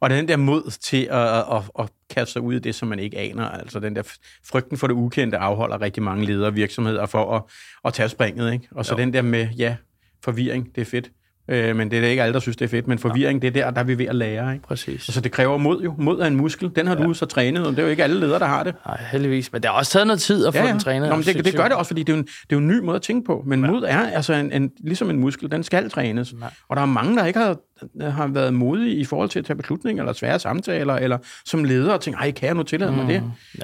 Og 0.00 0.10
den 0.10 0.28
der 0.28 0.36
mod 0.36 0.70
til 0.70 1.08
at, 1.10 1.28
at, 1.28 1.44
at, 1.52 1.62
at 1.78 1.88
kaste 2.10 2.32
sig 2.32 2.42
ud 2.42 2.54
i 2.54 2.58
det, 2.58 2.74
som 2.74 2.88
man 2.88 2.98
ikke 2.98 3.18
aner. 3.18 3.48
Altså 3.48 3.80
den 3.80 3.96
der 3.96 4.02
frygten 4.44 4.78
for 4.78 4.86
det 4.86 4.94
ukendte 4.94 5.38
afholder 5.38 5.80
rigtig 5.80 6.02
mange 6.02 6.26
ledere 6.26 6.46
og 6.46 6.54
virksomheder 6.54 7.06
for 7.06 7.36
at, 7.36 7.42
at 7.84 7.94
tage 7.94 8.08
springet. 8.08 8.52
Ikke? 8.52 8.68
Og 8.70 8.86
så 8.86 8.94
jo. 8.94 8.98
den 8.98 9.12
der 9.12 9.22
med, 9.22 9.48
ja, 9.58 9.76
forvirring, 10.24 10.74
det 10.74 10.80
er 10.80 10.84
fedt. 10.84 11.10
Øh, 11.48 11.76
men 11.76 11.90
det 11.90 12.04
er 12.04 12.08
ikke 12.08 12.22
alle, 12.22 12.32
der 12.34 12.40
synes, 12.40 12.56
det 12.56 12.64
er 12.64 12.68
fedt. 12.68 12.88
Men 12.88 12.98
forvirring, 12.98 13.42
det 13.42 13.48
er 13.48 13.52
der, 13.52 13.70
der 13.70 13.80
er 13.80 13.84
vi 13.84 13.98
ved 13.98 14.06
at 14.06 14.14
lære. 14.14 14.52
Ikke? 14.52 14.64
Præcis. 14.66 15.08
Altså, 15.08 15.20
det 15.20 15.32
kræver 15.32 15.58
mod 15.58 15.82
jo. 15.82 15.94
Mod 15.98 16.20
er 16.20 16.26
en 16.26 16.36
muskel. 16.36 16.70
Den 16.76 16.86
har 16.86 16.96
ja. 16.96 17.04
du 17.04 17.14
så 17.14 17.26
trænet, 17.26 17.66
og 17.66 17.70
det 17.70 17.78
er 17.78 17.82
jo 17.82 17.88
ikke 17.88 18.04
alle 18.04 18.20
ledere, 18.20 18.38
der 18.38 18.46
har 18.46 18.62
det. 18.62 18.74
Nej, 18.86 19.00
heldigvis. 19.12 19.52
Men 19.52 19.62
det 19.62 19.70
har 19.70 19.76
også 19.78 19.92
taget 19.92 20.06
noget 20.06 20.20
tid 20.20 20.46
at 20.46 20.54
ja, 20.54 20.60
få 20.60 20.66
ja. 20.66 20.72
den 20.72 20.80
trænet. 20.80 21.08
Nå, 21.08 21.16
men 21.16 21.24
det, 21.24 21.44
det 21.44 21.56
gør 21.56 21.64
det 21.64 21.72
også, 21.72 21.88
fordi 21.88 22.02
det 22.02 22.12
er 22.12 22.16
jo 22.16 22.20
en, 22.20 22.24
det 22.26 22.32
er 22.40 22.56
jo 22.56 22.58
en 22.58 22.68
ny 22.68 22.78
måde 22.78 22.96
at 22.96 23.02
tænke 23.02 23.26
på. 23.26 23.42
Men 23.46 23.64
ja. 23.64 23.70
mod 23.70 23.82
er 23.82 23.98
altså 23.98 24.32
en, 24.32 24.52
en, 24.52 24.70
ligesom 24.84 25.10
en 25.10 25.20
muskel. 25.20 25.50
Den 25.50 25.62
skal 25.62 25.90
trænes. 25.90 26.34
Ja. 26.40 26.46
Og 26.68 26.76
der 26.76 26.82
er 26.82 26.86
mange, 26.86 27.16
der 27.16 27.26
ikke 27.26 27.38
har 27.38 27.56
har 28.00 28.26
været 28.26 28.54
modige 28.54 28.96
i 28.96 29.04
forhold 29.04 29.28
til 29.28 29.38
at 29.38 29.44
tage 29.44 29.56
beslutninger, 29.56 30.02
eller 30.02 30.12
svære 30.12 30.38
samtaler, 30.38 30.94
eller 30.94 31.18
som 31.44 31.64
leder 31.64 31.92
og 31.92 32.00
tænke, 32.00 32.18
ej, 32.18 32.30
kan 32.30 32.46
jeg 32.46 32.54
nu 32.54 32.62
tillade 32.62 32.92
mig 32.92 33.02
mm, 33.02 33.08
det? 33.08 33.22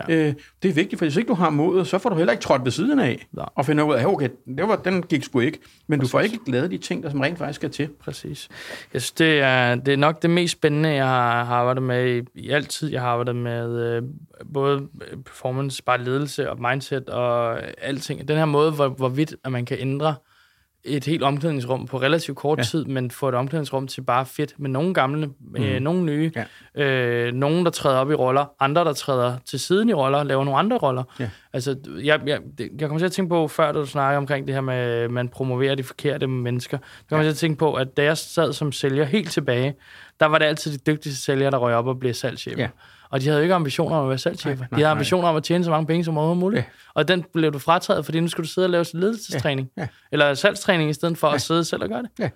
Ja. 0.08 0.14
Øh, 0.14 0.34
det 0.62 0.68
er 0.68 0.72
vigtigt, 0.72 0.98
for 0.98 1.04
hvis 1.04 1.16
ikke 1.16 1.28
du 1.28 1.34
har 1.34 1.50
modet, 1.50 1.86
så 1.86 1.98
får 1.98 2.10
du 2.10 2.16
heller 2.16 2.32
ikke 2.32 2.42
trådt 2.42 2.64
ved 2.64 2.72
siden 2.72 2.98
af, 2.98 3.26
ja. 3.36 3.44
og 3.54 3.66
finder 3.66 3.84
ud 3.84 3.94
af, 3.94 4.06
okay, 4.06 4.28
det 4.46 4.68
var, 4.68 4.76
den 4.76 5.02
gik 5.02 5.24
sgu 5.24 5.40
ikke, 5.40 5.58
men 5.86 5.98
Præcis. 5.98 6.10
du 6.10 6.16
får 6.16 6.20
ikke 6.20 6.38
lavet 6.46 6.70
de 6.70 6.78
ting, 6.78 7.02
der 7.02 7.10
som 7.10 7.20
rent 7.20 7.38
faktisk 7.38 7.56
skal 7.56 7.70
til. 7.70 7.88
Præcis. 8.04 8.48
Jeg 8.92 9.02
synes, 9.02 9.12
det 9.12 9.40
er, 9.40 9.74
det 9.74 9.92
er 9.92 9.96
nok 9.96 10.22
det 10.22 10.30
mest 10.30 10.52
spændende, 10.52 10.88
jeg 10.88 11.06
har, 11.06 11.44
har 11.44 11.56
arbejdet 11.56 11.82
med 11.82 12.16
i, 12.16 12.22
i 12.34 12.50
altid. 12.50 12.90
Jeg 12.90 13.00
har 13.00 13.08
arbejdet 13.08 13.36
med 13.36 13.96
øh, 13.96 14.02
både 14.54 14.88
performance, 15.24 15.82
bare 15.82 16.04
ledelse 16.04 16.50
og 16.50 16.60
mindset 16.70 17.10
og 17.10 17.60
alting. 17.84 18.28
Den 18.28 18.36
her 18.36 18.44
måde, 18.44 18.70
hvor, 18.70 18.88
hvorvidt 18.88 19.34
at 19.44 19.52
man 19.52 19.64
kan 19.64 19.76
ændre 19.80 20.14
et 20.84 21.04
helt 21.04 21.22
omklædningsrum 21.22 21.86
på 21.86 22.00
relativt 22.00 22.36
kort 22.36 22.58
ja. 22.58 22.62
tid, 22.62 22.84
men 22.84 23.10
få 23.10 23.28
et 23.28 23.34
omklædningsrum 23.34 23.86
til 23.86 24.00
bare 24.00 24.26
fedt 24.26 24.54
med 24.58 24.70
nogle 24.70 24.94
gamle, 24.94 25.26
mm. 25.26 25.62
øh, 25.62 25.80
nogle 25.80 26.02
nye, 26.02 26.32
ja. 26.76 26.84
øh, 26.84 27.34
nogen, 27.34 27.64
der 27.64 27.70
træder 27.70 27.98
op 27.98 28.10
i 28.10 28.14
roller, 28.14 28.44
andre, 28.60 28.84
der 28.84 28.92
træder 28.92 29.36
til 29.44 29.60
siden 29.60 29.88
i 29.88 29.92
roller, 29.92 30.22
laver 30.22 30.44
nogle 30.44 30.58
andre 30.58 30.78
roller. 30.78 31.02
Ja. 31.20 31.30
Altså, 31.52 31.76
jeg, 32.02 32.20
jeg, 32.26 32.40
jeg 32.58 32.88
kommer 32.88 32.98
til 32.98 33.06
at 33.06 33.12
tænke 33.12 33.28
på, 33.28 33.48
før 33.48 33.72
du 33.72 33.86
snakker 33.86 34.18
omkring 34.18 34.46
det 34.46 34.54
her 34.54 34.62
med, 34.62 34.74
at 34.74 35.10
man 35.10 35.28
promoverer 35.28 35.74
de 35.74 35.82
forkerte 35.82 36.26
mennesker, 36.26 36.78
jeg 36.78 37.08
kommer 37.08 37.24
ja. 37.24 37.28
til 37.30 37.34
at 37.34 37.38
tænke 37.38 37.58
på, 37.58 37.74
at 37.74 37.96
da 37.96 38.02
jeg 38.02 38.18
sad 38.18 38.52
som 38.52 38.72
sælger 38.72 39.04
helt 39.04 39.30
tilbage, 39.30 39.74
der 40.20 40.26
var 40.26 40.38
det 40.38 40.46
altid 40.46 40.78
de 40.78 40.92
dygtigste 40.92 41.24
sælgere, 41.24 41.50
der 41.50 41.58
røg 41.58 41.74
op 41.74 41.86
og 41.86 41.98
blev 41.98 42.14
salgschef. 42.14 42.58
Ja. 42.58 42.68
Og 43.12 43.20
de 43.20 43.26
havde 43.26 43.38
jo 43.38 43.42
ikke 43.42 43.54
ambitioner 43.54 43.96
om 43.96 44.04
at 44.04 44.08
være 44.08 44.18
salgschefer. 44.18 44.64
De 44.64 44.74
havde 44.74 44.88
ambitioner 44.88 45.28
om 45.28 45.36
at 45.36 45.42
tjene 45.42 45.64
så 45.64 45.70
mange 45.70 45.86
penge 45.86 46.04
som 46.04 46.18
overhovedet 46.18 46.40
muligt. 46.40 46.60
Ja. 46.60 46.64
Og 46.94 47.08
den 47.08 47.24
blev 47.32 47.52
du 47.52 47.58
frataget, 47.58 48.04
fordi 48.04 48.20
nu 48.20 48.28
skal 48.28 48.44
du 48.44 48.48
sidde 48.48 48.66
og 48.66 48.70
lave 48.70 48.84
ledelsestræning. 48.94 49.70
Ja. 49.76 49.82
Ja. 49.82 49.88
Eller 50.12 50.34
salgstræning, 50.34 50.90
i 50.90 50.92
stedet 50.92 51.18
for 51.18 51.28
ja. 51.28 51.34
at 51.34 51.42
sidde 51.42 51.64
selv 51.64 51.82
og 51.82 51.88
gøre 51.88 52.02
det. 52.02 52.10
Ja. 52.18 52.30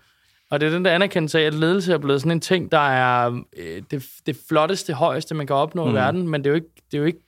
Og 0.50 0.60
det 0.60 0.66
er 0.66 0.70
den 0.70 0.84
der 0.84 0.90
anerkendelse 0.90 1.38
af, 1.40 1.42
at 1.42 1.54
ledelse 1.54 1.92
er 1.92 1.98
blevet 1.98 2.20
sådan 2.20 2.32
en 2.32 2.40
ting, 2.40 2.72
der 2.72 2.78
er 2.78 3.40
øh, 3.56 3.82
det, 3.90 4.06
det 4.26 4.36
flotteste, 4.48 4.92
højeste, 4.92 5.34
man 5.34 5.46
kan 5.46 5.56
opnå 5.56 5.84
mm. 5.84 5.90
i 5.90 5.94
verden, 5.94 6.28
men 6.28 6.44
det 6.44 6.46
er 6.46 6.50
jo 6.50 6.54
ikke, 6.54 6.68
det 6.90 6.94
er 6.94 6.98
jo 6.98 7.04
ikke 7.04 7.25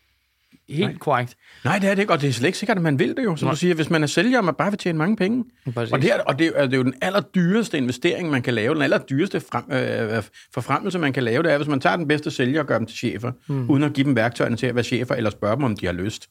helt 0.68 0.88
Nej. 0.88 0.98
korrekt. 0.98 1.36
Nej, 1.64 1.78
det 1.78 1.90
er 1.90 1.94
det 1.94 2.02
ikke, 2.02 2.12
og 2.12 2.20
det 2.20 2.28
er 2.28 2.32
slet 2.32 2.46
ikke 2.46 2.58
sikkert, 2.58 2.76
at 2.76 2.82
man 2.82 2.98
vil 2.98 3.16
det 3.16 3.24
jo, 3.24 3.36
som 3.36 3.46
Nej. 3.46 3.52
du 3.52 3.58
siger. 3.58 3.74
Hvis 3.74 3.90
man 3.90 4.02
er 4.02 4.06
sælger, 4.06 4.38
og 4.38 4.44
man 4.44 4.54
bare 4.54 4.70
vil 4.70 4.78
tjene 4.78 4.98
mange 4.98 5.16
penge. 5.16 5.44
Præcis. 5.74 5.92
Og, 5.92 6.02
det 6.02 6.14
er, 6.14 6.20
og 6.20 6.38
det, 6.38 6.52
er, 6.54 6.64
det 6.64 6.72
er 6.72 6.76
jo 6.76 6.82
den 6.82 6.94
allerdyreste 7.02 7.78
investering, 7.78 8.30
man 8.30 8.42
kan 8.42 8.54
lave, 8.54 8.74
den 8.74 8.82
allerdyreste 8.82 9.40
frem, 9.40 9.64
øh, 9.72 10.22
forfremmelse, 10.54 10.98
man 10.98 11.12
kan 11.12 11.22
lave, 11.22 11.42
det 11.42 11.52
er, 11.52 11.56
hvis 11.56 11.68
man 11.68 11.80
tager 11.80 11.96
den 11.96 12.08
bedste 12.08 12.30
sælger 12.30 12.60
og 12.60 12.66
gør 12.66 12.78
dem 12.78 12.86
til 12.86 12.96
chefer, 12.96 13.32
mm. 13.48 13.70
uden 13.70 13.82
at 13.82 13.92
give 13.92 14.04
dem 14.04 14.16
værktøjerne 14.16 14.56
til 14.56 14.66
at 14.66 14.74
være 14.74 14.84
chefer, 14.84 15.14
eller 15.14 15.30
spørge 15.30 15.56
dem, 15.56 15.64
om 15.64 15.76
de 15.76 15.86
har 15.86 15.92
lyst. 15.92 16.28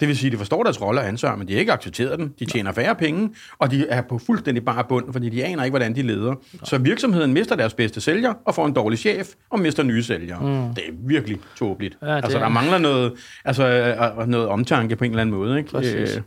Det 0.00 0.08
vil 0.08 0.18
sige, 0.18 0.28
at 0.28 0.32
de 0.32 0.38
forstår 0.38 0.62
deres 0.62 0.82
rolle 0.82 1.00
og 1.00 1.08
ansvar, 1.08 1.36
men 1.36 1.48
de 1.48 1.52
har 1.52 1.60
ikke 1.60 1.72
accepteret 1.72 2.18
den. 2.18 2.34
De 2.38 2.44
tjener 2.44 2.72
færre 2.72 2.94
penge, 2.94 3.30
og 3.58 3.70
de 3.70 3.86
er 3.88 4.02
på 4.02 4.18
fuldstændig 4.18 4.64
bare 4.64 4.84
bund, 4.88 5.12
fordi 5.12 5.28
de 5.28 5.44
aner 5.44 5.64
ikke, 5.64 5.72
hvordan 5.72 5.94
de 5.94 6.02
leder. 6.02 6.34
Så 6.64 6.78
virksomheden 6.78 7.32
mister 7.32 7.56
deres 7.56 7.74
bedste 7.74 8.00
sælger 8.00 8.34
og 8.44 8.54
får 8.54 8.66
en 8.66 8.72
dårlig 8.72 8.98
chef 8.98 9.28
og 9.50 9.60
mister 9.60 9.82
nye 9.82 10.02
sælgere. 10.02 10.40
Mm. 10.40 10.74
Det 10.74 10.84
er 10.88 10.92
virkelig 11.06 11.38
tåbeligt. 11.56 11.98
Ja, 12.02 12.16
altså, 12.16 12.38
der 12.38 12.48
mangler 12.48 12.78
noget, 12.78 13.12
altså, 13.44 13.68
øh, 13.68 14.20
øh, 14.20 14.28
noget 14.28 14.48
omtanke 14.48 14.96
på 14.96 15.04
en 15.04 15.10
eller 15.10 15.20
anden 15.20 15.36
måde. 15.36 15.58
Ikke? 15.58 15.70
Præcis. 15.70 16.20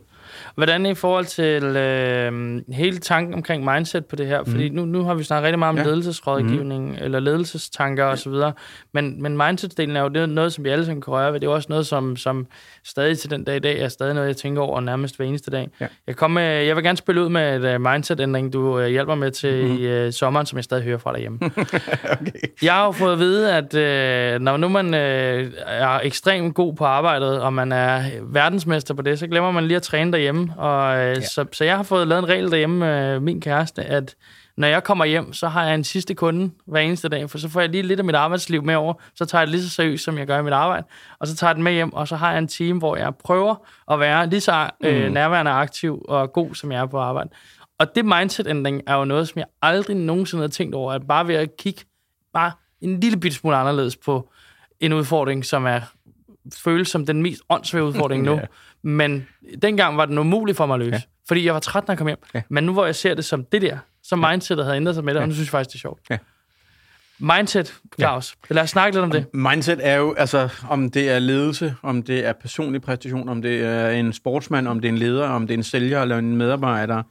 Øh, 0.52 0.62
Hvordan 0.62 0.86
i 0.86 0.94
forhold 0.94 1.24
til 1.24 1.64
øh, 1.64 2.62
hele 2.74 2.98
tanken 2.98 3.34
omkring 3.34 3.64
mindset 3.64 4.06
på 4.06 4.16
det 4.16 4.26
her? 4.26 4.44
Fordi 4.44 4.68
mm. 4.68 4.76
nu, 4.76 4.84
nu 4.84 5.04
har 5.04 5.14
vi 5.14 5.24
snakket 5.24 5.44
rigtig 5.44 5.58
meget 5.58 5.70
om 5.70 5.76
ja. 5.78 5.84
ledelsesrådgivning, 5.84 6.88
mm. 6.88 6.96
eller 7.00 7.20
ledelsestanker 7.20 8.04
ja. 8.04 8.10
osv., 8.12 8.32
men, 8.94 9.22
men 9.22 9.36
mindset-delen 9.36 9.96
er 9.96 10.00
jo 10.00 10.08
det, 10.08 10.28
noget, 10.28 10.52
som 10.52 10.64
vi 10.64 10.68
alle 10.68 10.84
sammen 10.84 11.02
kan 11.02 11.12
røre 11.12 11.32
ved. 11.32 11.40
Det 11.40 11.46
er 11.46 11.50
også 11.50 11.66
noget, 11.68 11.86
som, 11.86 12.16
som 12.16 12.46
stadig 12.84 13.18
til 13.18 13.30
den 13.30 13.44
dag 13.44 13.56
i 13.56 13.58
dag 13.58 13.80
er 13.80 13.88
stadig 13.88 14.14
noget, 14.14 14.28
jeg 14.28 14.36
tænker 14.36 14.62
over 14.62 14.80
nærmest 14.80 15.16
hver 15.16 15.26
eneste 15.26 15.50
dag. 15.50 15.68
Ja. 15.80 15.86
Jeg, 16.06 16.16
kom 16.16 16.30
med, 16.30 16.42
jeg 16.42 16.76
vil 16.76 16.84
gerne 16.84 16.98
spille 16.98 17.22
ud 17.22 17.28
med 17.28 17.64
et 17.64 17.74
uh, 17.74 17.80
mindset-ændring, 17.80 18.52
du 18.52 18.78
uh, 18.78 18.86
hjælper 18.86 19.14
med 19.14 19.30
til 19.30 19.64
mm. 19.64 19.76
i 19.76 20.06
uh, 20.06 20.12
sommeren, 20.12 20.46
som 20.46 20.56
jeg 20.56 20.64
stadig 20.64 20.84
hører 20.84 20.98
fra 20.98 21.12
derhjemme. 21.12 21.38
okay. 22.20 22.32
Jeg 22.62 22.72
har 22.72 22.84
jo 22.84 22.92
fået 22.92 23.12
at 23.12 23.18
vide, 23.18 23.52
at 23.52 23.74
uh, 24.36 24.42
når 24.42 24.56
nu 24.56 24.68
man 24.68 24.86
uh, 24.86 25.00
er 25.66 26.00
ekstremt 26.02 26.54
god 26.54 26.74
på 26.74 26.84
arbejdet, 26.84 27.40
og 27.40 27.52
man 27.52 27.72
er 27.72 28.02
verdensmester 28.22 28.94
på 28.94 29.02
det, 29.02 29.18
så 29.18 29.26
glemmer 29.26 29.50
man 29.50 29.64
lige 29.64 29.76
at 29.76 29.82
træne 29.82 30.12
derhjemme 30.12 30.41
derhjemme, 30.46 30.62
og 30.62 30.98
øh, 30.98 31.16
ja. 31.16 31.20
så, 31.20 31.46
så 31.52 31.64
jeg 31.64 31.76
har 31.76 31.82
fået 31.82 32.08
lavet 32.08 32.22
en 32.22 32.28
regel 32.28 32.50
derhjemme 32.50 32.78
med 32.78 33.20
min 33.20 33.40
kæreste, 33.40 33.82
at 33.82 34.14
når 34.56 34.68
jeg 34.68 34.84
kommer 34.84 35.04
hjem, 35.04 35.32
så 35.32 35.48
har 35.48 35.64
jeg 35.64 35.74
en 35.74 35.84
sidste 35.84 36.14
kunde 36.14 36.50
hver 36.66 36.80
eneste 36.80 37.08
dag, 37.08 37.30
for 37.30 37.38
så 37.38 37.48
får 37.48 37.60
jeg 37.60 37.68
lige 37.68 37.82
lidt 37.82 38.00
af 38.00 38.04
mit 38.04 38.14
arbejdsliv 38.14 38.62
med 38.62 38.74
over, 38.74 38.94
så 39.14 39.24
tager 39.24 39.42
jeg 39.42 39.46
det 39.46 39.52
lige 39.54 39.62
så 39.62 39.70
seriøst, 39.70 40.04
som 40.04 40.18
jeg 40.18 40.26
gør 40.26 40.38
i 40.38 40.42
mit 40.42 40.52
arbejde, 40.52 40.86
og 41.18 41.26
så 41.26 41.36
tager 41.36 41.48
jeg 41.50 41.54
den 41.54 41.64
med 41.64 41.72
hjem, 41.72 41.92
og 41.92 42.08
så 42.08 42.16
har 42.16 42.30
jeg 42.30 42.38
en 42.38 42.48
team, 42.48 42.78
hvor 42.78 42.96
jeg 42.96 43.14
prøver 43.14 43.54
at 43.90 44.00
være 44.00 44.26
lige 44.26 44.40
så 44.40 44.70
øh, 44.84 45.06
mm. 45.06 45.12
nærværende 45.12 45.50
aktiv 45.50 46.04
og 46.08 46.32
god, 46.32 46.54
som 46.54 46.72
jeg 46.72 46.80
er 46.80 46.86
på 46.86 46.98
arbejde. 46.98 47.30
Og 47.78 47.94
det 47.94 48.04
mindset-ændring 48.04 48.82
er 48.86 48.94
jo 48.94 49.04
noget, 49.04 49.28
som 49.28 49.38
jeg 49.38 49.46
aldrig 49.62 49.96
nogensinde 49.96 50.42
har 50.42 50.48
tænkt 50.48 50.74
over, 50.74 50.92
at 50.92 51.06
bare 51.08 51.28
ved 51.28 51.34
at 51.34 51.56
kigge 51.56 51.80
bare 52.34 52.52
en 52.80 53.00
lille 53.00 53.20
bitte 53.20 53.36
smule 53.36 53.56
anderledes 53.56 53.96
på 53.96 54.30
en 54.80 54.92
udfordring, 54.92 55.44
som 55.44 55.66
er 55.66 55.80
føles 56.64 56.88
som 56.88 57.06
den 57.06 57.22
mest 57.22 57.42
åndssvage 57.48 57.84
udfordring 57.84 58.22
nu. 58.30 58.34
Ja. 58.34 58.40
Men 58.82 59.26
dengang 59.62 59.96
var 59.96 60.06
det 60.06 60.18
umuligt 60.18 60.56
for 60.56 60.66
mig 60.66 60.74
at 60.74 60.80
løse. 60.80 60.92
Ja. 60.92 61.00
Fordi 61.28 61.44
jeg 61.44 61.54
var 61.54 61.60
træt, 61.60 61.88
når 61.88 61.92
jeg 61.92 61.98
kom 61.98 62.06
hjem. 62.06 62.18
Ja. 62.34 62.42
Men 62.48 62.64
nu 62.64 62.72
hvor 62.72 62.84
jeg 62.84 62.94
ser 62.94 63.14
det 63.14 63.24
som 63.24 63.44
det 63.44 63.62
der, 63.62 63.78
så 64.02 64.16
mindsetet 64.16 64.64
havde 64.64 64.76
ændret 64.76 64.94
sig 64.94 65.04
med 65.04 65.14
det, 65.14 65.22
og 65.22 65.28
nu 65.28 65.34
synes 65.34 65.46
jeg 65.46 65.50
faktisk, 65.50 65.70
det 65.70 65.78
er 65.78 65.80
sjovt. 65.80 66.00
Ja. 66.10 66.18
Mindset, 67.18 67.74
Claus. 68.00 68.34
Ja. 68.50 68.54
Lad 68.54 68.62
os 68.62 68.70
snakke 68.70 68.96
lidt 68.96 69.04
om 69.04 69.10
det. 69.10 69.26
Mindset 69.34 69.78
er 69.82 69.96
jo, 69.96 70.14
altså, 70.14 70.48
om 70.68 70.90
det 70.90 71.10
er 71.10 71.18
ledelse, 71.18 71.74
om 71.82 72.02
det 72.02 72.26
er 72.26 72.32
personlig 72.32 72.82
præstation, 72.82 73.28
om 73.28 73.42
det 73.42 73.64
er 73.64 73.90
en 73.90 74.12
sportsmand, 74.12 74.68
om 74.68 74.80
det 74.80 74.88
er 74.88 74.92
en 74.92 74.98
leder, 74.98 75.28
om 75.28 75.46
det 75.46 75.54
er 75.54 75.58
en 75.58 75.64
sælger 75.64 76.02
eller 76.02 76.18
en 76.18 76.36
medarbejder, 76.36 77.02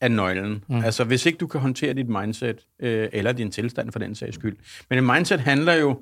er 0.00 0.08
nøglen. 0.08 0.64
Mm. 0.68 0.84
Altså, 0.84 1.04
hvis 1.04 1.26
ikke 1.26 1.38
du 1.38 1.46
kan 1.46 1.60
håndtere 1.60 1.94
dit 1.94 2.08
mindset, 2.08 2.56
øh, 2.80 3.08
eller 3.12 3.32
din 3.32 3.50
tilstand 3.50 3.92
for 3.92 3.98
den 3.98 4.14
sags 4.14 4.34
skyld. 4.34 4.56
Men 4.90 4.98
en 4.98 5.06
mindset 5.06 5.40
handler 5.40 5.74
jo, 5.74 6.00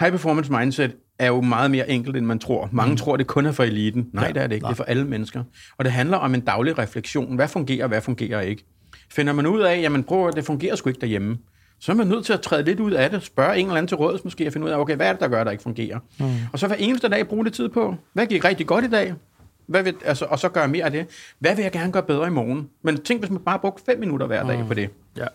high 0.00 0.10
performance 0.10 0.52
mindset 0.52 0.96
er 1.18 1.26
jo 1.26 1.40
meget 1.40 1.70
mere 1.70 1.90
enkelt, 1.90 2.16
end 2.16 2.26
man 2.26 2.38
tror. 2.38 2.68
Mange 2.72 2.90
mm. 2.90 2.96
tror, 2.96 3.16
det 3.16 3.26
kun 3.26 3.46
er 3.46 3.52
for 3.52 3.62
eliten. 3.62 4.06
Nej, 4.12 4.24
Ja, 4.24 4.32
det 4.32 4.42
er 4.42 4.46
det 4.46 4.54
ikke. 4.54 4.64
nej. 4.64 4.70
Det 4.70 4.74
er 4.74 4.76
for 4.76 4.84
alle 4.84 5.04
mennesker. 5.04 5.42
Og 5.78 5.84
det 5.84 5.92
handler 5.92 6.16
om 6.16 6.34
en 6.34 6.40
daglig 6.40 6.78
refleksion. 6.78 7.36
Hvad 7.36 7.48
fungerer, 7.48 7.86
hvad 7.86 8.00
fungerer 8.00 8.40
ikke? 8.40 8.64
Finder 9.10 9.32
man 9.32 9.46
ud 9.46 9.60
af, 9.60 9.80
jamen 9.80 10.04
prøv 10.04 10.28
at 10.28 10.36
det 10.36 10.44
fungerer 10.44 10.76
sgu 10.76 10.88
ikke 10.88 11.00
derhjemme, 11.00 11.38
så 11.80 11.92
er 11.92 11.96
man 11.96 12.06
nødt 12.06 12.24
til 12.26 12.32
at 12.32 12.40
træde 12.40 12.62
lidt 12.62 12.80
ud 12.80 12.92
af 12.92 13.10
det, 13.10 13.22
spørge 13.22 13.56
en 13.58 13.66
eller 13.66 13.76
anden 13.76 13.88
til 13.88 13.96
råds 13.96 14.24
måske, 14.24 14.46
og 14.46 14.52
finde 14.52 14.66
ud 14.66 14.70
af, 14.72 14.78
okay, 14.78 14.96
hvad 14.96 15.06
er 15.08 15.12
det, 15.12 15.20
der 15.20 15.28
gør, 15.28 15.44
der 15.44 15.50
ikke 15.50 15.62
fungerer? 15.62 15.98
Mm. 16.20 16.26
Og 16.52 16.58
så 16.58 16.66
hver 16.66 16.76
eneste 16.76 17.08
dag 17.08 17.28
bruge 17.28 17.44
lidt 17.44 17.54
tid 17.54 17.68
på, 17.68 17.94
hvad 18.12 18.26
gik 18.26 18.44
rigtig 18.44 18.66
godt 18.66 18.84
i 18.84 18.90
dag? 18.90 19.14
Hvad 19.66 19.82
vil, 19.82 19.94
altså, 20.04 20.24
og 20.24 20.38
så 20.38 20.48
gøre 20.48 20.68
mere 20.68 20.84
af 20.84 20.90
det. 20.90 21.06
Hvad 21.38 21.56
vil 21.56 21.62
jeg 21.62 21.72
gerne 21.72 21.92
gøre 21.92 22.02
bedre 22.02 22.26
i 22.26 22.30
morgen? 22.30 22.68
Men 22.82 23.02
tænk, 23.02 23.20
hvis 23.20 23.30
man 23.30 23.40
bare 23.40 23.58
brugte 23.58 23.82
fem 23.86 24.00
minutter 24.00 24.26
hver 24.26 24.46
dag 24.46 24.64
på 24.68 24.74
det. 24.74 24.90
Ja. 25.16 25.26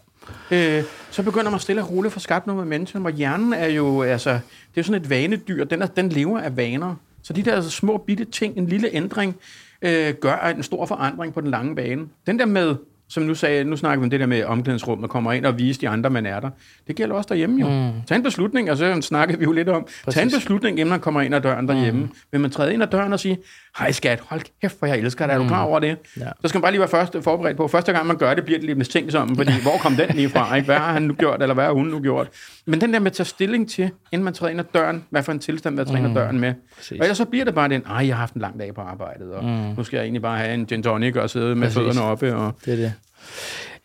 Øh, 0.51 0.83
så 1.11 1.23
begynder 1.23 1.51
man 1.51 1.59
stille 1.59 1.81
og 1.81 1.91
roligt 1.91 2.09
at 2.09 2.13
få 2.13 2.19
skabt 2.19 2.47
noget 2.47 2.57
med 2.57 2.69
mennesken, 2.69 3.01
hvor 3.01 3.09
hjernen 3.09 3.53
er 3.53 3.67
jo, 3.67 4.01
altså, 4.01 4.29
det 4.29 4.39
er 4.39 4.41
jo 4.77 4.83
sådan 4.83 5.01
et 5.01 5.09
vanedyr, 5.09 5.63
den, 5.63 5.81
er, 5.81 5.85
den 5.85 6.09
lever 6.09 6.39
af 6.39 6.57
vaner. 6.57 6.95
Så 7.23 7.33
de 7.33 7.43
der 7.43 7.55
altså, 7.55 7.69
små 7.69 7.97
bitte 7.97 8.25
ting, 8.25 8.57
en 8.57 8.67
lille 8.67 8.89
ændring, 8.93 9.35
øh, 9.81 10.13
gør 10.13 10.53
en 10.57 10.63
stor 10.63 10.85
forandring 10.85 11.33
på 11.33 11.41
den 11.41 11.51
lange 11.51 11.75
bane. 11.75 12.07
Den 12.27 12.39
der 12.39 12.45
med, 12.45 12.75
som 13.09 13.23
nu 13.23 13.35
sagde, 13.35 13.63
nu 13.63 13.77
snakker 13.77 13.99
vi 13.99 14.05
om 14.05 14.09
det 14.09 14.19
der 14.19 14.25
med 14.25 14.43
omklædningsrummet, 14.43 15.09
kommer 15.09 15.31
ind 15.31 15.45
og 15.45 15.57
vise 15.57 15.81
de 15.81 15.89
andre, 15.89 16.09
man 16.09 16.25
er 16.25 16.39
der. 16.39 16.49
Det 16.87 16.95
gælder 16.95 17.15
også 17.15 17.27
derhjemme 17.29 17.61
jo. 17.61 17.69
Mm. 17.69 18.01
Tag 18.07 18.15
en 18.15 18.23
beslutning, 18.23 18.71
og 18.71 18.77
så 18.77 19.01
snakkede 19.01 19.39
vi 19.39 19.43
jo 19.43 19.51
lidt 19.51 19.69
om. 19.69 19.83
Præcis. 19.83 20.15
Tag 20.15 20.23
en 20.23 20.29
beslutning, 20.29 20.79
inden 20.79 20.89
man 20.89 20.99
kommer 20.99 21.21
ind 21.21 21.35
ad 21.35 21.41
døren 21.41 21.67
derhjemme. 21.67 22.01
Mm. 22.01 22.11
Vil 22.31 22.41
man 22.41 22.51
træde 22.51 22.73
ind 22.73 22.83
ad 22.83 22.87
døren 22.87 23.13
og 23.13 23.19
sige, 23.19 23.37
hej 23.79 23.91
skat, 23.91 24.19
hold 24.25 24.41
kæft, 24.61 24.79
for 24.79 24.85
jeg 24.85 24.97
elsker 24.99 25.27
dig, 25.27 25.33
er 25.33 25.37
du 25.37 25.47
klar 25.47 25.63
over 25.63 25.79
det? 25.79 25.97
Ja. 26.19 26.25
Så 26.41 26.47
skal 26.47 26.57
man 26.57 26.61
bare 26.61 26.71
lige 26.71 26.79
være 26.79 26.89
først 26.89 27.15
forberedt 27.21 27.57
på, 27.57 27.67
første 27.67 27.91
gang 27.93 28.07
man 28.07 28.17
gør 28.17 28.33
det, 28.33 28.45
bliver 28.45 28.59
det 28.59 28.65
lidt 28.65 28.77
mistænksomt, 28.77 29.37
fordi 29.37 29.51
hvor 29.61 29.77
kom 29.81 29.95
den 29.95 30.09
lige 30.15 30.29
fra? 30.29 30.55
Ikke? 30.55 30.65
Hvad 30.65 30.75
har 30.77 30.93
han 30.93 31.01
nu 31.01 31.13
gjort, 31.13 31.41
eller 31.41 31.53
hvad 31.53 31.63
har 31.63 31.71
hun 31.71 31.87
nu 31.87 31.99
gjort? 32.01 32.29
Men 32.65 32.81
den 32.81 32.93
der 32.93 32.99
med 32.99 33.07
at 33.11 33.13
tage 33.13 33.25
stilling 33.25 33.69
til, 33.69 33.91
inden 34.11 34.23
man 34.23 34.33
træder 34.33 34.51
ind 34.51 34.59
ad 34.59 34.65
døren, 34.73 35.05
hvad 35.09 35.23
for 35.23 35.31
en 35.31 35.39
tilstand, 35.39 35.75
man 35.75 35.85
træder 35.85 36.09
ad 36.09 36.15
døren 36.15 36.39
med. 36.39 36.53
Præcis. 36.75 36.91
Og 36.91 37.05
ellers 37.05 37.17
så 37.17 37.25
bliver 37.25 37.45
det 37.45 37.55
bare 37.55 37.69
den, 37.69 37.83
ej, 37.89 38.07
jeg 38.07 38.15
har 38.15 38.19
haft 38.19 38.33
en 38.33 38.41
lang 38.41 38.59
dag 38.59 38.73
på 38.75 38.81
arbejdet, 38.81 39.31
og 39.31 39.43
mm. 39.43 39.49
nu 39.77 39.83
skal 39.83 39.97
jeg 39.97 40.03
egentlig 40.03 40.21
bare 40.21 40.37
have 40.37 40.53
en 40.53 40.65
gin 40.65 40.83
tonic 40.83 41.15
og 41.15 41.29
sidde 41.29 41.55
med 41.55 41.67
Præcis. 41.67 41.77
fødderne 41.77 42.01
oppe. 42.01 42.35
Og, 42.35 42.53
Det 42.65 42.73
er 42.73 42.77
det. 42.77 42.93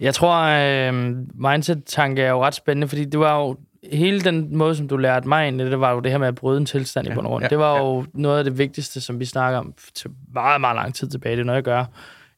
Jeg 0.00 0.14
tror, 0.14 0.42
øh, 0.42 1.14
mindset-tanke 1.34 2.22
er 2.22 2.30
jo 2.30 2.44
ret 2.44 2.54
spændende, 2.54 2.88
fordi 2.88 3.04
det 3.04 3.20
var 3.20 3.38
jo 3.38 3.56
hele 3.92 4.20
den 4.20 4.56
måde, 4.56 4.74
som 4.74 4.88
du 4.88 4.96
lærte 4.96 5.28
mig 5.28 5.48
ind 5.48 5.58
det, 5.58 5.80
var 5.80 5.92
jo 5.92 6.00
det 6.00 6.10
her 6.12 6.18
med 6.18 6.28
at 6.28 6.34
bryde 6.34 6.58
en 6.58 6.66
tilstand 6.66 7.06
i 7.08 7.10
bund 7.14 7.26
og 7.26 7.30
grund. 7.30 7.42
ja, 7.44 7.48
det 7.48 7.58
var 7.58 7.78
jo 7.78 8.04
noget 8.14 8.38
af 8.38 8.44
det 8.44 8.58
vigtigste, 8.58 9.00
som 9.00 9.20
vi 9.20 9.24
snakker 9.24 9.58
om 9.58 9.74
til 9.94 10.10
meget, 10.34 10.60
meget 10.60 10.76
lang 10.76 10.94
tid 10.94 11.08
tilbage. 11.08 11.36
Det 11.36 11.40
er 11.40 11.44
noget, 11.44 11.56
jeg 11.56 11.64
gør, 11.64 11.84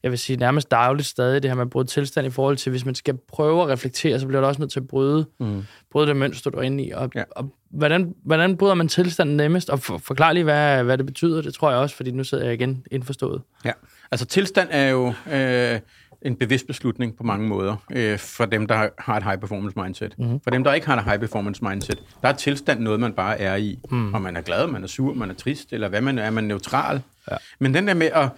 jeg 0.03 0.11
vil 0.11 0.19
sige, 0.19 0.37
nærmest 0.37 0.71
dagligt 0.71 1.07
stadig, 1.07 1.43
det 1.43 1.51
her 1.51 1.55
med 1.55 1.61
at 1.61 1.69
bryde 1.69 1.87
tilstand 1.87 2.27
i 2.27 2.29
forhold 2.29 2.57
til, 2.57 2.69
hvis 2.69 2.85
man 2.85 2.95
skal 2.95 3.17
prøve 3.27 3.61
at 3.63 3.67
reflektere, 3.69 4.19
så 4.19 4.27
bliver 4.27 4.41
du 4.41 4.47
også 4.47 4.61
nødt 4.61 4.71
til 4.71 4.79
at 4.79 4.87
bryde, 4.87 5.25
mm. 5.39 5.63
bryde 5.91 6.07
det 6.07 6.15
mønster, 6.15 6.49
du 6.51 6.57
er 6.57 6.61
inde 6.61 6.83
i. 6.83 6.91
Og, 6.91 7.09
Ja. 7.15 7.23
og 7.31 7.53
hvordan, 7.69 8.13
hvordan 8.25 8.57
bryder 8.57 8.73
man 8.73 8.87
tilstanden 8.87 9.37
nemmest? 9.37 9.69
Og 9.69 9.79
for, 9.79 9.97
forklar 9.97 10.31
lige, 10.33 10.43
hvad, 10.43 10.83
hvad 10.83 10.97
det 10.97 11.05
betyder. 11.05 11.41
Det 11.41 11.53
tror 11.53 11.69
jeg 11.71 11.79
også, 11.79 11.95
fordi 11.95 12.11
nu 12.11 12.23
sidder 12.23 12.43
jeg 12.43 12.53
igen 12.53 12.83
indforstået. 12.91 13.41
Ja, 13.65 13.71
altså 14.11 14.25
tilstand 14.25 14.67
er 14.71 14.89
jo 14.89 15.07
øh, 15.31 15.79
en 16.21 16.35
bevidst 16.35 16.67
beslutning 16.67 17.15
på 17.17 17.23
mange 17.23 17.47
måder 17.47 17.75
øh, 17.91 18.19
for 18.19 18.45
dem, 18.45 18.67
der 18.67 18.89
har 18.97 19.17
et 19.17 19.23
high 19.23 19.39
performance 19.39 19.79
mindset. 19.79 20.15
Mm-hmm. 20.17 20.39
For 20.43 20.49
dem, 20.49 20.63
der 20.63 20.73
ikke 20.73 20.87
har 20.87 20.97
et 20.97 21.03
high 21.03 21.19
performance 21.19 21.63
mindset, 21.63 21.99
der 22.21 22.27
er 22.27 22.33
tilstand 22.33 22.79
noget, 22.79 22.99
man 22.99 23.13
bare 23.13 23.39
er 23.39 23.55
i. 23.55 23.79
Mm. 23.91 24.13
Om 24.13 24.21
man 24.21 24.37
er 24.37 24.41
glad, 24.41 24.67
man 24.67 24.83
er 24.83 24.87
sur, 24.87 25.13
man 25.13 25.29
er 25.29 25.33
trist, 25.33 25.73
eller 25.73 25.87
hvad 25.87 26.01
man 26.01 26.17
er, 26.19 26.23
er 26.23 26.29
man 26.29 26.43
neutral. 26.43 27.01
Ja. 27.31 27.35
Men 27.59 27.73
den 27.73 27.87
der 27.87 27.93
med 27.93 28.07
at 28.07 28.29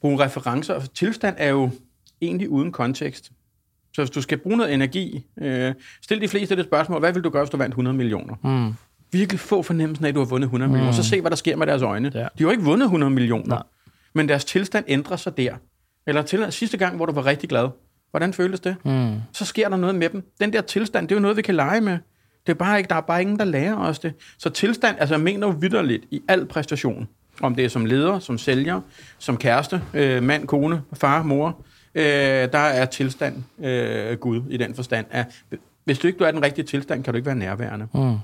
bruge 0.00 0.24
referencer, 0.24 0.80
tilstand 0.94 1.34
er 1.38 1.48
jo 1.48 1.70
egentlig 2.20 2.48
uden 2.48 2.72
kontekst. 2.72 3.30
Så 3.94 4.02
hvis 4.02 4.10
du 4.10 4.22
skal 4.22 4.38
bruge 4.38 4.56
noget 4.56 4.74
energi, 4.74 5.26
øh, 5.42 5.74
stil 6.02 6.20
de 6.20 6.28
fleste 6.28 6.56
det 6.56 6.64
spørgsmål, 6.64 7.00
hvad 7.00 7.12
vil 7.12 7.24
du 7.24 7.30
gøre, 7.30 7.42
hvis 7.42 7.50
du 7.50 7.56
vandt 7.56 7.72
100 7.72 7.96
millioner? 7.96 8.34
Mm. 8.44 8.74
virkelig 9.12 9.40
få 9.40 9.62
fornemmelsen 9.62 10.04
af, 10.04 10.08
at 10.08 10.14
du 10.14 10.20
har 10.20 10.26
vundet 10.26 10.46
100 10.46 10.68
mm. 10.68 10.72
millioner. 10.72 10.92
Så 10.92 11.02
se, 11.02 11.20
hvad 11.20 11.30
der 11.30 11.36
sker 11.36 11.56
med 11.56 11.66
deres 11.66 11.82
øjne. 11.82 12.10
Ja. 12.14 12.18
De 12.18 12.24
har 12.24 12.40
jo 12.40 12.50
ikke 12.50 12.62
vundet 12.62 12.84
100 12.84 13.10
millioner, 13.10 13.46
Nej. 13.46 13.62
men 14.12 14.28
deres 14.28 14.44
tilstand 14.44 14.84
ændrer 14.88 15.16
sig 15.16 15.36
der. 15.36 15.54
Eller 16.06 16.22
til 16.22 16.46
sidste 16.50 16.76
gang, 16.76 16.96
hvor 16.96 17.06
du 17.06 17.12
var 17.12 17.26
rigtig 17.26 17.48
glad. 17.48 17.68
Hvordan 18.10 18.32
føltes 18.32 18.60
det? 18.60 18.76
Mm. 18.84 19.14
Så 19.32 19.44
sker 19.44 19.68
der 19.68 19.76
noget 19.76 19.94
med 19.94 20.08
dem. 20.08 20.22
Den 20.40 20.52
der 20.52 20.60
tilstand, 20.60 21.08
det 21.08 21.14
er 21.14 21.16
jo 21.16 21.22
noget, 21.22 21.36
vi 21.36 21.42
kan 21.42 21.54
lege 21.54 21.80
med. 21.80 21.98
Det 22.46 22.52
er 22.52 22.54
bare 22.54 22.78
ikke, 22.78 22.88
der 22.88 22.94
er 22.94 23.00
bare 23.00 23.20
ingen, 23.20 23.38
der 23.38 23.44
lærer 23.44 23.76
os 23.76 23.98
det. 23.98 24.14
Så 24.38 24.50
tilstand, 24.50 24.96
altså 25.00 25.14
jeg 25.14 25.22
mener 25.22 25.46
jo 25.46 25.54
vidderligt 25.60 26.04
i 26.10 26.22
al 26.28 26.46
præstation. 26.46 27.08
Om 27.40 27.54
det 27.54 27.64
er 27.64 27.68
som 27.68 27.84
leder, 27.84 28.18
som 28.18 28.38
sælger, 28.38 28.80
som 29.18 29.36
kæreste, 29.36 29.82
øh, 29.94 30.22
mand, 30.22 30.46
kone, 30.46 30.82
far, 30.92 31.22
mor. 31.22 31.64
Øh, 31.94 32.04
der 32.52 32.58
er 32.58 32.84
tilstand 32.84 33.42
øh, 33.64 34.18
Gud 34.18 34.42
i 34.50 34.56
den 34.56 34.74
forstand. 34.74 35.06
At, 35.10 35.26
hvis 35.84 35.98
du 35.98 36.06
ikke 36.06 36.18
du 36.18 36.24
er 36.24 36.30
den 36.30 36.42
rigtige 36.42 36.64
tilstand, 36.64 37.04
kan 37.04 37.12
du 37.12 37.16
ikke 37.16 37.26
være 37.26 37.36
nærværende. 37.36 37.86
Mm. 37.94 38.16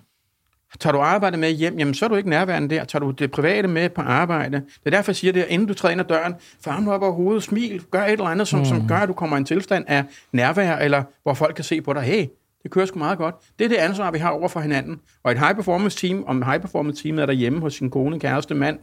Tager 0.78 0.92
du 0.92 0.98
arbejde 0.98 1.36
med 1.36 1.50
hjem, 1.50 1.78
jamen 1.78 1.94
så 1.94 2.04
er 2.04 2.08
du 2.08 2.16
ikke 2.16 2.30
nærværende 2.30 2.74
der. 2.74 2.84
Tager 2.84 3.00
du 3.00 3.10
det 3.10 3.30
private 3.30 3.68
med 3.68 3.88
på 3.88 4.00
arbejde. 4.00 4.56
Det 4.56 4.80
er 4.86 4.90
derfor, 4.90 5.12
jeg 5.12 5.16
siger 5.16 5.32
det, 5.32 5.42
at 5.42 5.48
inden 5.48 5.68
du 5.68 5.74
træder 5.74 5.92
ind 5.92 6.00
ad 6.00 6.04
døren, 6.04 6.34
få 6.64 6.70
armene 6.70 6.92
op 6.92 7.02
over 7.02 7.12
hovedet, 7.12 7.42
smil, 7.42 7.82
gør 7.90 8.04
et 8.04 8.12
eller 8.12 8.24
andet, 8.24 8.48
som, 8.48 8.58
mm. 8.58 8.64
som 8.64 8.88
gør, 8.88 8.96
at 8.96 9.08
du 9.08 9.12
kommer 9.12 9.36
i 9.36 9.38
en 9.38 9.44
tilstand 9.44 9.84
af 9.88 10.04
nærvær, 10.32 10.76
eller 10.76 11.02
hvor 11.22 11.34
folk 11.34 11.54
kan 11.54 11.64
se 11.64 11.80
på 11.80 11.92
dig, 11.92 12.02
hey, 12.02 12.26
det 12.62 12.70
kører 12.70 12.86
sgu 12.86 12.98
meget 12.98 13.18
godt. 13.18 13.34
Det 13.58 13.64
er 13.64 13.68
det 13.68 13.76
ansvar, 13.76 14.10
vi 14.10 14.18
har 14.18 14.30
over 14.30 14.48
for 14.48 14.60
hinanden. 14.60 15.00
Og 15.22 15.32
et 15.32 15.38
high 15.38 15.54
performance 15.54 15.98
team, 15.98 16.24
om 16.26 16.42
high 16.42 16.60
performance 16.60 17.02
team 17.02 17.18
er 17.18 17.26
derhjemme 17.26 17.60
hos 17.60 17.74
sin 17.74 17.90
kone, 17.90 18.20
kæreste, 18.20 18.54
mand, 18.54 18.78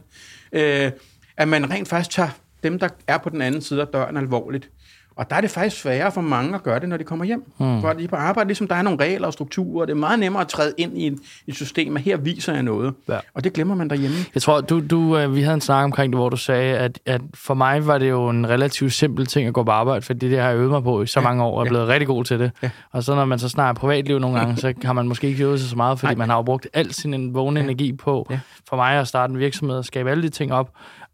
øh, 0.52 0.90
at 1.36 1.48
man 1.48 1.70
rent 1.70 1.88
faktisk 1.88 2.10
tager 2.10 2.30
dem, 2.62 2.78
der 2.78 2.88
er 3.06 3.18
på 3.18 3.30
den 3.30 3.42
anden 3.42 3.60
side 3.60 3.80
af 3.80 3.86
døren 3.86 4.16
alvorligt. 4.16 4.70
Og 5.18 5.30
der 5.30 5.36
er 5.36 5.40
det 5.40 5.50
faktisk 5.50 5.82
sværere 5.82 6.12
for 6.12 6.20
mange 6.20 6.54
at 6.54 6.62
gøre 6.62 6.80
det, 6.80 6.88
når 6.88 6.96
de 6.96 7.04
kommer 7.04 7.24
hjem. 7.24 7.52
Mm. 7.58 7.80
Hvor 7.80 7.92
de 7.92 8.04
er 8.04 8.08
på 8.08 8.16
arbejde, 8.16 8.48
ligesom 8.48 8.68
der 8.68 8.74
er 8.74 8.82
nogle 8.82 9.04
regler 9.04 9.26
og 9.26 9.32
strukturer, 9.32 9.80
og 9.80 9.86
det 9.86 9.92
er 9.92 9.98
meget 9.98 10.18
nemmere 10.18 10.42
at 10.42 10.48
træde 10.48 10.74
ind 10.78 10.98
i 10.98 11.06
et, 11.06 11.18
et 11.46 11.54
system, 11.54 11.96
at 11.96 12.02
her 12.02 12.16
viser 12.16 12.52
jeg 12.54 12.62
noget. 12.62 12.94
Ja. 13.08 13.18
Og 13.34 13.44
det 13.44 13.52
glemmer 13.52 13.74
man 13.74 13.90
derhjemme. 13.90 14.16
Jeg 14.34 14.42
tror, 14.42 14.60
du, 14.60 14.82
du, 14.90 15.18
øh, 15.18 15.34
vi 15.34 15.42
havde 15.42 15.54
en 15.54 15.60
snak 15.60 15.84
omkring 15.84 16.12
det, 16.12 16.18
hvor 16.18 16.28
du 16.28 16.36
sagde, 16.36 16.78
at, 16.78 17.00
at 17.06 17.20
for 17.34 17.54
mig 17.54 17.86
var 17.86 17.98
det 17.98 18.08
jo 18.08 18.28
en 18.28 18.48
relativt 18.48 18.92
simpel 18.92 19.26
ting 19.26 19.48
at 19.48 19.54
gå 19.54 19.62
på 19.62 19.70
arbejde, 19.70 20.02
for 20.02 20.12
det, 20.12 20.30
det 20.30 20.38
har 20.38 20.48
jeg 20.48 20.56
øvet 20.56 20.70
mig 20.70 20.82
på 20.82 21.02
i 21.02 21.06
så 21.06 21.20
mange 21.20 21.44
år, 21.44 21.54
og 21.54 21.60
er 21.60 21.64
ja. 21.64 21.68
blevet 21.68 21.88
rigtig 21.88 22.06
god 22.06 22.24
til 22.24 22.38
det. 22.38 22.50
Ja. 22.62 22.70
Og 22.92 23.02
så 23.02 23.14
når 23.14 23.24
man 23.24 23.38
så 23.38 23.48
snart 23.48 23.76
er 23.76 23.80
privatliv 23.80 24.18
nogle 24.18 24.38
gange, 24.38 24.56
så 24.56 24.74
har 24.84 24.92
man 24.92 25.08
måske 25.08 25.26
ikke 25.26 25.44
øvet 25.44 25.60
sig 25.60 25.70
så 25.70 25.76
meget, 25.76 25.98
fordi 25.98 26.14
Nej. 26.14 26.18
man 26.18 26.28
har 26.28 26.36
jo 26.36 26.42
brugt 26.42 26.66
al 26.74 26.92
sin 26.92 27.34
vågne 27.34 27.60
energi 27.60 27.92
på, 27.92 28.26
Ja. 28.30 28.40
for 28.68 28.76
mig 28.76 28.94
at 29.00 29.08
starte 29.08 29.32
en 29.32 29.38
virksomhed 29.38 29.76
og 29.76 29.84
skabe 29.84 30.10
alle 30.10 30.22
de 30.22 30.28
ting 30.28 30.52
op. 30.52 30.70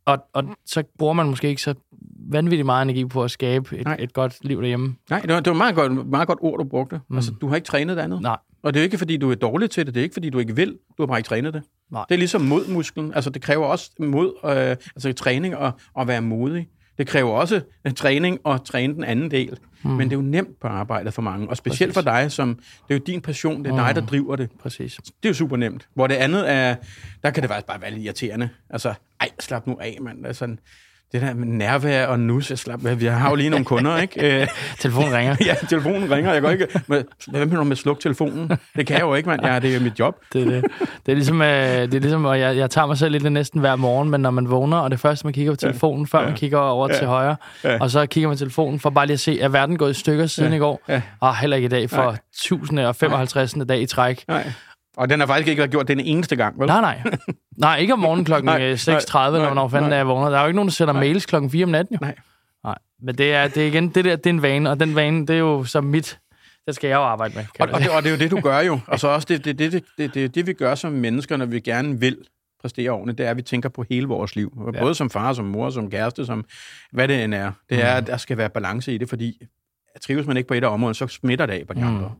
Og, 0.06 0.18
og 0.32 0.44
så 0.66 0.82
bruger 0.98 1.12
man 1.12 1.28
måske 1.28 1.48
ikke 1.48 1.62
så 1.62 1.74
vanvittigt 2.30 2.66
meget 2.66 2.82
energi 2.82 3.04
på 3.04 3.24
at 3.24 3.30
skabe 3.30 3.76
et, 3.78 3.84
Nej. 3.84 3.96
et 3.98 4.12
godt 4.12 4.36
liv 4.42 4.60
derhjemme. 4.60 4.94
Nej, 5.10 5.20
det 5.20 5.32
var, 5.32 5.40
det 5.40 5.50
var 5.50 5.56
meget 5.56 5.74
godt, 5.74 6.06
meget 6.08 6.28
godt 6.28 6.38
ord, 6.42 6.58
du 6.58 6.64
brugte. 6.64 7.00
Mm. 7.10 7.16
Altså, 7.16 7.32
du 7.40 7.48
har 7.48 7.54
ikke 7.56 7.66
trænet 7.66 7.96
det 7.96 8.02
andet. 8.02 8.22
Nej. 8.22 8.36
Og 8.62 8.74
det 8.74 8.80
er 8.80 8.84
ikke, 8.84 8.98
fordi 8.98 9.16
du 9.16 9.30
er 9.30 9.34
dårlig 9.34 9.70
til 9.70 9.86
det. 9.86 9.94
Det 9.94 10.00
er 10.00 10.04
ikke, 10.04 10.12
fordi 10.12 10.30
du 10.30 10.38
ikke 10.38 10.56
vil. 10.56 10.78
Du 10.96 11.02
har 11.02 11.06
bare 11.06 11.18
ikke 11.18 11.28
trænet 11.28 11.54
det. 11.54 11.62
Nej. 11.92 12.04
Det 12.08 12.14
er 12.14 12.18
ligesom 12.18 12.40
modmusklen. 12.40 13.14
Altså, 13.14 13.30
det 13.30 13.42
kræver 13.42 13.66
også 13.66 13.90
mod, 13.98 14.32
øh, 14.44 14.50
altså 14.50 15.12
træning 15.12 15.56
og 15.56 15.72
at 16.00 16.08
være 16.08 16.22
modig. 16.22 16.68
Det 16.98 17.06
kræver 17.06 17.30
også 17.30 17.60
en 17.86 17.94
træning 17.94 18.38
og 18.44 18.64
træne 18.64 18.94
den 18.94 19.04
anden 19.04 19.30
del. 19.30 19.58
Mm. 19.82 19.90
Men 19.90 20.10
det 20.10 20.16
er 20.16 20.20
jo 20.20 20.26
nemt 20.26 20.60
på 20.60 20.68
arbejdet 20.68 21.14
for 21.14 21.22
mange. 21.22 21.48
Og 21.48 21.56
specielt 21.56 21.94
Præcis. 21.94 22.04
for 22.04 22.10
dig, 22.10 22.32
som 22.32 22.54
det 22.54 22.94
er 22.94 22.98
jo 22.98 23.02
din 23.06 23.20
passion. 23.20 23.64
Det 23.64 23.70
er 23.70 23.72
mm. 23.72 23.78
dig, 23.78 23.94
der 23.94 24.00
driver 24.06 24.36
det. 24.36 24.50
Præcis. 24.58 24.94
Det 24.94 25.12
er 25.22 25.28
jo 25.28 25.34
super 25.34 25.56
nemt. 25.56 25.88
Hvor 25.94 26.06
det 26.06 26.14
andet 26.14 26.50
er, 26.50 26.76
der 27.22 27.30
kan 27.30 27.42
det 27.42 27.50
faktisk 27.50 27.66
bare 27.66 27.80
være 27.80 27.90
lidt 27.90 28.04
irriterende. 28.04 28.48
Altså, 28.70 28.94
ej, 29.20 29.28
slap 29.40 29.66
nu 29.66 29.78
af, 29.80 29.98
mand. 30.00 30.26
Altså, 30.26 30.56
det 31.14 31.22
der 31.22 31.34
med 31.34 31.46
nærvær 31.46 32.06
og 32.06 32.20
nus, 32.20 32.50
jeg 32.50 32.58
slap. 32.58 32.80
Vi 32.96 33.06
har 33.06 33.28
jo 33.30 33.34
lige 33.34 33.50
nogle 33.50 33.64
kunder, 33.64 33.96
ikke? 33.96 34.14
Øh, 34.40 34.46
Telefonen 34.78 35.14
ringer. 35.14 35.36
ja, 35.46 35.54
telefonen 35.68 36.10
ringer. 36.10 36.32
Jeg 36.32 36.42
går 36.42 36.50
ikke... 36.50 36.66
Med, 36.86 37.04
hvad 37.28 37.46
med 37.46 37.72
at 37.72 37.78
slukke 37.78 38.02
telefonen? 38.02 38.50
Det 38.76 38.86
kan 38.86 38.96
jeg 38.96 39.02
jo 39.02 39.14
ikke, 39.14 39.28
mand. 39.28 39.44
Ja, 39.44 39.58
det 39.58 39.76
er 39.76 39.80
mit 39.80 39.98
job. 39.98 40.16
Det 40.32 40.42
er 40.42 40.50
det. 40.50 40.64
Det 41.06 41.12
er 41.12 41.16
ligesom, 41.16 41.42
øh, 41.42 41.48
det 41.48 41.94
er 41.94 42.00
ligesom 42.00 42.24
og 42.24 42.40
jeg, 42.40 42.56
jeg 42.56 42.70
tager 42.70 42.86
mig 42.86 42.98
selv 42.98 43.12
lidt 43.12 43.32
næsten 43.32 43.60
hver 43.60 43.76
morgen, 43.76 44.10
men 44.10 44.20
når 44.20 44.30
man 44.30 44.50
vågner, 44.50 44.76
og 44.76 44.90
det 44.90 45.00
første, 45.00 45.26
man 45.26 45.32
kigger 45.32 45.52
på 45.52 45.56
telefonen, 45.56 46.06
før 46.06 46.24
man 46.24 46.34
kigger 46.34 46.58
over 46.58 46.88
til 46.88 47.06
højre, 47.06 47.36
og 47.80 47.90
så 47.90 48.06
kigger 48.06 48.28
man 48.28 48.36
telefonen 48.36 48.80
for 48.80 48.90
bare 48.90 49.06
lige 49.06 49.14
at 49.14 49.20
se, 49.20 49.40
er 49.40 49.48
verden 49.48 49.76
gået 49.76 49.90
i 49.90 50.00
stykker 50.00 50.26
siden 50.26 50.52
i 50.52 50.58
går? 50.58 50.82
Ja. 50.88 51.02
Og 51.20 51.36
heller 51.36 51.56
ikke 51.56 51.66
i 51.66 51.68
dag 51.68 51.90
for 51.90 52.02
Nej. 52.02 52.16
1055. 52.32 53.54
dag 53.68 53.80
i 53.80 53.86
træk. 53.86 54.24
Nej. 54.28 54.52
Og 54.96 55.10
den 55.10 55.20
har 55.20 55.26
faktisk 55.26 55.48
ikke 55.48 55.60
været 55.60 55.70
gjort 55.70 55.88
den 55.88 56.00
eneste 56.00 56.36
gang, 56.36 56.60
vel? 56.60 56.66
Nej, 56.66 56.80
nej. 56.80 57.16
Nej, 57.56 57.78
ikke 57.78 57.92
om 57.92 57.98
morgenen 57.98 58.24
klokken 58.24 58.46
Nej, 58.52 58.62
øh, 58.62 58.74
6.30, 58.74 58.86
eller 58.88 59.30
nej, 59.30 59.46
hvornår 59.46 59.68
fanden 59.68 59.88
nej. 59.88 59.96
er 59.96 59.98
jeg 59.98 60.06
vågner. 60.06 60.30
Der 60.30 60.36
er 60.36 60.40
jo 60.40 60.46
ikke 60.46 60.56
nogen, 60.56 60.68
der 60.68 60.72
sender 60.72 60.94
mails 60.94 61.26
klokken 61.26 61.50
4 61.50 61.64
om 61.64 61.70
natten, 61.70 61.94
jo. 61.94 61.98
Nej. 62.00 62.14
Nej. 62.64 62.78
Men 63.02 63.18
det 63.18 63.34
er, 63.34 63.48
det 63.48 63.62
er 63.62 63.66
igen, 63.66 63.88
det 63.88 64.04
der, 64.04 64.16
det 64.16 64.26
er 64.26 64.30
en 64.30 64.42
vane, 64.42 64.70
og 64.70 64.80
den 64.80 64.94
vane, 64.94 65.26
det 65.26 65.34
er 65.34 65.38
jo 65.38 65.64
som 65.64 65.84
mit, 65.84 66.18
det 66.66 66.74
skal 66.74 66.88
jeg 66.88 66.96
jo 66.96 67.02
arbejde 67.02 67.34
med. 67.34 67.44
Og, 67.44 67.66
og, 67.66 67.72
man 67.72 67.82
det, 67.82 67.90
og 67.90 68.02
det 68.02 68.08
er 68.08 68.12
jo 68.12 68.18
det, 68.18 68.30
du 68.30 68.40
gør 68.40 68.60
jo. 68.60 68.80
Og 68.86 69.00
så 69.00 69.08
også 69.08 69.26
det, 69.30 69.44
det, 69.44 69.58
det, 69.58 69.72
det, 69.72 69.84
det, 69.98 70.14
det, 70.14 70.34
det, 70.34 70.46
vi 70.46 70.52
gør 70.52 70.74
som 70.74 70.92
mennesker, 70.92 71.36
når 71.36 71.46
vi 71.46 71.60
gerne 71.60 72.00
vil 72.00 72.16
præstere 72.60 72.90
ordentligt, 72.90 73.18
det 73.18 73.26
er, 73.26 73.30
at 73.30 73.36
vi 73.36 73.42
tænker 73.42 73.68
på 73.68 73.84
hele 73.90 74.06
vores 74.06 74.36
liv. 74.36 74.70
Ja. 74.74 74.80
Både 74.80 74.94
som 74.94 75.10
far, 75.10 75.32
som 75.32 75.44
mor, 75.44 75.70
som 75.70 75.90
kæreste, 75.90 76.26
som 76.26 76.44
hvad 76.92 77.08
det 77.08 77.24
end 77.24 77.34
er. 77.34 77.52
Det 77.70 77.84
er, 77.84 77.92
at 77.92 78.06
der 78.06 78.16
skal 78.16 78.36
være 78.36 78.50
balance 78.50 78.94
i 78.94 78.98
det, 78.98 79.08
fordi 79.08 79.42
trives 80.02 80.26
man 80.26 80.36
ikke 80.36 80.46
på 80.46 80.54
et 80.54 80.64
af 80.64 80.68
området, 80.68 80.96
så 80.96 81.06
smitter 81.06 81.46
det 81.46 81.52
af 81.52 81.66
på 81.66 81.74
de 81.74 81.82
andre. 81.84 82.12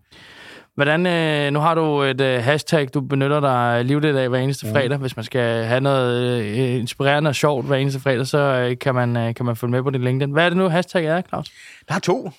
Hvordan, 0.74 1.06
øh, 1.06 1.52
nu 1.52 1.58
har 1.58 1.74
du 1.74 2.02
et 2.02 2.20
øh, 2.20 2.42
hashtag, 2.42 2.88
du 2.94 3.00
benytter 3.00 3.40
dig 3.40 3.84
livligt 3.84 4.16
af 4.16 4.28
hver 4.28 4.38
eneste 4.38 4.66
fredag. 4.72 4.98
Hvis 4.98 5.16
man 5.16 5.24
skal 5.24 5.64
have 5.64 5.80
noget 5.80 6.42
øh, 6.44 6.74
inspirerende 6.74 7.28
og 7.28 7.34
sjovt 7.34 7.66
hver 7.66 7.76
eneste 7.76 8.00
fredag, 8.00 8.26
så 8.26 8.38
øh, 8.38 8.78
kan, 8.78 8.94
man, 8.94 9.16
øh, 9.16 9.34
kan 9.34 9.46
man 9.46 9.56
følge 9.56 9.70
med 9.70 9.82
på 9.82 9.90
din 9.90 10.04
LinkedIn. 10.04 10.32
Hvad 10.32 10.44
er 10.44 10.48
det 10.48 10.58
nu, 10.58 10.68
hashtag 10.68 11.04
er, 11.04 11.22
Claus? 11.28 11.50
Der 11.88 11.94
er 11.94 11.98
to. 11.98 12.30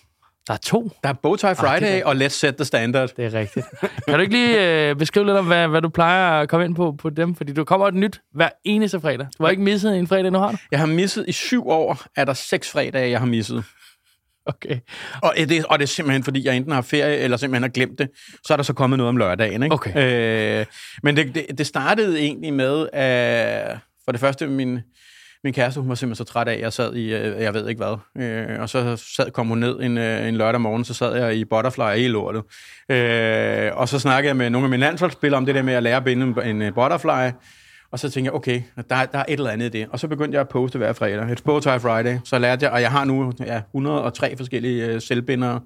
Der 0.48 0.54
er 0.54 0.58
to? 0.58 0.92
Der 1.04 1.10
er 1.10 1.14
Bowtie 1.14 1.56
Friday 1.56 2.02
ah, 2.02 2.02
og 2.06 2.16
Let's 2.16 2.28
Set 2.28 2.56
the 2.56 2.66
Standard. 2.66 3.10
Det 3.18 3.26
er 3.26 3.40
rigtigt. 3.40 3.66
Kan 4.08 4.14
du 4.14 4.20
ikke 4.20 4.34
lige 4.34 4.90
øh, 4.90 4.96
beskrive 4.96 5.26
lidt 5.26 5.38
om, 5.38 5.46
hvad, 5.46 5.68
hvad 5.68 5.82
du 5.82 5.90
plejer 5.90 6.42
at 6.42 6.50
komme 6.50 6.66
ind 6.66 6.76
på 6.76 6.96
på 7.00 7.10
dem? 7.10 7.36
Fordi 7.36 7.54
du 7.54 7.64
kommer 7.64 7.88
et 7.88 7.94
nyt 7.94 8.22
hver 8.34 8.50
eneste 8.64 9.02
fredag. 9.02 9.28
Du 9.38 9.44
har 9.44 9.50
ikke 9.50 9.64
misset 9.64 9.98
en 9.98 10.08
fredag, 10.08 10.32
nu 10.32 10.40
har 10.40 10.52
du? 10.52 10.58
Jeg 10.72 10.80
har 10.80 10.86
misset 10.86 11.26
i 11.28 11.32
syv 11.32 11.70
år, 11.70 12.02
er 12.16 12.26
der 12.26 12.34
seks 12.34 12.72
fredage, 12.72 13.10
jeg 13.10 13.20
har 13.20 13.26
misset. 13.26 13.64
Okay. 14.56 14.80
Og 15.22 15.34
det, 15.38 15.66
og 15.66 15.80
det 15.80 15.84
er 15.84 15.88
simpelthen, 15.88 16.24
fordi 16.24 16.46
jeg 16.46 16.58
enten 16.58 16.72
har 16.72 16.82
ferie, 16.82 17.18
eller 17.18 17.38
simpelthen 17.38 17.64
har 17.64 17.70
glemt 17.70 18.00
det. 18.00 18.10
Så 18.46 18.54
er 18.54 18.58
der 18.58 18.64
så 18.64 18.74
kommet 18.74 18.98
noget 18.98 19.10
om 19.10 19.18
lørdagen. 19.18 19.64
Ikke? 19.64 19.74
Okay. 19.74 20.60
Øh, 20.60 20.66
men 21.04 21.18
det, 21.18 21.36
det, 21.36 21.46
det 21.58 21.68
startede 21.68 22.20
egentlig 22.20 22.54
med, 22.54 22.90
at 22.94 23.78
for 24.06 24.12
det 24.12 24.22
første, 24.22 24.48
min, 24.48 24.80
min 25.44 25.54
kæreste, 25.54 25.80
hun 25.80 25.90
var 25.90 25.96
simpelthen 25.96 26.26
så 26.26 26.32
træt 26.34 26.48
af, 26.48 26.54
at 26.54 26.60
jeg 26.60 26.74
sad 26.74 26.96
i, 26.96 27.14
øh, 27.14 27.42
jeg 27.42 27.54
ved 27.54 27.70
ikke 27.70 27.84
hvad. 27.84 28.24
Øh, 28.24 28.62
og 28.62 28.70
så 28.70 28.96
sad, 29.16 29.32
kom 29.32 29.48
hun 29.48 29.58
ned 29.58 29.80
en, 29.80 29.98
øh, 29.98 30.28
en 30.28 30.36
lørdag 30.36 30.62
morgen, 30.62 30.86
så 30.86 30.94
sad 30.94 31.16
jeg 31.16 31.36
i 31.36 31.46
Butterfly 31.46 31.98
i 31.98 32.08
lortet. 32.08 32.44
Øh, 32.90 33.72
og 33.78 33.90
så 33.90 34.00
snakkede 34.00 34.28
jeg 34.28 34.38
med 34.38 34.50
nogle 34.50 34.66
af 34.66 34.70
mine 34.70 34.82
landsholdsspillere 34.82 35.38
om 35.38 35.46
det 35.46 35.56
der 35.56 35.62
med 35.62 35.74
at 35.74 35.84
lære 35.84 35.98
at 35.98 36.04
binde 36.04 36.42
en, 36.46 36.62
en 36.62 36.74
Butterfly. 36.74 37.32
Og 37.92 38.00
så 38.00 38.10
tænkte 38.10 38.28
jeg, 38.28 38.34
okay, 38.34 38.62
der, 38.90 39.06
der 39.06 39.20
er 39.20 39.26
et 39.28 39.34
eller 39.34 39.50
andet 39.50 39.76
i 39.76 39.80
det. 39.80 39.88
Og 39.92 40.00
så 40.00 40.08
begyndte 40.08 40.36
jeg 40.36 40.42
at 40.42 40.50
poste 40.50 40.78
hver 40.78 40.94
fredag. 40.94 41.32
Et 41.32 41.44
Bowtie 41.44 41.80
Friday. 41.80 42.18
Så 42.24 42.40
lærte 42.40 42.66
jeg, 42.66 42.72
og 42.72 42.82
jeg 42.82 42.92
har 42.92 43.06
nu 43.06 43.34
ja, 43.40 43.58
103 43.58 44.38
forskellige 44.38 44.86
øh, 44.86 45.02
selvbindere. 45.02 45.62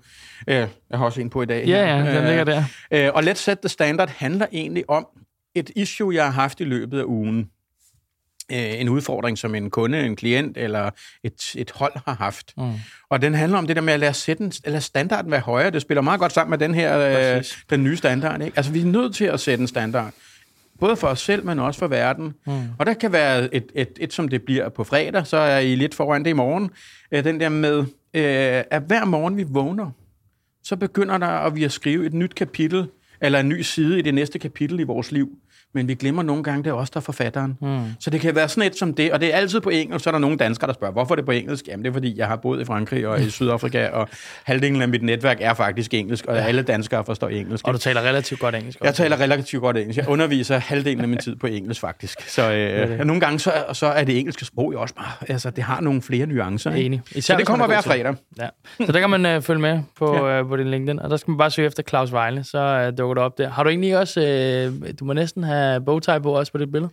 Øh, 0.47 0.55
jeg 0.55 0.69
har 0.93 1.05
også 1.05 1.21
en 1.21 1.29
på 1.29 1.41
i 1.41 1.45
dag. 1.45 1.67
Ja, 1.67 1.97
ja, 1.97 2.17
den 2.17 2.27
ligger 2.27 2.43
der. 2.43 2.63
Øh, 2.91 3.09
og 3.13 3.23
Let's 3.23 3.33
Set 3.33 3.59
the 3.59 3.69
Standard 3.69 4.09
handler 4.09 4.45
egentlig 4.51 4.89
om 4.89 5.07
et 5.55 5.71
issue, 5.75 6.15
jeg 6.15 6.25
har 6.25 6.31
haft 6.31 6.59
i 6.59 6.63
løbet 6.63 6.99
af 6.99 7.03
ugen. 7.03 7.49
Øh, 8.51 8.81
en 8.81 8.89
udfordring, 8.89 9.37
som 9.37 9.55
en 9.55 9.69
kunde, 9.69 10.05
en 10.05 10.15
klient 10.15 10.57
eller 10.57 10.89
et, 11.23 11.55
et 11.55 11.71
hold 11.71 11.93
har 12.05 12.13
haft. 12.13 12.53
Mm. 12.57 12.73
Og 13.09 13.21
den 13.21 13.33
handler 13.33 13.57
om 13.57 13.67
det 13.67 13.75
der 13.75 13.81
med 13.81 13.93
at 13.93 13.99
lade, 13.99 14.13
sætte 14.13 14.43
en, 14.43 14.51
lade 14.65 14.81
standarden 14.81 15.31
være 15.31 15.39
højere. 15.39 15.71
Det 15.71 15.81
spiller 15.81 16.01
meget 16.01 16.19
godt 16.19 16.31
sammen 16.31 16.49
med 16.49 16.57
den 16.57 16.75
her 16.75 17.35
øh, 17.37 17.43
den 17.69 17.83
nye 17.83 17.97
standard. 17.97 18.41
Ikke? 18.41 18.57
Altså, 18.57 18.71
vi 18.71 18.81
er 18.81 18.85
nødt 18.85 19.15
til 19.15 19.25
at 19.25 19.39
sætte 19.39 19.61
en 19.61 19.67
standard 19.67 20.13
både 20.79 20.95
for 20.95 21.07
os 21.07 21.19
selv, 21.19 21.45
men 21.45 21.59
også 21.59 21.79
for 21.79 21.87
verden. 21.87 22.33
Mm. 22.47 22.53
Og 22.79 22.85
der 22.85 22.93
kan 22.93 23.11
være 23.11 23.55
et, 23.55 23.71
et, 23.75 23.89
et, 23.99 24.13
som 24.13 24.27
det 24.27 24.43
bliver 24.43 24.69
på 24.69 24.83
fredag, 24.83 25.27
så 25.27 25.37
er 25.37 25.59
I 25.59 25.75
lidt 25.75 25.95
foran 25.95 26.23
det 26.23 26.29
i 26.29 26.33
morgen. 26.33 26.71
Øh, 27.11 27.23
den 27.23 27.39
der 27.39 27.49
med, 27.49 27.79
øh, 28.13 28.63
at 28.71 28.81
hver 28.87 29.05
morgen 29.05 29.37
vi 29.37 29.45
vågner, 29.49 29.91
så 30.63 30.75
begynder 30.75 31.17
der 31.17 31.27
at 31.27 31.55
vi 31.55 31.63
at 31.63 31.71
skrive 31.71 32.05
et 32.05 32.13
nyt 32.13 32.35
kapitel, 32.35 32.87
eller 33.21 33.39
en 33.39 33.49
ny 33.49 33.61
side 33.61 33.99
i 33.99 34.01
det 34.01 34.13
næste 34.13 34.39
kapitel 34.39 34.79
i 34.79 34.83
vores 34.83 35.11
liv 35.11 35.29
men 35.73 35.87
vi 35.87 35.93
glemmer 35.93 36.23
nogle 36.23 36.43
gange, 36.43 36.63
det 36.63 36.69
er 36.69 36.73
også 36.73 36.91
der 36.93 36.99
er 36.99 37.01
forfatteren. 37.01 37.57
Mm. 37.61 37.79
Så 37.99 38.09
det 38.09 38.21
kan 38.21 38.35
være 38.35 38.49
sådan 38.49 38.63
et 38.63 38.77
som 38.77 38.93
det, 38.93 39.11
og 39.11 39.21
det 39.21 39.33
er 39.33 39.37
altid 39.37 39.59
på 39.61 39.69
engelsk, 39.69 40.03
så 40.03 40.09
er 40.09 40.11
der 40.11 40.19
nogle 40.19 40.37
danskere, 40.37 40.67
der 40.67 40.73
spørger, 40.73 40.91
hvorfor 40.91 41.13
er 41.13 41.15
det 41.15 41.25
på 41.25 41.31
engelsk? 41.31 41.67
Jamen 41.67 41.83
det 41.83 41.89
er, 41.89 41.93
fordi 41.93 42.17
jeg 42.17 42.27
har 42.27 42.35
boet 42.35 42.61
i 42.61 42.65
Frankrig 42.65 43.07
og 43.07 43.21
i 43.21 43.29
Sydafrika, 43.39 43.87
og 43.87 44.09
halvdelen 44.43 44.81
af 44.81 44.87
mit 44.87 45.03
netværk 45.03 45.37
er 45.41 45.53
faktisk 45.53 45.93
engelsk, 45.93 46.25
og 46.25 46.35
ja. 46.35 46.41
alle 46.41 46.61
danskere 46.61 47.05
forstår 47.05 47.29
engelsk. 47.29 47.67
Og 47.67 47.73
du 47.73 47.79
taler 47.79 48.01
relativt 48.01 48.39
godt 48.39 48.55
engelsk? 48.55 48.79
Også. 48.81 48.87
Jeg 48.87 48.95
taler 48.95 49.19
relativt 49.23 49.61
godt 49.61 49.77
engelsk. 49.77 49.97
Jeg 49.97 50.09
underviser 50.09 50.57
halvdelen 50.57 51.01
af 51.01 51.07
min 51.07 51.17
tid 51.17 51.35
på 51.35 51.47
engelsk, 51.47 51.81
faktisk. 51.81 52.29
Så 52.29 52.51
øh, 52.51 52.57
ja, 52.57 53.03
nogle 53.03 53.19
gange, 53.19 53.39
så, 53.39 53.53
så 53.73 53.85
er 53.85 54.03
det 54.03 54.19
engelske 54.19 54.45
sprog 54.45 54.73
jo 54.73 54.81
også 54.81 54.95
bare, 54.95 55.11
altså 55.29 55.49
det 55.49 55.63
har 55.63 55.81
nogle 55.81 56.01
flere 56.01 56.25
nuancer. 56.25 56.71
Enig. 56.71 57.01
Især, 57.11 57.33
så 57.33 57.37
det 57.37 57.47
kommer 57.47 57.67
hver 57.67 57.81
fredag. 57.81 58.15
Ja. 58.39 58.47
Så 58.85 58.91
der 58.91 58.99
kan 58.99 59.09
man 59.09 59.25
øh, 59.25 59.41
følge 59.41 59.61
med 59.61 59.79
på, 59.97 60.15
ja. 60.15 60.39
øh, 60.39 60.47
på 60.47 60.57
din 60.57 60.71
LinkedIn, 60.71 60.99
og 60.99 61.09
der 61.09 61.17
skal 61.17 61.31
man 61.31 61.37
bare 61.37 61.51
søge 61.51 61.67
efter 61.67 61.83
Claus 61.83 62.11
Vejle, 62.11 62.43
så 62.43 62.57
øh, 62.57 62.97
dukker 62.97 63.13
du 63.13 63.21
op 63.21 63.37
der. 63.37 63.49
Har 63.49 63.63
du 63.63 63.69
egentlig 63.69 63.97
også, 63.97 64.21
øh, 64.21 64.93
du 64.99 65.05
må 65.05 65.13
næsten 65.13 65.43
have 65.43 65.58
bowtie 65.85 66.21
på 66.21 66.37
også 66.37 66.51
på 66.51 66.57
det 66.57 66.71
billede? 66.71 66.91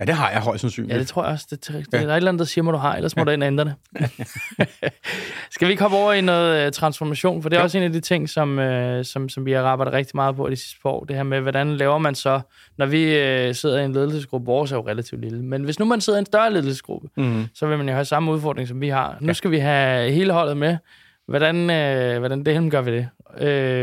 Ja, 0.00 0.04
det 0.04 0.14
har 0.14 0.30
jeg 0.30 0.40
højst 0.40 0.60
sandsynligt. 0.60 0.94
Ja, 0.94 0.98
det 0.98 1.08
tror 1.08 1.24
jeg 1.24 1.32
også. 1.32 1.46
Det, 1.50 1.66
det, 1.66 1.74
ja. 1.74 1.78
det 1.78 1.94
er 1.94 1.98
et 1.98 2.16
eller 2.16 2.28
andet, 2.28 2.38
der 2.38 2.44
siger 2.44 2.62
mig, 2.62 2.72
du 2.72 2.78
har, 2.78 2.94
ellers 2.94 3.16
må 3.16 3.20
ja. 3.20 3.24
du 3.24 3.30
ind 3.30 3.44
ændre 3.44 3.64
det. 3.64 3.74
Skal 5.50 5.68
vi 5.68 5.72
ikke 5.72 5.82
hoppe 5.82 5.96
over 5.96 6.12
i 6.12 6.20
noget 6.20 6.66
uh, 6.66 6.72
transformation? 6.72 7.42
For 7.42 7.48
det 7.48 7.56
er 7.56 7.60
ja. 7.60 7.64
også 7.64 7.78
en 7.78 7.84
af 7.84 7.92
de 7.92 8.00
ting, 8.00 8.28
som, 8.28 8.58
uh, 8.58 9.02
som, 9.02 9.28
som 9.28 9.46
vi 9.46 9.52
har 9.52 9.62
arbejdet 9.62 9.94
rigtig 9.94 10.16
meget 10.16 10.36
på 10.36 10.48
de 10.50 10.56
sidste 10.56 10.78
år. 10.84 11.04
Det 11.04 11.16
her 11.16 11.22
med, 11.22 11.40
hvordan 11.40 11.76
laver 11.76 11.98
man 11.98 12.14
så, 12.14 12.40
når 12.78 12.86
vi 12.86 13.04
uh, 13.04 13.54
sidder 13.54 13.78
i 13.78 13.84
en 13.84 13.92
ledelsesgruppe, 13.92 14.46
vores 14.46 14.72
er 14.72 14.76
jo 14.76 14.88
relativt 14.88 15.20
lille, 15.20 15.42
men 15.42 15.64
hvis 15.64 15.78
nu 15.78 15.84
man 15.84 16.00
sidder 16.00 16.18
i 16.18 16.20
en 16.20 16.26
større 16.26 16.52
ledelsesgruppe, 16.52 17.08
mm. 17.16 17.46
så 17.54 17.66
vil 17.66 17.78
man 17.78 17.88
jo 17.88 17.94
have 17.94 18.04
samme 18.04 18.32
udfordring, 18.32 18.68
som 18.68 18.80
vi 18.80 18.88
har. 18.88 19.16
Nu 19.20 19.26
ja. 19.26 19.32
skal 19.32 19.50
vi 19.50 19.58
have 19.58 20.10
hele 20.10 20.32
holdet 20.32 20.56
med. 20.56 20.76
Hvordan, 21.28 21.56
uh, 21.56 22.18
hvordan 22.18 22.44
det 22.44 22.70
gør 22.70 22.80
vi 22.80 22.92
det? 22.92 23.08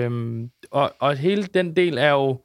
Uh, 0.08 0.48
og, 0.72 0.94
og 1.00 1.16
hele 1.16 1.44
den 1.44 1.76
del 1.76 1.98
er 1.98 2.10
jo, 2.10 2.40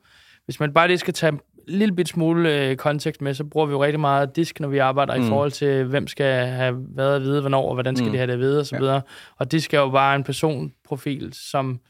hvis 0.48 0.60
man 0.60 0.72
bare 0.72 0.88
lige 0.88 0.98
skal 0.98 1.14
tage 1.14 1.38
lille 1.66 1.94
bit 1.94 2.08
smule 2.08 2.54
øh, 2.54 2.76
kontekst 2.76 3.22
med, 3.22 3.34
så 3.34 3.44
bruger 3.44 3.66
vi 3.66 3.72
jo 3.72 3.84
rigtig 3.84 4.00
meget 4.00 4.36
disk, 4.36 4.60
når 4.60 4.68
vi 4.68 4.78
arbejder 4.78 5.16
mm. 5.16 5.24
i 5.24 5.28
forhold 5.28 5.50
til, 5.50 5.84
hvem 5.84 6.06
skal 6.06 6.46
have 6.46 6.74
hvad 6.74 7.14
at 7.14 7.22
vide, 7.22 7.40
hvornår, 7.40 7.68
og 7.68 7.74
hvordan 7.74 7.96
skal 7.96 8.06
mm. 8.06 8.12
de 8.12 8.18
have 8.18 8.26
det 8.26 8.32
at 8.32 8.38
vide, 8.38 8.60
og 8.60 8.66
så 8.66 8.76
ja. 8.76 8.80
videre. 8.80 9.02
Og 9.36 9.52
disk 9.52 9.74
er 9.74 9.78
jo 9.78 9.90
bare 9.90 10.16
en 10.16 10.24
personprofil, 10.24 11.32
som 11.32 11.80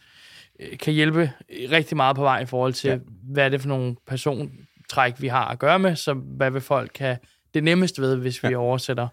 øh, 0.61 0.79
kan 0.79 0.93
hjælpe 0.93 1.33
rigtig 1.51 1.97
meget 1.97 2.17
på 2.17 2.23
vej 2.23 2.41
i 2.41 2.47
forhold 2.47 2.73
til, 2.73 2.91
ja. 2.91 2.99
hvad 3.33 3.45
er 3.45 3.49
det 3.49 3.61
for 3.61 3.69
nogle 3.69 3.97
persontræk, 4.07 5.15
vi 5.19 5.29
har 5.29 5.45
at 5.45 5.59
gøre 5.59 5.79
med, 5.79 5.97
så 5.97 6.15
hvad 6.15 6.51
vil 6.51 6.61
folk 6.61 6.99
have 6.99 7.17
det 7.55 7.65
nemmeste 7.65 8.03
ved, 8.03 8.17
hvis 8.17 8.43
vi 8.43 8.49
ja. 8.49 8.57
oversætter 8.57 9.09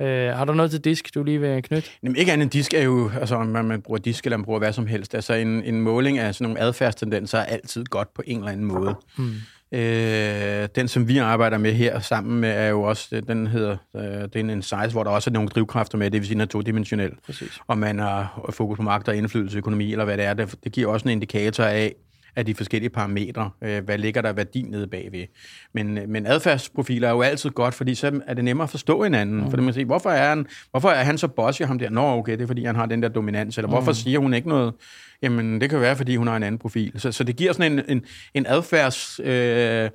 Uh, 0.00 0.06
har 0.06 0.44
du 0.44 0.52
noget 0.52 0.70
til 0.70 0.80
disk, 0.80 1.14
du 1.14 1.22
lige 1.22 1.40
vil 1.40 1.62
knytte? 1.62 1.88
Jamen, 2.02 2.16
ikke 2.16 2.32
andet 2.32 2.52
disk 2.52 2.74
er 2.74 2.82
jo, 2.82 3.10
altså 3.20 3.34
om 3.34 3.46
man 3.46 3.82
bruger 3.82 3.98
disk 3.98 4.24
eller 4.24 4.36
man 4.36 4.44
bruger 4.44 4.58
hvad 4.58 4.72
som 4.72 4.86
helst. 4.86 5.14
Altså 5.14 5.34
en, 5.34 5.62
en 5.64 5.80
måling 5.80 6.18
af 6.18 6.34
sådan 6.34 6.44
nogle 6.44 6.60
adfærdstendenser 6.60 7.38
er 7.38 7.44
altid 7.44 7.84
godt 7.84 8.14
på 8.14 8.22
en 8.26 8.38
eller 8.38 8.52
anden 8.52 8.66
måde. 8.66 8.94
Mm. 9.18 9.32
Øh, 9.72 10.68
den, 10.74 10.88
som 10.88 11.08
vi 11.08 11.18
arbejder 11.18 11.58
med 11.58 11.72
her 11.72 12.00
sammen 12.00 12.40
med, 12.40 12.50
er 12.50 12.68
jo 12.68 12.82
også, 12.82 13.20
den 13.28 13.46
hedder, 13.46 13.76
øh, 13.96 14.02
det 14.02 14.36
er 14.36 14.40
en 14.40 14.62
size, 14.62 14.90
hvor 14.90 15.04
der 15.04 15.10
også 15.10 15.30
er 15.30 15.32
nogle 15.32 15.48
drivkræfter 15.48 15.98
med, 15.98 16.10
det 16.10 16.20
vil 16.20 16.26
sige, 16.26 16.34
den 16.34 16.40
er 16.40 16.46
todimensionel. 16.46 17.12
Præcis. 17.26 17.58
Og 17.66 17.78
man 17.78 17.98
har 17.98 18.50
fokus 18.50 18.76
på 18.76 18.82
magt 18.82 19.08
og 19.08 19.16
indflydelse, 19.16 19.58
økonomi, 19.58 19.92
eller 19.92 20.04
hvad 20.04 20.16
det 20.16 20.24
er. 20.24 20.34
Det, 20.34 20.54
det 20.64 20.72
giver 20.72 20.92
også 20.92 21.08
en 21.08 21.12
indikator 21.12 21.64
af, 21.64 21.94
af 22.36 22.46
de 22.46 22.54
forskellige 22.54 22.90
parametre. 22.90 23.50
Øh, 23.62 23.84
hvad 23.84 23.98
ligger 23.98 24.22
der 24.22 24.32
værdi 24.32 24.62
nede 24.62 24.86
bagved? 24.86 25.26
Men, 25.72 25.98
men 26.06 26.26
adfærdsprofiler 26.26 27.08
er 27.08 27.12
jo 27.12 27.22
altid 27.22 27.50
godt, 27.50 27.74
fordi 27.74 27.94
så 27.94 28.20
er 28.26 28.34
det 28.34 28.44
nemmere 28.44 28.64
at 28.64 28.70
forstå 28.70 29.02
hinanden. 29.02 29.40
Mm. 29.40 29.50
For 29.50 29.56
man 29.56 29.74
siger, 29.74 29.84
hvorfor 29.84 30.10
er, 30.10 30.28
han, 30.28 30.46
hvorfor 30.70 30.88
er 30.90 31.04
han 31.04 31.18
så 31.18 31.28
bossy 31.28 31.62
ham 31.62 31.78
der? 31.78 31.90
Nå, 31.90 32.00
okay, 32.00 32.32
det 32.32 32.40
er 32.40 32.46
fordi, 32.46 32.64
han 32.64 32.76
har 32.76 32.86
den 32.86 33.02
der 33.02 33.08
dominans. 33.08 33.58
Eller 33.58 33.68
mm. 33.68 33.72
hvorfor 33.72 33.92
siger 33.92 34.18
hun 34.18 34.34
ikke 34.34 34.48
noget? 34.48 34.74
Jamen, 35.22 35.60
det 35.60 35.70
kan 35.70 35.80
være, 35.80 35.96
fordi 35.96 36.16
hun 36.16 36.26
har 36.26 36.36
en 36.36 36.42
anden 36.42 36.58
profil. 36.58 36.92
Så, 36.96 37.12
så 37.12 37.24
det 37.24 37.36
giver 37.36 37.52
sådan 37.52 37.72
en, 37.72 37.84
en, 37.88 38.04
en 38.34 38.46
adfærdsforståelse 38.46 39.84
øh, 39.84 39.90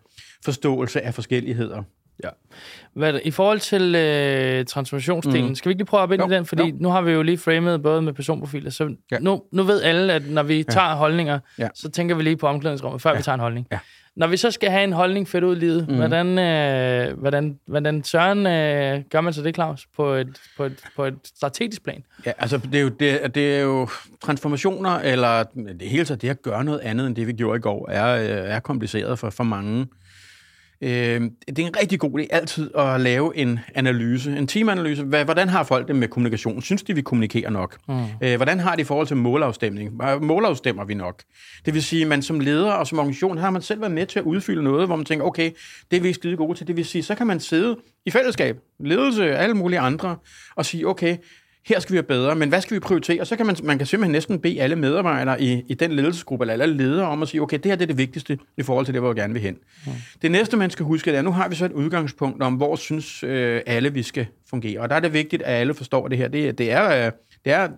forståelse 0.45 1.02
af 1.02 1.13
forskelligheder. 1.13 1.84
Ja. 2.23 2.30
Hvad, 2.93 3.19
I 3.23 3.32
forhold 3.32 3.60
til 3.60 3.95
øh, 3.95 4.65
transformationsdelen, 4.65 5.47
mm. 5.47 5.56
skal 5.56 5.69
vi 5.69 5.71
ikke 5.71 5.80
lige 5.80 5.86
prøve 5.86 6.04
at 6.04 6.12
ind 6.12 6.32
i 6.32 6.36
den? 6.36 6.45
Fordi 6.45 6.69
jo. 6.69 6.75
nu 6.80 6.89
har 6.89 7.01
vi 7.01 7.12
jo 7.12 7.21
lige 7.21 7.38
framet 7.38 7.84
både 7.84 8.01
med 8.01 8.13
personprofiler, 8.13 8.69
så 8.69 8.95
ja. 9.12 9.19
nu, 9.19 9.43
nu 9.51 9.63
ved 9.63 9.82
alle, 9.82 10.13
at 10.13 10.30
når 10.30 10.43
vi 10.43 10.63
tager 10.63 10.89
ja. 10.89 10.95
holdninger, 10.95 11.39
ja. 11.60 11.67
så 11.75 11.91
tænker 11.91 12.15
vi 12.15 12.23
lige 12.23 12.38
på 12.38 12.47
omklædningsrummet, 12.47 13.01
før 13.01 13.10
ja. 13.10 13.17
vi 13.17 13.23
tager 13.23 13.34
en 13.34 13.39
holdning. 13.39 13.67
Ja. 13.71 13.80
Når 14.15 14.28
vi 14.28 14.38
så 14.38 14.51
skal 14.51 14.69
have 14.69 14.84
en 14.84 14.93
holdning 14.93 15.28
fedt 15.28 15.43
ud 15.43 15.56
i 15.56 15.60
livet, 15.60 15.89
mm. 15.89 15.95
hvordan, 15.95 16.39
øh, 16.39 17.19
hvordan, 17.19 17.60
hvordan 17.67 18.04
søren 18.04 18.47
øh, 18.47 19.04
gør 19.10 19.21
man 19.21 19.34
så 19.34 19.43
det, 19.43 19.56
Claus, 19.56 19.88
på 19.95 20.13
et, 20.13 20.41
på, 20.58 20.63
et, 20.63 20.80
på 20.95 21.06
et 21.06 21.15
strategisk 21.23 21.84
plan? 21.84 22.04
Ja, 22.25 22.32
altså 22.38 22.58
det 22.58 22.75
er 22.75 22.82
jo, 22.82 22.89
det, 22.89 23.36
det 23.36 23.56
er 23.56 23.62
jo 23.62 23.88
transformationer, 24.23 24.89
eller 24.89 25.43
det 25.80 25.89
hele 25.89 26.06
taget 26.06 26.21
det 26.21 26.30
at 26.30 26.41
gøre 26.41 26.63
noget 26.63 26.80
andet, 26.80 27.08
end 27.08 27.15
det 27.15 27.28
vi 27.28 27.34
gjorde 27.34 27.58
i 27.58 27.62
går, 27.62 27.89
er, 27.89 28.15
øh, 28.15 28.49
er 28.56 28.60
kompliceret 28.60 29.19
for, 29.19 29.30
for 29.30 29.43
mange. 29.43 29.80
Øh, 29.82 29.86
det 30.81 31.59
er 31.59 31.65
en 31.65 31.79
rigtig 31.81 31.99
god 31.99 32.19
idé 32.19 32.27
altid 32.29 32.71
at 32.77 33.01
lave 33.01 33.38
en 33.38 33.59
analyse, 33.75 34.38
en 34.38 34.47
teamanalyse. 34.47 35.03
Hvordan 35.03 35.49
har 35.49 35.63
folk 35.63 35.88
det 35.88 35.95
med 35.95 36.07
kommunikation? 36.07 36.61
Synes 36.61 36.83
de, 36.83 36.95
vi 36.95 37.01
kommunikerer 37.01 37.49
nok? 37.49 37.77
Mm. 37.88 38.03
Øh, 38.21 38.35
hvordan 38.35 38.59
har 38.59 38.75
de 38.75 38.81
i 38.81 38.85
forhold 38.85 39.07
til 39.07 39.17
målafstemning? 39.17 40.01
Målafstemmer 40.21 40.85
vi 40.85 40.93
nok? 40.93 41.23
Det 41.65 41.73
vil 41.73 41.83
sige, 41.83 42.01
at 42.01 42.07
man 42.07 42.21
som 42.21 42.39
leder 42.39 42.71
og 42.71 42.88
som 42.88 42.99
organisation 42.99 43.38
har 43.38 43.49
man 43.49 43.61
selv 43.61 43.81
været 43.81 43.93
med 43.93 44.05
til 44.05 44.19
at 44.19 44.25
udfylde 44.25 44.63
noget, 44.63 44.88
hvor 44.88 44.95
man 44.95 45.05
tænker, 45.05 45.25
okay, 45.25 45.51
det 45.91 45.97
er 45.97 46.01
vi 46.01 46.13
skide 46.13 46.38
gode 46.38 46.57
til. 46.57 46.67
Det 46.67 46.77
vil 46.77 46.85
sige, 46.85 47.03
så 47.03 47.15
kan 47.15 47.27
man 47.27 47.39
sidde 47.39 47.77
i 48.05 48.11
fællesskab, 48.11 48.57
ledelse, 48.80 49.38
alle 49.38 49.55
mulige 49.55 49.80
andre, 49.80 50.15
og 50.55 50.65
sige, 50.65 50.88
okay, 50.88 51.17
her 51.68 51.80
skal 51.80 51.93
vi 51.93 51.95
være 51.95 52.03
bedre, 52.03 52.36
men 52.36 52.49
hvad 52.49 52.61
skal 52.61 52.76
vi 52.76 52.80
prioritere? 52.80 53.22
Og 53.22 53.28
så 53.28 53.36
kan 53.36 53.45
man, 53.45 53.55
man 53.63 53.78
kan 53.78 53.88
simpelthen 53.88 54.11
næsten 54.11 54.39
bede 54.39 54.61
alle 54.61 54.76
medarbejdere 54.76 55.41
i, 55.41 55.63
i 55.68 55.74
den 55.74 55.91
ledelsesgruppe, 55.91 56.43
eller 56.43 56.63
alle 56.63 56.78
ledere 56.78 57.07
om 57.07 57.22
at 57.22 57.28
sige, 57.28 57.41
okay, 57.41 57.57
det 57.57 57.66
her 57.66 57.76
det 57.76 57.84
er 57.84 57.88
det 57.88 57.97
vigtigste 57.97 58.39
i 58.57 58.63
forhold 58.63 58.86
til 58.86 58.93
det, 58.93 59.01
hvor 59.01 59.13
vi 59.13 59.20
gerne 59.20 59.34
vil 59.34 59.41
hen. 59.41 59.57
Ja. 59.88 59.91
Det 60.22 60.32
næste, 60.32 60.57
man 60.57 60.70
skal 60.70 60.86
huske, 60.86 61.11
er, 61.11 61.20
at 61.20 61.26
nu 61.26 61.32
har 61.32 61.49
vi 61.49 61.55
så 61.55 61.66
et 61.66 61.72
udgangspunkt 61.72 62.43
om, 62.43 62.53
hvor 62.53 62.76
synes 62.76 63.24
øh, 63.24 63.61
alle, 63.66 63.93
vi 63.93 64.03
skal 64.03 64.26
fungere. 64.49 64.80
Og 64.80 64.89
der 64.89 64.95
er 64.95 64.99
det 64.99 65.13
vigtigt, 65.13 65.43
at 65.43 65.59
alle 65.59 65.74
forstår 65.74 66.07
det 66.07 66.18
her. 66.18 66.28
Det, 66.28 66.57
det 66.57 66.72
er... 66.72 67.05
Øh, 67.05 67.11
det 67.45 67.53
er 67.53 67.70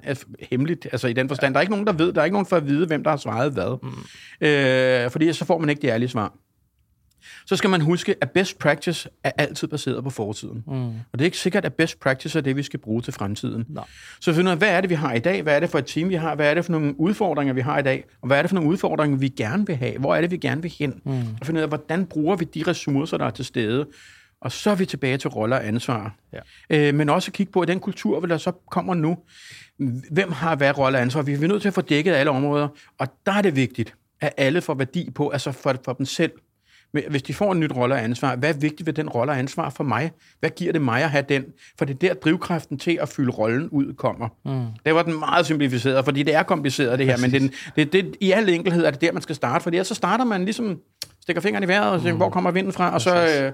hemmeligt, 0.50 0.88
altså 0.92 1.08
i 1.08 1.14
den 1.14 1.28
forstand. 1.28 1.54
Der 1.54 1.58
er 1.58 1.62
ikke 1.62 1.72
nogen, 1.72 1.88
der 1.88 1.94
ved, 1.94 2.14
der 2.14 2.22
er 2.22 2.26
ikke 2.26 2.34
nogen 2.34 2.46
for 2.46 2.56
at 2.56 2.68
vide, 2.68 2.88
hvem 2.88 3.04
der 3.04 3.10
har 3.10 3.18
svaret 3.18 3.54
hvad. 3.54 3.78
Mm. 3.84 4.48
Øh, 4.48 5.12
fordi 5.12 5.34
så 5.34 5.46
får 5.46 5.58
man 5.58 5.70
ikke 5.70 5.82
de 5.82 5.88
ærlige 5.88 6.10
svar. 6.10 6.34
Så 7.48 7.56
skal 7.56 7.70
man 7.70 7.82
huske, 7.82 8.16
at 8.22 8.32
best 8.32 8.60
practice 8.60 9.10
er 9.24 9.32
altid 9.38 9.68
baseret 9.68 10.04
på 10.04 10.10
fortiden. 10.10 10.64
Mm. 10.68 10.74
Og 10.74 10.94
det 11.14 11.22
er 11.22 11.26
ikke 11.26 11.38
sikkert, 11.38 11.66
at 11.66 11.74
best 11.74 12.00
practice 12.00 12.38
er 12.38 12.42
det, 12.42 12.56
vi 12.56 12.64
skal 12.64 12.80
bruge 12.80 13.02
til 13.02 13.14
fremtiden. 13.14 13.66
Nej. 13.70 13.84
Så 14.22 14.34
finder 14.34 14.52
ud 14.52 14.52
af, 14.52 14.58
hvad 14.58 14.70
er 14.70 14.82
det, 14.82 14.90
vi 14.90 14.96
har 14.96 15.14
i 15.14 15.20
dag? 15.20 15.42
Hvad 15.42 15.56
er 15.56 15.60
det 15.60 15.70
for 15.70 15.80
et 15.80 15.86
team, 15.86 16.10
vi 16.10 16.16
har? 16.16 16.36
Hvad 16.36 16.50
er 16.50 16.54
det 16.54 16.66
for 16.66 16.72
nogle 16.72 17.00
udfordringer, 17.00 17.54
vi 17.54 17.62
har 17.62 17.80
i 17.80 17.84
dag? 17.84 18.04
Og 18.22 18.28
hvad 18.28 18.38
er 18.38 18.42
det 18.42 18.50
for 18.50 18.56
nogle 18.56 18.70
udfordringer, 18.70 19.18
vi 19.18 19.28
gerne 19.28 19.68
vil 19.68 19.76
have? 19.76 19.98
Hvor 20.00 20.16
er 20.16 20.22
det, 20.22 20.32
vi 20.32 20.38
gerne 20.38 20.62
vil 20.62 20.74
hen? 20.80 21.02
Mm. 21.06 21.12
Og 21.12 21.46
finde 21.46 21.58
ud 21.58 21.62
af, 21.62 21.70
hvordan 21.70 22.06
bruger 22.06 22.36
vi 22.36 22.46
de 22.46 22.64
ressourcer, 22.68 23.18
der 23.18 23.26
er 23.26 23.30
til 23.30 23.46
stede? 23.46 23.88
Og 24.42 24.52
så 24.52 24.72
er 24.72 24.76
vi 24.76 24.86
tilbage 24.86 25.18
til 25.18 25.30
roller 25.30 25.56
og 25.56 25.68
ansvar. 25.68 26.16
Ja. 26.34 26.40
Øh, 26.70 26.96
men 26.96 27.10
også 27.10 27.32
kigge 27.32 27.52
på, 27.52 27.62
at 27.62 27.68
den 27.68 27.80
kultur, 27.80 28.26
der 28.26 28.38
så 28.38 28.52
kommer 28.52 28.94
nu, 28.94 29.18
hvem 30.12 30.32
har 30.32 30.56
hvad 30.56 30.78
rolle 30.78 30.98
og 30.98 31.02
ansvar? 31.02 31.22
Vi 31.22 31.34
er 31.34 31.48
nødt 31.48 31.62
til 31.62 31.68
at 31.68 31.74
få 31.74 31.82
dækket 31.82 32.14
alle 32.14 32.32
områder, 32.32 32.68
og 32.98 33.08
der 33.26 33.32
er 33.32 33.42
det 33.42 33.56
vigtigt, 33.56 33.94
at 34.22 34.34
alle 34.38 34.62
får 34.62 34.74
værdi 34.74 35.10
på, 35.16 35.30
altså 35.30 35.52
for, 35.52 35.76
for 35.86 35.94
dem 35.94 36.06
selv. 36.06 36.32
Men 36.94 37.04
hvis 37.10 37.24
de 37.24 37.34
får 37.34 37.52
en 37.52 37.60
nyt 37.60 37.76
rolle 37.76 37.96
og 37.96 38.04
ansvar, 38.04 38.36
hvad 38.36 38.50
er 38.50 38.54
vigtigt 38.60 38.86
ved 38.86 38.94
den 38.94 39.10
rolle 39.10 39.32
og 39.32 39.40
ansvar 39.40 39.70
for 39.70 39.84
mig? 39.84 40.12
Hvad 40.40 40.50
giver 40.50 40.72
det 40.72 40.82
mig 40.82 41.04
at 41.04 41.10
have 41.10 41.26
den? 41.30 41.44
For 41.78 41.86
det 41.86 42.04
er 42.04 42.08
der 42.08 42.14
drivkraften 42.14 42.78
til 42.78 43.00
at 43.02 43.10
fylde 43.10 43.32
rollen 43.32 43.70
ud 43.70 43.94
kommer. 43.94 44.30
Mm. 44.46 44.66
Det 44.86 44.96
var 44.96 45.04
den 45.04 45.20
meget 45.20 45.46
simplificeret, 45.46 46.06
fordi 46.06 46.24
det 46.24 46.36
er 46.36 46.44
kompliceret 46.44 47.00
det 47.00 47.06
her, 47.06 47.18
Præcis. 47.18 47.32
men 47.34 47.42
det, 47.42 47.54
det, 47.76 47.94
det, 47.94 48.16
i 48.22 48.32
al 48.32 48.50
enkelhed 48.50 48.86
er 48.86 48.92
det 48.92 49.02
der, 49.02 49.12
man 49.12 49.22
skal 49.22 49.36
starte, 49.36 49.64
fordi 49.64 49.84
så 49.84 49.96
starter 49.96 50.26
man 50.26 50.46
ligesom, 50.46 50.80
stikker 51.22 51.42
fingrene 51.42 51.66
i 51.66 51.68
vejret 51.68 51.92
og 51.92 52.02
siger, 52.02 52.14
mm. 52.14 52.18
hvor 52.18 52.30
kommer 52.30 52.52
vinden 52.52 52.74
fra, 52.74 52.94
og 52.94 53.02
så... 53.02 53.44
Øh, 53.44 53.52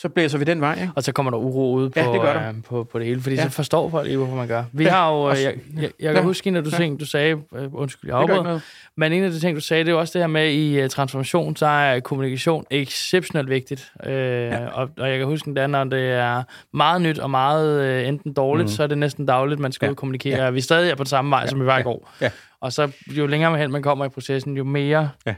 så 0.00 0.08
blæser 0.08 0.38
vi 0.38 0.44
den 0.44 0.60
vej, 0.60 0.74
ikke? 0.74 0.92
Og 0.96 1.02
så 1.02 1.12
kommer 1.12 1.30
der 1.30 1.38
uro 1.38 1.72
ud 1.72 1.90
på, 1.90 2.00
ja, 2.00 2.12
det, 2.12 2.20
gør. 2.20 2.48
Øh, 2.48 2.54
på, 2.62 2.84
på 2.84 2.98
det 2.98 3.06
hele, 3.06 3.20
fordi 3.20 3.36
ja. 3.36 3.42
så 3.42 3.50
forstår 3.50 3.90
folk 3.90 4.06
ikke, 4.06 4.18
hvorfor 4.18 4.36
man 4.36 4.48
gør. 4.48 4.64
Vi 4.72 4.84
ja, 4.84 4.90
har 4.90 5.12
jo, 5.12 5.30
øh, 5.30 5.42
jeg, 5.42 5.54
jeg, 5.76 5.90
jeg 6.00 6.14
kan 6.14 6.22
ja. 6.22 6.22
huske 6.22 6.48
en 6.48 6.56
af 6.56 6.64
du, 6.64 6.70
ja. 6.72 6.76
ting, 6.76 7.00
du 7.00 7.04
sagde, 7.04 7.34
uh, 7.34 7.74
undskyld, 7.74 8.10
jeg 8.10 8.18
afbrød, 8.18 8.60
men 8.96 9.12
en 9.12 9.24
af 9.24 9.30
de 9.30 9.40
ting, 9.40 9.56
du 9.56 9.60
sagde, 9.60 9.84
det 9.84 9.92
er 9.92 9.94
også 9.94 10.12
det 10.12 10.22
her 10.22 10.26
med, 10.26 10.52
i 10.52 10.82
uh, 10.82 10.88
transformation, 10.88 11.56
så 11.56 11.66
er 11.66 12.00
kommunikation 12.00 12.64
exceptionelt 12.70 13.50
vigtigt. 13.50 13.92
Uh, 14.06 14.12
ja. 14.12 14.66
og, 14.66 14.90
og 14.98 15.10
jeg 15.10 15.18
kan 15.18 15.26
huske, 15.26 15.50
at 15.56 15.70
når 15.70 15.84
det 15.84 16.10
er 16.10 16.42
meget 16.76 17.02
nyt 17.02 17.18
og 17.18 17.30
meget 17.30 18.00
uh, 18.02 18.08
enten 18.08 18.32
dårligt, 18.32 18.66
mm. 18.66 18.72
så 18.72 18.82
er 18.82 18.86
det 18.86 18.98
næsten 18.98 19.26
dagligt, 19.26 19.60
man 19.60 19.72
skal 19.72 19.86
ja. 19.86 19.90
ud 19.90 19.92
og 19.92 19.96
kommunikere. 19.96 20.44
Ja. 20.44 20.50
Vi 20.50 20.60
stadig 20.60 20.90
er 20.90 20.94
på 20.94 21.04
den 21.04 21.08
samme 21.08 21.30
vej, 21.30 21.40
ja. 21.40 21.46
som 21.46 21.60
vi 21.60 21.66
var 21.66 21.74
ja. 21.74 21.80
i 21.80 21.82
går. 21.82 22.10
Ja. 22.20 22.30
Og 22.60 22.72
så 22.72 22.90
jo 23.06 23.26
længere 23.26 23.58
hen 23.58 23.72
man 23.72 23.82
kommer 23.82 24.04
i 24.04 24.08
processen, 24.08 24.56
jo 24.56 24.64
mere 24.64 25.10
ja. 25.26 25.34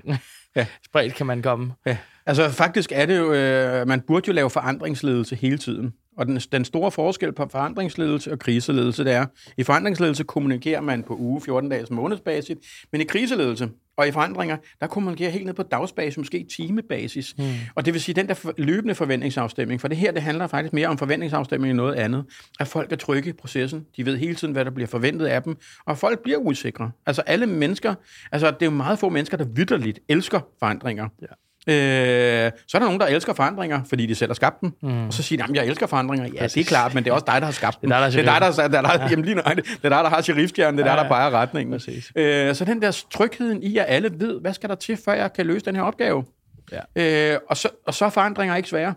Ja. 0.56 0.66
spredt 0.86 1.14
kan 1.14 1.26
man 1.26 1.42
komme. 1.42 1.72
Ja. 1.86 1.96
Altså 2.26 2.48
faktisk 2.48 2.92
er 2.94 3.06
det 3.06 3.18
jo, 3.18 3.32
øh, 3.32 3.88
man 3.88 4.00
burde 4.00 4.24
jo 4.28 4.32
lave 4.32 4.50
forandringsledelse 4.50 5.36
hele 5.36 5.58
tiden. 5.58 5.92
Og 6.16 6.26
den, 6.26 6.36
den 6.36 6.64
store 6.64 6.90
forskel 6.90 7.32
på 7.32 7.48
forandringsledelse 7.50 8.32
og 8.32 8.38
kriseledelse, 8.38 9.04
det 9.04 9.12
er, 9.12 9.26
i 9.56 9.62
forandringsledelse 9.62 10.24
kommunikerer 10.24 10.80
man 10.80 11.02
på 11.02 11.16
uge, 11.16 11.40
14-dages 11.40 11.90
månedsbasis, 11.90 12.56
men 12.92 13.00
i 13.00 13.04
kriseledelse 13.04 13.68
og 13.96 14.08
i 14.08 14.10
forandringer, 14.10 14.56
der 14.80 14.86
kommunikerer 14.86 15.30
helt 15.30 15.46
ned 15.46 15.54
på 15.54 15.62
dagsbasis, 15.62 16.18
måske 16.18 16.46
timebasis. 16.56 17.32
Hmm. 17.32 17.46
Og 17.74 17.84
det 17.84 17.92
vil 17.94 18.00
sige, 18.00 18.14
den 18.14 18.28
der 18.28 18.52
løbende 18.58 18.94
forventningsafstemning, 18.94 19.80
for 19.80 19.88
det 19.88 19.96
her, 19.96 20.12
det 20.12 20.22
handler 20.22 20.46
faktisk 20.46 20.72
mere 20.72 20.88
om 20.88 20.98
forventningsafstemning 20.98 21.70
end 21.70 21.76
noget 21.76 21.94
andet, 21.94 22.24
at 22.60 22.68
folk 22.68 22.92
er 22.92 22.96
trygge 22.96 23.30
i 23.30 23.32
processen, 23.32 23.86
de 23.96 24.06
ved 24.06 24.16
hele 24.16 24.34
tiden, 24.34 24.52
hvad 24.52 24.64
der 24.64 24.70
bliver 24.70 24.88
forventet 24.88 25.26
af 25.26 25.42
dem, 25.42 25.56
og 25.86 25.98
folk 25.98 26.22
bliver 26.22 26.38
usikre. 26.38 26.90
Altså 27.06 27.22
alle 27.22 27.46
mennesker, 27.46 27.94
altså 28.32 28.50
det 28.50 28.62
er 28.62 28.66
jo 28.66 28.70
meget 28.70 28.98
få 28.98 29.08
mennesker, 29.08 29.36
der 29.36 29.44
vidderligt 29.44 30.00
elsker 30.08 30.40
forandringer. 30.58 31.08
Ja. 31.22 31.26
Øh, 31.70 32.50
så 32.66 32.76
er 32.76 32.78
der 32.78 32.86
nogen, 32.86 33.00
der 33.00 33.06
elsker 33.06 33.34
forandringer, 33.34 33.80
fordi 33.88 34.06
de 34.06 34.14
selv 34.14 34.30
har 34.30 34.34
skabt 34.34 34.60
dem. 34.60 34.72
Mm. 34.82 35.06
Og 35.06 35.12
så 35.12 35.22
siger 35.22 35.46
de, 35.46 35.52
jeg 35.54 35.66
elsker 35.66 35.86
forandringer. 35.86 36.28
Ja, 36.34 36.46
det 36.46 36.56
er 36.56 36.64
klart, 36.64 36.94
men 36.94 37.04
det 37.04 37.10
er 37.10 37.14
også 37.14 37.26
dig, 37.26 37.40
der 37.40 37.44
har 37.44 37.52
skabt 37.52 37.80
dem. 37.80 37.90
Det 37.90 37.96
er 37.96 38.00
dig, 38.00 38.12
der, 38.12 38.22
det 38.22 38.28
er 38.28 38.38
dig, 38.38 38.72
der, 38.72 38.82
der, 38.82 38.98
der, 38.98 39.08
jamen, 39.10 39.24
lige 39.24 39.34
det 39.34 39.44
er 39.82 39.88
dig, 39.88 39.90
der 39.90 40.08
har 40.08 40.22
sheriffstjernen, 40.22 40.78
det 40.78 40.86
er 40.86 40.90
ja, 40.90 40.96
dig, 40.96 41.04
der 41.04 41.08
peger 41.08 41.30
retningen. 41.30 41.80
Øh, 42.16 42.54
så 42.54 42.64
den 42.64 42.82
der 42.82 43.02
trygheden 43.10 43.62
i, 43.62 43.78
at 43.78 43.84
alle 43.88 44.10
ved, 44.18 44.40
hvad 44.40 44.54
skal 44.54 44.68
der 44.68 44.74
til, 44.74 44.98
før 45.04 45.12
jeg 45.12 45.32
kan 45.32 45.46
løse 45.46 45.64
den 45.64 45.76
her 45.76 45.82
opgave. 45.82 46.24
Ja. 46.72 47.32
Øh, 47.32 47.38
og, 47.48 47.56
så, 47.56 47.68
og 47.86 47.94
så 47.94 48.04
er 48.04 48.10
forandringer 48.10 48.56
ikke 48.56 48.68
svære. 48.68 48.94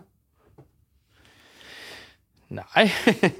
Nej. 2.54 2.88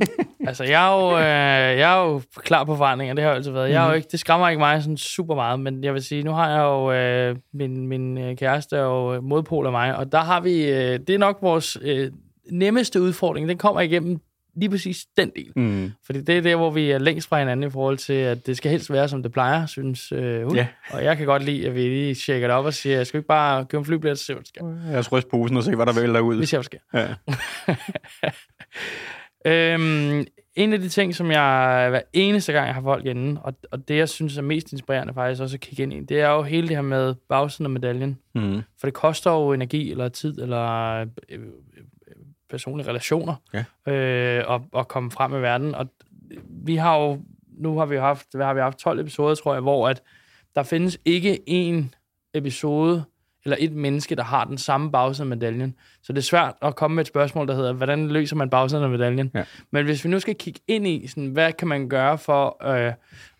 altså, 0.49 0.65
jeg 0.65 0.89
er, 0.89 1.03
jo, 1.03 1.19
øh, 1.19 1.79
jeg 1.79 1.95
er 1.95 2.05
jo 2.05 2.23
klar 2.37 2.65
på 2.65 2.77
forandringer, 2.77 3.15
det 3.15 3.25
har 3.25 3.31
jeg 3.31 3.37
altid 3.37 3.53
været. 3.53 3.71
Jeg 3.71 3.77
er 3.77 3.85
jo 3.85 3.89
mhm. 3.89 3.97
ikke, 3.97 4.09
det 4.13 4.21
skræmmer 4.21 4.49
ikke 4.49 4.59
mig 4.59 4.83
sådan 4.83 4.97
super 4.97 5.35
meget, 5.35 5.61
men 5.61 5.85
jeg 5.85 5.95
vil 5.95 6.03
sige, 6.05 6.23
nu 6.23 6.33
har 6.33 6.51
jeg 6.51 6.61
jo 6.61 6.93
øh, 6.93 7.37
min, 7.53 7.89
min 7.89 8.19
øh, 8.19 8.37
kæreste 8.37 8.83
og 8.83 9.25
modpol 9.25 9.67
af 9.67 9.73
mig, 9.73 9.97
og 9.97 10.13
der 10.13 10.19
har 10.19 10.41
vi, 10.41 10.65
øh, 10.65 10.99
det 11.07 11.11
er 11.11 11.19
nok 11.19 11.39
vores 11.43 11.79
øh, 11.83 12.11
nemmeste 12.51 13.03
udfordring, 13.03 13.49
den 13.49 13.59
kommer 13.59 13.81
igennem 13.81 14.21
lige 14.57 14.71
præcis 14.71 15.07
den 15.17 15.33
del. 15.37 15.53
Mm. 15.57 15.93
Fordi 16.07 16.21
det 16.21 16.39
er 16.39 16.41
der, 16.41 16.57
hvor 16.57 16.71
vi 16.71 16.91
er 16.91 16.99
længst 16.99 17.29
fra 17.29 17.39
hinanden 17.39 17.67
i 17.69 17.71
forhold 17.71 17.99
til, 17.99 18.13
at 18.13 18.47
det 18.47 18.57
skal 18.57 18.71
helst 18.71 18.93
være, 18.93 19.09
som 19.09 19.23
det 19.23 19.33
plejer, 19.33 19.67
synes 19.67 20.13
øh, 20.13 20.43
hun. 20.43 20.57
Yeah. 20.57 20.67
Og 20.91 21.05
jeg 21.05 21.17
kan 21.17 21.27
godt 21.27 21.45
lide, 21.45 21.67
at 21.67 21.75
vi 21.75 21.81
lige 21.81 22.15
tjekker 22.15 22.49
det 22.49 22.57
op 22.57 22.65
og 22.65 22.75
siger, 22.75 23.05
skal 23.05 23.19
vi 23.19 23.21
ikke 23.21 23.29
bare 23.29 23.65
købe 23.65 23.79
en 23.79 23.85
flybillet 23.85 24.13
og 24.13 24.19
se, 24.19 24.35
hvad 24.35 24.43
der 24.43 24.49
sker? 24.49 24.93
Jeg 24.93 25.05
skal 25.05 25.17
ryste 25.17 25.31
posen 25.31 25.57
og 25.57 25.65
se, 25.65 25.77
hvad 25.77 25.87
der 25.87 26.01
vælger 26.01 26.21
ud. 26.21 26.37
Vi 26.37 26.47
ser, 26.47 26.59
hvad 26.59 26.65
der 26.65 26.79
sker. 26.95 27.17
Ja. 29.45 29.75
øhm, 29.75 30.25
en 30.57 30.73
af 30.73 30.81
de 30.81 30.89
ting, 30.89 31.15
som 31.15 31.31
jeg 31.31 31.87
hver 31.91 32.01
eneste 32.13 32.53
gang, 32.53 32.67
jeg 32.67 32.75
har 32.75 32.83
folk 32.83 33.07
inden, 33.07 33.39
og, 33.43 33.55
og 33.71 33.89
det, 33.89 33.97
jeg 33.97 34.09
synes 34.09 34.39
er 34.39 34.43
mest 34.43 34.73
inspirerende 34.73 35.15
faktisk 35.15 35.43
også 35.43 35.57
at 35.57 35.61
kigge 35.61 35.83
ind 35.83 35.93
i, 35.93 36.01
det 36.01 36.21
er 36.21 36.31
jo 36.31 36.43
hele 36.43 36.69
det 36.69 36.77
her 36.77 36.83
med 36.83 37.15
bagsiden 37.29 37.67
af 37.67 37.71
medaljen. 37.71 38.19
Mm. 38.35 38.63
For 38.81 38.87
det 38.87 38.95
koster 38.95 39.31
jo 39.31 39.53
energi, 39.53 39.91
eller 39.91 40.09
tid, 40.09 40.39
eller 40.39 40.97
øh, 41.29 41.39
personlige 42.55 42.89
relationer 42.89 43.35
ja. 43.55 43.93
øh, 43.93 44.45
og, 44.47 44.65
og 44.73 44.89
komme 44.89 45.11
frem 45.11 45.33
i 45.33 45.43
verden. 45.43 45.75
Og 45.75 45.87
vi 46.49 46.77
har 46.77 46.99
jo, 46.99 47.21
nu 47.59 47.79
har 47.79 47.87
vi 47.87 47.97
haft, 47.97 48.27
hvad 48.35 48.47
har 48.47 48.55
vi 48.55 48.61
haft 48.61 48.79
12 48.79 49.01
episoder, 49.01 49.35
tror 49.35 49.53
jeg, 49.53 49.63
hvor 49.63 49.89
at 49.89 50.03
der 50.55 50.63
findes 50.63 50.99
ikke 51.05 51.49
en 51.49 51.95
episode 52.35 53.05
eller 53.45 53.57
et 53.61 53.73
menneske, 53.73 54.15
der 54.15 54.23
har 54.23 54.45
den 54.45 54.59
samme 54.59 54.91
bagside 54.93 55.25
af 55.25 55.29
medaljen. 55.29 55.75
Så 56.03 56.13
det 56.13 56.19
er 56.19 56.23
svært 56.23 56.55
at 56.63 56.77
komme 56.77 56.95
med 56.95 57.05
et 57.05 57.09
spørgsmål, 57.09 57.49
der 57.49 57.55
hedder, 57.55 57.73
hvordan 57.73 58.09
løser 58.09 58.37
man 58.37 58.51
bagsiden 58.51 58.85
af 58.85 58.91
medaljen? 58.91 59.31
Ja. 59.35 59.45
Men 59.71 59.85
hvis 59.85 60.05
vi 60.05 60.11
nu 60.11 60.21
skal 60.21 60.35
kigge 60.35 60.61
ind 60.69 60.87
i, 60.87 61.07
sådan, 61.07 61.27
hvad 61.27 61.53
kan 61.53 61.69
man 61.69 61.89
gøre 61.89 62.19
for 62.19 62.67
øh, 62.75 62.93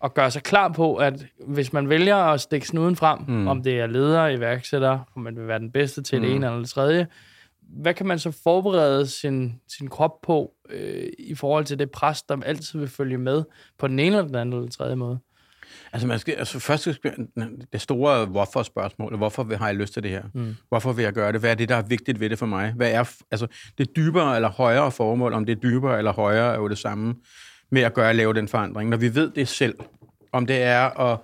at 0.03 0.13
gøre 0.13 0.31
sig 0.31 0.43
klar 0.43 0.69
på, 0.69 0.95
at 0.95 1.25
hvis 1.47 1.73
man 1.73 1.89
vælger 1.89 2.15
at 2.15 2.41
stikke 2.41 2.67
snuden 2.67 2.95
frem, 2.95 3.19
mm. 3.27 3.47
om 3.47 3.63
det 3.63 3.79
er 3.79 3.87
leder, 3.87 4.27
iværksætter, 4.27 4.99
om 5.15 5.21
man 5.21 5.35
vil 5.35 5.47
være 5.47 5.59
den 5.59 5.71
bedste 5.71 6.03
til 6.03 6.17
mm. 6.17 6.25
det 6.25 6.35
ene 6.35 6.45
eller 6.45 6.59
det 6.59 6.69
tredje, 6.69 7.07
hvad 7.69 7.93
kan 7.93 8.05
man 8.05 8.19
så 8.19 8.31
forberede 8.31 9.07
sin, 9.07 9.61
sin 9.67 9.87
krop 9.87 10.21
på 10.23 10.53
øh, 10.69 11.09
i 11.19 11.35
forhold 11.35 11.65
til 11.65 11.79
det 11.79 11.91
pres, 11.91 12.21
der 12.21 12.41
altid 12.45 12.79
vil 12.79 12.87
følge 12.87 13.17
med 13.17 13.43
på 13.77 13.87
den 13.87 13.99
ene 13.99 14.15
eller 14.15 14.27
den 14.27 14.35
anden 14.35 14.53
eller 14.53 14.61
den 14.61 14.71
tredje 14.71 14.95
måde? 14.95 15.19
Altså, 15.93 16.07
man 16.07 16.19
skal, 16.19 16.33
altså 16.33 16.59
først 16.59 16.93
skal 16.93 17.27
det 17.73 17.81
store 17.81 18.25
hvorfor-spørgsmål. 18.25 19.17
Hvorfor 19.17 19.55
har 19.55 19.67
jeg 19.67 19.75
lyst 19.75 19.93
til 19.93 20.03
det 20.03 20.11
her? 20.11 20.23
Mm. 20.33 20.55
Hvorfor 20.69 20.93
vil 20.93 21.03
jeg 21.03 21.13
gøre 21.13 21.31
det? 21.31 21.39
Hvad 21.39 21.51
er 21.51 21.55
det, 21.55 21.69
der 21.69 21.75
er 21.75 21.81
vigtigt 21.81 22.19
ved 22.19 22.29
det 22.29 22.39
for 22.39 22.45
mig? 22.45 22.71
Hvad 22.71 22.91
er 22.91 23.11
altså, 23.31 23.47
det 23.77 23.95
dybere 23.95 24.35
eller 24.35 24.49
højere 24.49 24.91
formål? 24.91 25.33
Om 25.33 25.45
det 25.45 25.55
er 25.55 25.59
dybere 25.59 25.97
eller 25.97 26.13
højere, 26.13 26.53
er 26.53 26.57
jo 26.57 26.67
det 26.67 26.77
samme 26.77 27.15
med 27.69 27.81
at 27.81 27.93
gøre 27.93 28.09
at 28.09 28.15
lave 28.15 28.33
den 28.33 28.47
forandring. 28.47 28.89
Når 28.89 28.97
vi 28.97 29.15
ved 29.15 29.31
det 29.31 29.47
selv, 29.47 29.75
om 30.31 30.45
det 30.45 30.61
er 30.61 30.99
at 30.99 31.19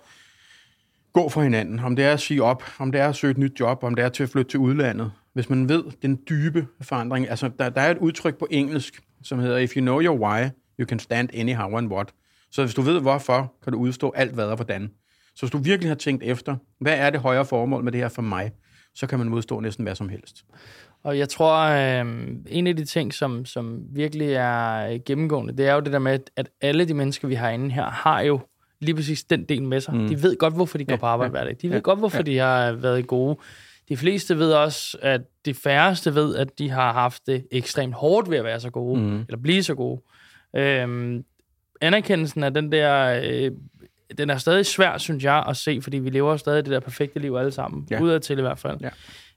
gå 1.14 1.30
for 1.30 1.42
hinanden, 1.42 1.80
om 1.80 1.96
det 1.96 2.06
er 2.06 2.14
at 2.14 2.20
sige 2.20 2.44
op, 2.44 2.64
om 2.80 2.92
det 2.92 3.02
er 3.02 3.10
at 3.10 3.16
søge 3.16 3.32
et 3.32 3.38
nyt 3.38 3.60
job, 3.60 3.84
om 3.84 3.96
det 3.96 4.06
er 4.06 4.10
til 4.10 4.24
at 4.24 4.30
flytte 4.30 4.52
til 4.52 4.60
udlandet, 4.60 5.12
hvis 5.34 5.50
man 5.50 5.70
ved 5.70 5.84
den 6.02 6.20
dybe 6.30 6.68
forandring, 6.82 7.30
altså 7.30 7.50
der, 7.60 7.70
der 7.70 7.82
er 7.82 7.92
et 7.92 7.98
udtryk 7.98 8.38
på 8.38 8.48
engelsk, 8.52 9.02
som 9.24 9.40
hedder, 9.40 9.58
if 9.58 9.76
you 9.76 9.82
know 9.82 10.02
your 10.02 10.18
why, 10.28 10.50
you 10.80 10.86
can 10.88 11.00
stand 11.00 11.30
anyhow 11.34 11.78
and 11.78 11.92
what. 11.92 12.14
Så 12.52 12.62
hvis 12.62 12.74
du 12.74 12.82
ved 12.82 13.02
hvorfor, 13.02 13.54
kan 13.64 13.74
du 13.74 13.80
udstå 13.80 14.14
alt 14.16 14.34
hvad 14.34 14.46
og 14.46 14.56
hvordan. 14.56 14.92
Så 15.36 15.42
hvis 15.42 15.52
du 15.52 15.58
virkelig 15.58 15.90
har 15.90 15.96
tænkt 15.96 16.24
efter, 16.24 16.56
hvad 16.80 16.98
er 16.98 17.10
det 17.10 17.20
højere 17.20 17.46
formål 17.46 17.84
med 17.84 17.92
det 17.92 18.02
her 18.02 18.10
for 18.10 18.22
mig, 18.22 18.52
så 18.96 19.08
kan 19.08 19.20
man 19.20 19.30
modstå 19.30 19.60
næsten 19.60 19.84
hvad 19.84 19.96
som 19.96 20.10
helst. 20.10 20.46
Og 21.04 21.18
jeg 21.18 21.30
tror, 21.30 21.58
øh, 21.60 22.26
en 22.48 22.68
af 22.68 22.76
de 22.76 22.86
ting, 22.86 23.14
som, 23.14 23.46
som 23.46 23.82
virkelig 23.92 24.34
er 24.34 24.98
gennemgående, 25.06 25.58
det 25.58 25.68
er 25.68 25.74
jo 25.74 25.80
det 25.80 25.94
der 25.94 26.00
med, 26.00 26.20
at 26.36 26.50
alle 26.62 26.86
de 26.86 26.94
mennesker, 26.94 27.28
vi 27.28 27.36
har 27.36 27.50
inde 27.50 27.72
her, 27.72 27.86
har 27.86 28.22
jo 28.22 28.40
lige 28.80 28.96
præcis 28.96 29.24
den 29.24 29.44
del 29.44 29.64
med 29.64 29.82
sig. 29.82 29.94
Mm. 29.96 30.08
De 30.08 30.24
ved 30.24 30.38
godt, 30.38 30.54
hvorfor 30.54 30.78
de 30.78 30.86
går 30.86 30.94
ja, 30.94 31.00
på 31.00 31.06
arbejde 31.06 31.30
ja, 31.30 31.32
hver 31.32 31.44
dag. 31.44 31.58
De 31.62 31.70
ved 31.70 31.76
ja, 31.76 31.82
godt, 31.82 32.00
hvorfor 32.00 32.18
ja. 32.18 32.24
de 32.24 32.38
har 32.38 32.72
været 32.72 33.08
gode. 33.08 33.38
De 33.92 33.98
fleste 33.98 34.40
ved 34.40 34.54
også, 34.54 34.98
at 35.02 35.22
de 35.46 35.54
færreste 35.54 36.16
ved, 36.16 36.36
at 36.36 36.60
de 36.60 36.70
har 36.70 36.94
haft 36.94 37.28
det 37.28 37.48
ekstremt 37.52 37.94
hårdt 37.94 38.30
ved 38.30 38.38
at 38.38 38.44
være 38.44 38.60
så 38.60 38.70
gode, 38.70 39.02
mm. 39.02 39.20
eller 39.20 39.38
blive 39.38 39.64
så 39.64 39.76
gode. 39.76 40.02
Øhm, 40.56 41.24
anerkendelsen 41.82 42.44
af 42.44 42.54
den 42.54 42.72
der, 42.72 43.22
øh, 43.24 43.52
den 44.18 44.30
er 44.30 44.38
stadig 44.38 44.66
svær, 44.66 44.98
synes 44.98 45.24
jeg, 45.24 45.44
at 45.48 45.58
se, 45.58 45.80
fordi 45.82 45.98
vi 45.98 46.10
lever 46.10 46.38
stadig 46.38 46.66
det 46.66 46.72
der 46.72 46.80
perfekte 46.80 47.20
liv 47.20 47.36
alle 47.36 47.52
sammen, 47.52 47.88
ja. 47.92 48.02
udadtil 48.02 48.38
i 48.38 48.42
hvert 48.42 48.60
fald. 48.60 48.78
Ja. 48.82 48.90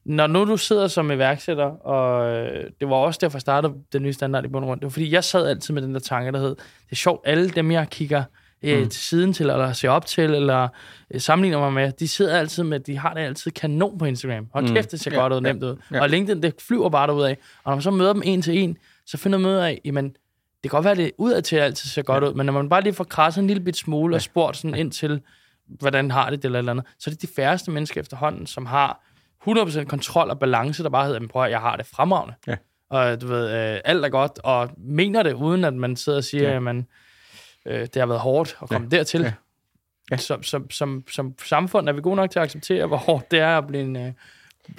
Når 0.05 0.27
nu 0.27 0.45
du 0.45 0.57
sidder 0.57 0.89
som 0.89 1.11
iværksætter, 1.11 1.87
og 1.87 2.33
øh, 2.33 2.71
det 2.81 2.89
var 2.89 2.97
også 2.97 3.19
derfor, 3.23 3.37
jeg 3.37 3.41
startede 3.41 3.75
den 3.93 4.03
nye 4.03 4.13
standard 4.13 4.45
i 4.45 4.49
bund 4.49 4.65
og 4.65 4.69
grund, 4.69 4.81
det 4.81 4.85
var 4.85 4.91
fordi, 4.91 5.13
jeg 5.13 5.25
sad 5.25 5.47
altid 5.47 5.75
med 5.75 5.83
den 5.83 5.95
der 5.95 6.01
tanke, 6.01 6.33
der 6.33 6.39
hed, 6.39 6.57
det 6.57 6.93
er 6.93 6.97
sjovt, 6.97 7.21
alle 7.25 7.51
dem, 7.51 7.71
jeg 7.71 7.89
kigger 7.91 8.25
øh, 8.65 8.83
mm. 8.83 8.89
til 8.89 9.01
siden 9.01 9.33
til, 9.33 9.51
eller 9.51 9.73
ser 9.73 9.91
op 9.91 10.07
til, 10.07 10.35
eller 10.35 10.69
øh, 11.11 11.21
sammenligner 11.21 11.59
mig 11.59 11.73
med, 11.73 11.93
de 11.93 12.09
sidder 12.09 12.39
altid 12.39 12.63
med, 12.63 12.81
de 12.81 12.99
har 12.99 13.15
det 13.15 13.21
altid 13.21 13.51
kanon 13.51 13.99
på 13.99 14.05
Instagram. 14.05 14.47
Og 14.53 14.63
mm. 14.63 14.69
kæft, 14.69 14.91
det 14.91 15.01
ser 15.01 15.11
ja, 15.11 15.21
godt 15.21 15.33
ud, 15.33 15.41
nemt 15.41 15.63
ja, 15.63 15.69
ud. 15.69 15.77
Ja. 15.93 16.01
Og 16.01 16.09
LinkedIn, 16.09 16.43
det 16.43 16.55
flyver 16.69 16.89
bare 16.91 17.07
derud 17.07 17.25
af. 17.25 17.39
Og 17.65 17.71
når 17.71 17.75
man 17.75 17.83
så 17.83 17.91
møder 17.91 18.13
dem 18.13 18.23
en 18.25 18.43
til 18.43 18.59
en, 18.59 18.77
så 19.07 19.17
finder 19.17 19.39
man 19.39 19.51
ud 19.51 19.57
af, 19.57 19.81
jamen, 19.85 20.05
det 20.05 20.71
kan 20.71 20.77
godt 20.77 20.85
være, 20.85 20.93
at 20.93 20.99
det 20.99 21.11
udad 21.19 21.43
til 21.43 21.57
altid 21.57 21.89
ser 21.89 22.03
godt 22.03 22.25
ja. 22.25 22.29
ud, 22.29 22.35
men 22.35 22.47
når 22.47 22.53
man 22.53 22.69
bare 22.69 22.83
lige 22.83 22.93
får 22.95 23.05
krasset 23.05 23.43
en 23.43 23.47
lille 23.47 23.63
bit 23.63 23.77
smule 23.77 24.13
ja. 24.15 24.17
og 24.17 24.23
spurgt 24.23 24.57
sådan 24.57 24.75
ind 24.75 24.93
til, 24.93 25.21
hvordan 25.67 26.11
har 26.11 26.31
det 26.31 26.39
det 26.39 26.45
eller, 26.45 26.59
eller 26.59 26.73
andet, 26.73 26.85
så 26.99 27.11
er 27.11 27.13
det 27.13 27.23
de 27.23 27.29
færreste 27.37 27.71
mennesker 27.71 28.01
efterhånden, 28.01 28.47
som 28.47 28.67
har 28.67 29.01
100% 29.49 29.85
kontrol 29.85 30.31
og 30.31 30.39
balance, 30.39 30.83
der 30.83 30.89
bare 30.91 31.07
hedder, 31.07 31.21
"Men 31.21 31.29
prøv 31.29 31.45
at, 31.45 31.51
jeg 31.51 31.61
har 31.61 31.77
det 31.77 31.87
fremragende. 31.87 32.35
Ja. 32.47 32.57
Og 32.91 33.21
du 33.21 33.27
ved, 33.27 33.73
øh, 33.75 33.81
alt 33.85 34.05
er 34.05 34.09
godt, 34.09 34.39
og 34.45 34.71
mener 34.77 35.23
det, 35.23 35.33
uden 35.33 35.65
at 35.65 35.75
man 35.75 35.97
sidder 35.97 36.19
og 36.19 36.25
siger, 36.25 36.49
Ja. 36.49 36.61
ja. 36.61 36.83
Øh, 37.67 37.81
det 37.81 37.97
har 37.97 38.07
været 38.07 38.21
hårdt 38.21 38.59
at 38.63 38.69
komme 38.69 38.89
ja. 38.93 38.97
dertil. 38.97 39.21
Ja. 39.21 39.33
Ja. 40.11 40.17
Som, 40.17 40.43
som, 40.43 40.71
som, 40.71 41.05
som 41.11 41.35
samfund 41.45 41.89
er 41.89 41.93
vi 41.93 42.01
gode 42.01 42.17
nok 42.17 42.31
til 42.31 42.39
at 42.39 42.43
acceptere, 42.43 42.87
hvor 42.87 42.97
hårdt 42.97 43.31
det 43.31 43.39
er 43.39 43.59
at, 43.59 43.67
blive 43.67 43.83
en, 43.83 43.97
øh, 43.97 44.13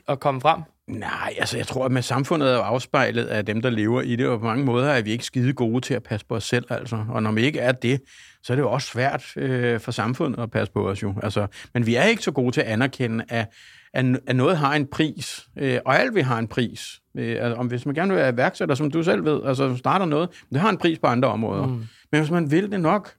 at 0.08 0.20
komme 0.20 0.42
frem. 0.42 0.62
Nej, 0.88 1.34
altså 1.38 1.58
jeg 1.58 1.68
tror, 1.68 1.86
at 1.86 1.92
med 1.92 2.02
samfundet 2.02 2.50
er 2.50 2.54
jo 2.54 2.62
afspejlet 2.62 3.26
af 3.26 3.46
dem, 3.46 3.62
der 3.62 3.70
lever 3.70 4.02
i 4.02 4.16
det, 4.16 4.28
og 4.28 4.40
på 4.40 4.46
mange 4.46 4.66
måder 4.66 4.90
er 4.90 5.02
vi 5.02 5.12
ikke 5.12 5.24
skide 5.24 5.54
gode 5.54 5.82
til 5.82 5.94
at 5.94 6.04
passe 6.04 6.26
på 6.26 6.36
os 6.36 6.44
selv, 6.44 6.66
altså. 6.70 7.06
Og 7.10 7.24
når 7.24 7.32
vi 7.32 7.42
ikke 7.42 7.60
er 7.60 7.72
det, 7.72 8.02
så 8.44 8.54
er 8.54 8.56
det 8.56 8.62
jo 8.64 8.72
også 8.72 8.88
svært 8.88 9.26
øh, 9.38 9.80
for 9.80 9.92
samfundet 9.92 10.44
at 10.44 10.52
passe 10.52 10.74
på 10.74 10.90
os 10.90 11.04
jo. 11.04 11.14
Altså, 11.24 11.48
men 11.74 11.86
vi 11.86 11.96
er 11.96 12.04
ikke 12.04 12.24
så 12.24 12.32
gode 12.32 12.52
til 12.52 12.62
at 12.62 12.68
anerkende, 12.68 13.26
at, 13.30 13.48
at, 13.94 14.06
at 14.28 14.36
noget 14.36 14.58
har 14.58 14.76
en 14.76 14.88
pris, 14.88 15.48
øh, 15.58 15.80
og 15.86 16.00
alt 16.00 16.16
vi 16.16 16.22
har 16.22 16.40
en 16.40 16.48
pris. 16.48 17.02
Øh, 17.18 17.30
altså, 17.30 17.56
om 17.56 17.68
hvis 17.68 17.86
man 17.86 17.96
gerne 17.96 18.14
vil 18.14 18.22
være 18.22 18.34
iværksætter, 18.34 18.76
som 18.76 18.92
du 18.92 19.04
selv 19.04 19.26
ved, 19.26 19.42
altså 19.46 19.76
starter 19.78 20.06
noget, 20.06 20.30
det 20.50 20.62
har 20.62 20.70
en 20.70 20.78
pris 20.78 21.00
på 21.00 21.08
andre 21.08 21.30
områder. 21.30 21.68
Mm. 21.68 21.84
Men 22.12 22.22
hvis 22.22 22.32
man 22.32 22.52
vil 22.52 22.72
det 22.72 22.80
nok, 22.80 23.14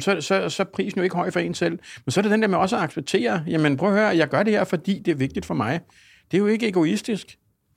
så, 0.00 0.20
så, 0.20 0.48
så 0.48 0.62
er 0.62 0.66
prisen 0.74 0.98
jo 0.98 1.02
ikke 1.02 1.16
høj 1.16 1.30
for 1.30 1.40
en 1.40 1.54
selv. 1.54 1.78
Men 2.04 2.10
så 2.10 2.20
er 2.20 2.22
det 2.22 2.30
den 2.30 2.42
der 2.42 2.48
med 2.48 2.58
også 2.58 2.76
at 2.76 2.82
acceptere, 2.82 3.44
jamen 3.46 3.76
prøv 3.76 3.88
at 3.88 3.94
høre, 3.94 4.16
jeg 4.16 4.28
gør 4.28 4.42
det 4.42 4.52
her, 4.52 4.64
fordi 4.64 5.02
det 5.04 5.12
er 5.12 5.16
vigtigt 5.16 5.46
for 5.46 5.54
mig. 5.54 5.80
Det 6.30 6.36
er 6.36 6.38
jo 6.38 6.46
ikke 6.46 6.68
egoistisk. 6.68 7.26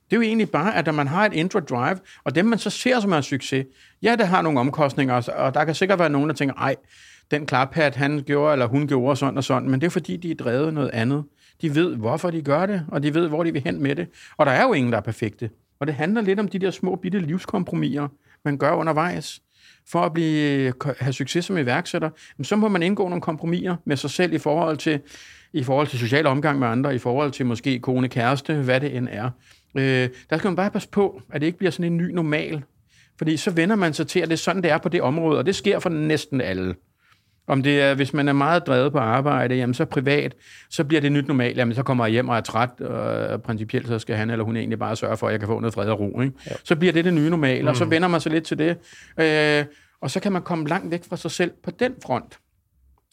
Det 0.09 0.15
er 0.15 0.17
jo 0.17 0.21
egentlig 0.21 0.49
bare, 0.49 0.75
at 0.75 0.85
når 0.85 0.93
man 0.93 1.07
har 1.07 1.25
et 1.25 1.33
intro 1.33 1.59
drive, 1.59 1.97
og 2.23 2.35
dem 2.35 2.45
man 2.45 2.59
så 2.59 2.69
ser 2.69 2.99
som 2.99 3.13
en 3.13 3.23
succes, 3.23 3.65
ja, 4.01 4.15
det 4.15 4.27
har 4.27 4.41
nogle 4.41 4.59
omkostninger, 4.59 5.31
og 5.31 5.53
der 5.53 5.65
kan 5.65 5.75
sikkert 5.75 5.99
være 5.99 6.09
nogen, 6.09 6.29
der 6.29 6.35
tænker, 6.35 6.55
ej, 6.55 6.75
den 7.31 7.45
klaphat, 7.45 7.95
han 7.95 8.23
gjorde, 8.23 8.53
eller 8.53 8.65
hun 8.65 8.87
gjorde 8.87 9.15
sådan 9.15 9.37
og 9.37 9.43
sådan, 9.43 9.69
men 9.69 9.81
det 9.81 9.87
er 9.87 9.91
fordi, 9.91 10.17
de 10.17 10.31
er 10.31 10.35
drevet 10.35 10.73
noget 10.73 10.89
andet. 10.89 11.23
De 11.61 11.75
ved, 11.75 11.95
hvorfor 11.95 12.31
de 12.31 12.41
gør 12.41 12.65
det, 12.65 12.85
og 12.87 13.03
de 13.03 13.13
ved, 13.13 13.27
hvor 13.27 13.43
de 13.43 13.53
vil 13.53 13.61
hen 13.65 13.83
med 13.83 13.95
det. 13.95 14.07
Og 14.37 14.45
der 14.45 14.51
er 14.51 14.63
jo 14.63 14.73
ingen, 14.73 14.91
der 14.91 14.97
er 14.97 15.01
perfekte. 15.01 15.49
Og 15.79 15.87
det 15.87 15.95
handler 15.95 16.21
lidt 16.21 16.39
om 16.39 16.47
de 16.47 16.59
der 16.59 16.71
små, 16.71 16.95
bitte 16.95 17.19
livskompromiser, 17.19 18.07
man 18.45 18.57
gør 18.57 18.71
undervejs. 18.71 19.41
For 19.89 20.01
at 20.01 20.13
blive, 20.13 20.73
have 20.99 21.13
succes 21.13 21.45
som 21.45 21.57
iværksætter, 21.57 22.09
så 22.43 22.55
må 22.55 22.67
man 22.67 22.83
indgå 22.83 23.07
nogle 23.07 23.21
kompromiser 23.21 23.75
med 23.85 23.97
sig 23.97 24.09
selv 24.09 24.33
i 24.33 24.37
forhold 24.37 24.77
til 24.77 24.99
i 25.53 25.63
forhold 25.63 25.87
til 25.87 25.99
social 25.99 26.25
omgang 26.25 26.59
med 26.59 26.67
andre, 26.67 26.95
i 26.95 26.97
forhold 26.97 27.31
til 27.31 27.45
måske 27.45 27.79
kone, 27.79 28.07
kæreste, 28.07 28.53
hvad 28.53 28.81
det 28.81 28.95
end 28.95 29.07
er. 29.11 29.29
Øh, 29.77 30.09
der 30.29 30.37
skal 30.37 30.47
man 30.47 30.55
bare 30.55 30.71
passe 30.71 30.89
på, 30.89 31.21
at 31.31 31.41
det 31.41 31.47
ikke 31.47 31.57
bliver 31.57 31.71
sådan 31.71 31.91
en 31.91 31.97
ny 31.97 32.11
normal. 32.11 32.63
Fordi 33.17 33.37
så 33.37 33.51
vender 33.51 33.75
man 33.75 33.93
sig 33.93 34.07
til, 34.07 34.19
at 34.19 34.27
det 34.27 34.33
er 34.33 34.37
sådan, 34.37 34.63
det 34.63 34.71
er 34.71 34.77
på 34.77 34.89
det 34.89 35.01
område, 35.01 35.39
og 35.39 35.45
det 35.45 35.55
sker 35.55 35.79
for 35.79 35.89
næsten 35.89 36.41
alle. 36.41 36.75
Om 37.47 37.63
det 37.63 37.81
er, 37.81 37.93
hvis 37.93 38.13
man 38.13 38.27
er 38.27 38.33
meget 38.33 38.67
drevet 38.67 38.91
på 38.91 38.97
arbejde, 38.97 39.55
jamen 39.55 39.73
så 39.73 39.85
privat, 39.85 40.35
så 40.69 40.83
bliver 40.83 41.01
det 41.01 41.11
nyt 41.11 41.27
normalt. 41.27 41.57
Jamen 41.57 41.75
så 41.75 41.83
kommer 41.83 42.05
jeg 42.05 42.11
hjem 42.11 42.29
og 42.29 42.37
er 42.37 42.41
træt, 42.41 42.81
og 42.81 43.41
principielt 43.41 43.87
så 43.87 43.99
skal 43.99 44.15
han 44.15 44.29
eller 44.29 44.45
hun 44.45 44.57
egentlig 44.57 44.79
bare 44.79 44.95
sørge 44.95 45.17
for, 45.17 45.27
at 45.27 45.31
jeg 45.31 45.39
kan 45.39 45.47
få 45.47 45.59
noget 45.59 45.73
fred 45.73 45.89
og 45.89 45.99
ro. 45.99 46.21
Ikke? 46.21 46.33
Ja. 46.47 46.51
Så 46.63 46.75
bliver 46.75 46.93
det 46.93 47.05
det 47.05 47.13
nye 47.13 47.29
normale, 47.29 47.61
mm. 47.61 47.67
og 47.67 47.75
så 47.75 47.85
vender 47.85 48.07
man 48.07 48.21
sig 48.21 48.31
lidt 48.31 48.43
til 48.43 48.57
det. 48.57 48.77
Øh, 49.19 49.65
og 50.01 50.11
så 50.11 50.19
kan 50.19 50.31
man 50.31 50.41
komme 50.41 50.67
langt 50.67 50.91
væk 50.91 51.03
fra 51.09 51.17
sig 51.17 51.31
selv 51.31 51.51
på 51.63 51.71
den 51.71 51.93
front. 52.05 52.39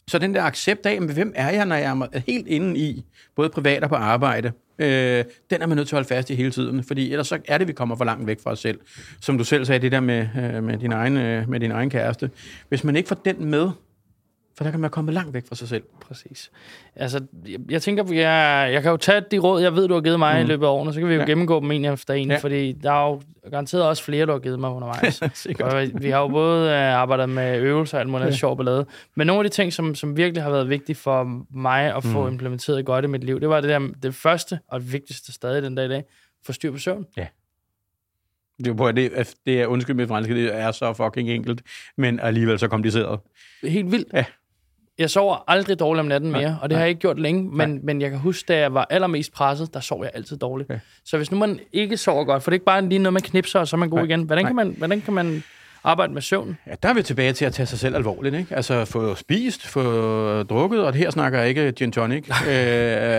Så 0.07 0.19
den 0.19 0.35
der 0.35 0.43
accept 0.43 0.85
af, 0.85 1.01
men 1.01 1.13
hvem 1.13 1.33
er 1.35 1.49
jeg, 1.49 1.65
når 1.65 1.75
jeg 1.75 2.07
er 2.13 2.19
helt 2.27 2.47
inde 2.47 2.79
i, 2.79 3.05
både 3.35 3.49
privat 3.49 3.83
og 3.83 3.89
på 3.89 3.95
arbejde, 3.95 4.51
øh, 4.79 5.23
den 5.49 5.61
er 5.61 5.67
man 5.67 5.77
nødt 5.77 5.87
til 5.87 5.95
at 5.95 5.97
holde 5.97 6.07
fast 6.07 6.29
i 6.29 6.35
hele 6.35 6.51
tiden, 6.51 6.83
fordi 6.83 7.11
ellers 7.11 7.27
så 7.27 7.39
er 7.47 7.57
det, 7.57 7.67
vi 7.67 7.73
kommer 7.73 7.95
for 7.95 8.05
langt 8.05 8.27
væk 8.27 8.39
fra 8.43 8.51
os 8.51 8.59
selv. 8.59 8.79
Som 9.21 9.37
du 9.37 9.43
selv 9.43 9.65
sagde, 9.65 9.81
det 9.81 9.91
der 9.91 9.99
med, 9.99 10.27
øh, 10.37 10.63
med, 10.63 10.77
din 10.77 10.91
egen, 10.91 11.17
øh, 11.17 11.49
med 11.49 11.59
din 11.59 11.71
egen 11.71 11.89
kæreste. 11.89 12.31
Hvis 12.69 12.83
man 12.83 12.95
ikke 12.95 13.07
får 13.07 13.15
den 13.25 13.45
med, 13.45 13.69
for 14.57 14.63
der 14.63 14.71
kan 14.71 14.79
man 14.79 14.89
komme 14.89 15.11
langt 15.11 15.33
væk 15.33 15.47
fra 15.47 15.55
sig 15.55 15.67
selv. 15.67 15.83
Præcis. 16.01 16.51
Altså, 16.95 17.21
jeg, 17.47 17.59
jeg 17.69 17.81
tænker, 17.81 18.13
jeg, 18.13 18.69
jeg 18.73 18.81
kan 18.81 18.91
jo 18.91 18.97
tage 18.97 19.21
de 19.31 19.37
råd, 19.39 19.61
jeg 19.61 19.75
ved, 19.75 19.87
du 19.87 19.93
har 19.93 20.01
givet 20.01 20.19
mig 20.19 20.35
mm. 20.35 20.41
i 20.41 20.47
løbet 20.47 20.65
af 20.65 20.69
årene, 20.69 20.93
så 20.93 20.99
kan 20.99 21.09
vi 21.09 21.13
jo 21.13 21.19
Ja. 21.19 21.25
ja. 21.25 21.29
gennemgå 21.31 21.59
dem 21.59 21.71
en 21.71 21.85
efter 21.85 22.13
en, 22.13 22.27
Ja. 22.27 22.33
ja. 22.33 22.39
fordi 22.39 22.71
der 22.71 22.91
er 22.91 23.07
jo 23.09 23.21
garanteret 23.51 23.83
også 23.83 24.03
flere, 24.03 24.25
du 24.25 24.31
har 24.31 24.39
givet 24.39 24.59
mig 24.59 24.69
undervejs. 24.69 25.21
Og 25.63 25.83
vi 26.01 26.09
har 26.09 26.19
jo 26.21 26.27
både 26.27 26.69
øh, 26.69 26.75
arbejdet 26.93 27.29
med 27.29 27.59
øvelser 27.59 27.97
og 27.97 28.01
alt 28.01 28.09
muligt 28.09 28.25
Ja. 28.25 28.29
ja. 28.31 28.35
sjov 28.35 28.57
ballade. 28.57 28.85
Men 29.15 29.27
nogle 29.27 29.39
af 29.45 29.49
de 29.51 29.55
ting, 29.55 29.73
som, 29.73 29.95
som 29.95 30.17
virkelig 30.17 30.43
har 30.43 30.49
været 30.49 30.69
vigtige 30.69 30.95
for 30.95 31.43
mig 31.57 31.95
at 31.95 32.03
få 32.03 32.21
Mm. 32.27 32.31
implementeret 32.31 32.85
godt 32.85 33.05
i 33.05 33.07
mit 33.07 33.23
liv, 33.23 33.39
det 33.39 33.49
var 33.49 33.61
det 33.61 33.69
der, 33.69 33.87
det 34.03 34.15
første 34.15 34.59
og 34.67 34.79
det 34.79 34.93
vigtigste 34.93 35.31
stadig 35.33 35.63
den 35.63 35.75
dag 35.75 35.85
i 35.85 35.89
dag, 35.89 36.03
få 36.45 36.51
styr 36.53 36.71
på 36.71 36.77
søvn. 36.77 37.05
Det 38.59 38.67
er, 38.79 38.91
det, 38.91 39.33
det 39.45 39.61
er, 39.61 39.67
undskyld 39.67 39.95
mit 39.95 40.07
franske, 40.07 40.35
det 40.35 40.55
er 40.55 40.71
så 40.71 40.93
fucking 40.93 41.29
enkelt, 41.29 41.61
men 41.97 42.19
alligevel 42.19 42.59
så 42.59 42.67
kompliceret. 42.67 43.19
Helt 43.63 43.91
vildt. 43.91 44.07
Ja. 44.13 44.25
Jeg 44.99 45.09
sover 45.09 45.43
aldrig 45.47 45.79
dårligt 45.79 45.99
om 45.99 46.05
natten 46.05 46.31
Nej, 46.31 46.41
mere, 46.41 46.57
og 46.61 46.69
det 46.69 46.75
nej. 46.75 46.77
har 46.77 46.83
jeg 46.83 46.89
ikke 46.89 47.01
gjort 47.01 47.19
længe, 47.19 47.43
men, 47.43 47.69
Nej. 47.69 47.79
men 47.83 48.01
jeg 48.01 48.09
kan 48.09 48.19
huske, 48.19 48.45
da 48.47 48.57
jeg 48.57 48.73
var 48.73 48.87
allermest 48.89 49.33
presset, 49.33 49.73
der 49.73 49.79
sov 49.79 50.03
jeg 50.03 50.11
altid 50.13 50.37
dårligt. 50.37 50.69
Ja. 50.69 50.79
Så 51.05 51.17
hvis 51.17 51.31
nu 51.31 51.37
man 51.37 51.59
ikke 51.73 51.97
sover 51.97 52.23
godt, 52.23 52.43
for 52.43 52.51
det 52.51 52.53
er 52.53 52.57
ikke 52.57 52.65
bare 52.65 52.85
lige 52.85 52.99
noget, 52.99 53.13
man 53.13 53.21
knipser, 53.21 53.59
og 53.59 53.67
så 53.67 53.75
er 53.75 53.77
man 53.77 53.89
god 53.89 53.97
Nej, 53.97 54.05
igen. 54.05 54.23
Hvordan 54.23 54.43
nej. 54.43 54.49
kan, 54.49 54.55
man, 54.55 54.75
hvordan 54.77 55.01
kan 55.01 55.13
man 55.13 55.43
arbejde 55.83 56.13
med 56.13 56.21
søvn? 56.21 56.57
Ja, 56.67 56.71
der 56.83 56.89
er 56.89 56.93
vi 56.93 57.01
tilbage 57.01 57.33
til 57.33 57.45
at 57.45 57.53
tage 57.53 57.65
sig 57.65 57.79
selv 57.79 57.95
alvorligt, 57.95 58.35
ikke? 58.35 58.55
Altså 58.55 58.85
få 58.85 59.15
spist, 59.15 59.67
få 59.67 59.83
drukket, 60.43 60.83
og 60.85 60.93
her 60.93 61.09
snakker 61.09 61.39
jeg 61.39 61.49
ikke 61.49 61.71
gin 61.71 61.91
tonic. 61.91 62.25
det 62.25 62.35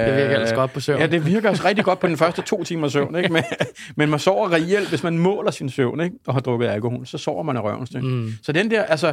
Det 0.07 0.17
virker 0.17 0.35
ellers 0.35 0.53
godt 0.53 0.73
på 0.73 0.81
søvn. 0.81 1.01
Ja, 1.01 1.07
det 1.07 1.27
virker 1.27 1.51
også 1.51 1.65
rigtig 1.65 1.85
godt 1.85 2.01
på 2.01 2.07
den 2.07 2.17
første 2.17 2.43
to 2.43 2.65
timer 2.65 2.89
søvn, 2.89 3.17
ikke? 3.17 3.33
Men, 3.33 3.43
men 3.97 4.11
man 4.11 4.19
sover 4.19 4.53
reelt, 4.53 4.89
hvis 4.89 5.03
man 5.03 5.19
måler 5.19 5.51
sin 5.51 5.71
søvn, 5.71 6.01
ikke? 6.01 6.17
Og 6.27 6.35
har 6.35 6.41
drukket 6.41 6.69
alkohol, 6.69 7.07
så 7.07 7.19
sover 7.19 7.43
man 7.43 7.57
af 7.57 7.63
røven. 7.63 7.87
Mm. 7.95 8.33
Så 8.43 8.53
den 8.53 8.71
der, 8.71 8.83
altså, 8.83 9.13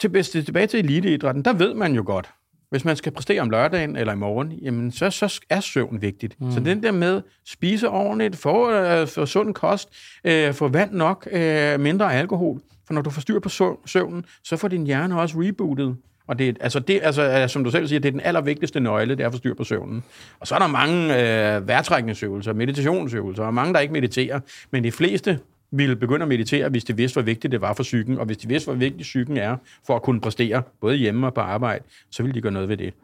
til, 0.00 0.10
hvis 0.10 0.30
det 0.30 0.38
er 0.38 0.44
tilbage 0.44 0.66
til 0.66 0.78
eliteidrætten, 0.84 1.44
der 1.44 1.52
ved 1.52 1.74
man 1.74 1.94
jo 1.94 2.02
godt, 2.06 2.30
hvis 2.70 2.84
man 2.84 2.96
skal 2.96 3.12
præstere 3.12 3.40
om 3.40 3.50
lørdagen 3.50 3.96
eller 3.96 4.12
i 4.12 4.16
morgen, 4.16 4.52
jamen 4.52 4.92
så, 4.92 5.10
så 5.10 5.40
er 5.50 5.60
søvn 5.60 6.02
vigtigt. 6.02 6.40
Mm. 6.40 6.52
Så 6.52 6.60
den 6.60 6.82
der 6.82 6.92
med 6.92 7.22
spise 7.46 7.88
ordentligt, 7.88 8.36
få, 8.36 8.70
øh, 8.70 9.06
få 9.06 9.26
sund 9.26 9.54
kost, 9.54 9.88
øh, 10.24 10.52
få 10.54 10.68
vand 10.68 10.92
nok, 10.92 11.28
øh, 11.32 11.80
mindre 11.80 12.14
alkohol. 12.14 12.60
For 12.86 12.94
når 12.94 13.02
du 13.02 13.10
får 13.10 13.20
styr 13.20 13.38
på 13.40 13.48
søv- 13.48 13.86
søvnen, 13.86 14.24
så 14.44 14.56
får 14.56 14.68
din 14.68 14.86
hjerne 14.86 15.20
også 15.20 15.34
rebootet. 15.38 15.96
Og 16.26 16.38
det, 16.38 16.56
altså 16.60 16.78
det, 16.78 17.00
altså, 17.02 17.22
øh, 17.22 17.48
som 17.48 17.64
du 17.64 17.70
selv 17.70 17.88
siger, 17.88 18.00
det 18.00 18.08
er 18.08 18.12
den 18.12 18.20
allervigtigste 18.20 18.80
nøgle, 18.80 19.14
det 19.14 19.22
er 19.22 19.26
at 19.26 19.32
få 19.32 19.38
styr 19.38 19.54
på 19.54 19.64
søvnen. 19.64 20.04
Og 20.40 20.46
så 20.46 20.54
er 20.54 20.58
der 20.58 20.66
mange 20.66 21.14
øh, 21.56 21.68
vejrtrækningsøvelser, 21.68 22.52
meditationsøvelser, 22.52 23.44
og 23.44 23.54
mange, 23.54 23.74
der 23.74 23.80
ikke 23.80 23.92
mediterer. 23.92 24.40
Men 24.70 24.84
de 24.84 24.92
fleste 24.92 25.38
ville 25.70 25.96
begynde 25.96 26.22
at 26.22 26.28
meditere, 26.28 26.68
hvis 26.68 26.84
de 26.84 26.96
vidste, 26.96 27.14
hvor 27.14 27.22
vigtigt 27.22 27.52
det 27.52 27.60
var 27.60 27.74
for 27.74 27.82
psyken, 27.82 28.18
og 28.18 28.26
hvis 28.26 28.36
de 28.36 28.48
vidste, 28.48 28.66
hvor 28.70 28.78
vigtigt 28.78 29.02
psyken 29.02 29.36
er 29.36 29.56
for 29.86 29.96
at 29.96 30.02
kunne 30.02 30.20
præstere, 30.20 30.62
både 30.80 30.96
hjemme 30.96 31.26
og 31.26 31.34
på 31.34 31.40
arbejde, 31.40 31.84
så 32.10 32.22
ville 32.22 32.34
de 32.34 32.40
gøre 32.40 32.52
noget 32.52 32.68
ved 32.68 32.76
det. 32.76 32.94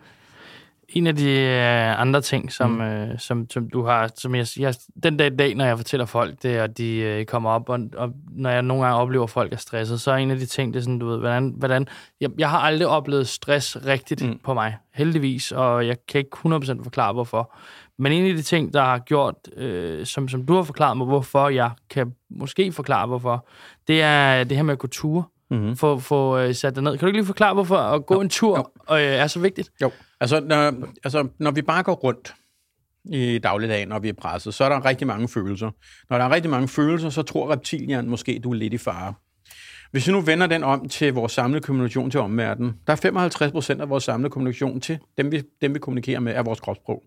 En 0.89 1.07
af 1.07 1.17
de 1.17 1.31
øh, 1.31 2.01
andre 2.01 2.21
ting, 2.21 2.53
som, 2.53 2.71
mm. 2.71 2.81
øh, 2.81 3.19
som, 3.19 3.51
som 3.51 3.71
du 3.71 3.83
har, 3.83 4.11
som 4.17 4.35
jeg, 4.35 4.47
jeg, 4.59 4.75
den 5.03 5.17
dag 5.17 5.33
i 5.33 5.37
dag, 5.37 5.55
når 5.55 5.65
jeg 5.65 5.77
fortæller 5.77 6.07
folk 6.07 6.43
det, 6.43 6.61
og 6.61 6.79
de 6.79 6.97
øh, 6.97 7.25
kommer 7.25 7.51
op, 7.51 7.69
og, 7.69 7.81
og 7.97 8.13
når 8.31 8.51
jeg 8.51 8.63
nogle 8.63 8.85
gange 8.85 8.99
oplever, 8.99 9.25
at 9.25 9.31
folk 9.31 9.53
er 9.53 9.57
stresset, 9.57 10.01
så 10.01 10.11
er 10.11 10.17
en 10.17 10.31
af 10.31 10.39
de 10.39 10.47
ting, 10.47 10.75
det 10.75 10.81
er 10.81 10.83
sådan, 10.83 10.99
du 10.99 11.07
ved, 11.07 11.19
hvordan, 11.19 11.55
hvordan 11.57 11.89
jeg, 12.21 12.31
jeg 12.39 12.51
har 12.51 12.59
aldrig 12.59 12.89
oplevet 12.89 13.29
stress 13.29 13.77
rigtigt 13.87 14.27
mm. 14.27 14.39
på 14.45 14.55
mig, 14.55 14.77
heldigvis, 14.95 15.53
og 15.53 15.87
jeg 15.87 15.97
kan 16.09 16.19
ikke 16.19 16.37
100% 16.37 16.83
forklare, 16.83 17.13
hvorfor. 17.13 17.55
Men 17.99 18.13
en 18.13 18.27
af 18.27 18.37
de 18.37 18.43
ting, 18.43 18.73
der 18.73 18.83
har 18.83 18.99
gjort, 18.99 19.35
øh, 19.57 20.07
som, 20.07 20.29
som 20.29 20.47
du 20.47 20.55
har 20.55 20.63
forklaret 20.63 20.97
mig, 20.97 21.07
hvorfor 21.07 21.49
jeg 21.49 21.71
kan 21.91 22.15
måske 22.31 22.73
forklare, 22.73 23.07
hvorfor, 23.07 23.49
det 23.89 24.03
er 24.03 24.45
det 24.45 24.57
her 24.57 24.65
med 24.65 24.73
at 24.73 24.79
gå 24.79 24.89
ture. 24.89 25.25
Mm-hmm. 25.51 25.77
Få, 25.77 25.99
få 25.99 26.39
øh, 26.39 26.55
sat 26.55 26.75
dig 26.75 26.83
ned. 26.83 26.93
Kan 26.93 27.01
du 27.01 27.07
ikke 27.07 27.19
lige 27.19 27.27
forklare, 27.27 27.55
hvorfor 27.55 27.77
at 27.77 28.07
gå 28.07 28.21
en 28.21 28.29
tur 28.29 28.73
øh, 28.91 28.99
er 28.99 29.27
så 29.27 29.41
vigtigt? 29.41 29.71
Jo, 29.83 29.91
altså 30.21 30.41
når, 30.41 30.73
altså 31.05 31.29
når 31.39 31.51
vi 31.51 31.63
bare 31.63 31.83
går 31.83 31.95
rundt 31.95 32.35
i 33.05 33.39
dagligdagen, 33.39 33.89
når 33.89 33.99
vi 33.99 34.09
er 34.09 34.13
presset, 34.13 34.55
så 34.55 34.65
er 34.65 34.69
der 34.69 34.85
rigtig 34.85 35.07
mange 35.07 35.29
følelser. 35.29 35.71
Når 36.11 36.19
der 36.19 36.25
er 36.25 36.31
rigtig 36.31 36.51
mange 36.51 36.69
følelser, 36.69 37.11
så 37.11 37.23
tror 37.23 37.53
reptilhjernen 37.53 38.11
måske, 38.11 38.41
du 38.45 38.51
er 38.51 38.55
lidt 38.55 38.75
i 38.75 38.79
fare. 38.79 39.15
Hvis 39.91 40.07
vi 40.07 40.13
nu 40.13 40.21
vender 40.21 40.47
den 40.47 40.65
om 40.65 40.89
til 40.89 41.13
vores 41.13 41.33
samlede 41.33 41.61
kommunikation 41.61 42.11
til 42.11 42.21
omverdenen, 42.21 42.75
der 42.87 42.93
er 42.93 42.97
55 42.97 43.53
procent 43.53 43.81
af 43.81 43.89
vores 43.89 44.05
samlede 44.05 44.31
kommunikation 44.31 44.81
til 44.81 44.99
dem 45.19 45.33
vi, 45.33 45.43
dem, 45.61 45.75
vi 45.75 45.79
kommunikerer 45.79 46.21
med, 46.21 46.35
er 46.35 46.43
vores 46.43 46.61
kropssprog. 46.61 47.03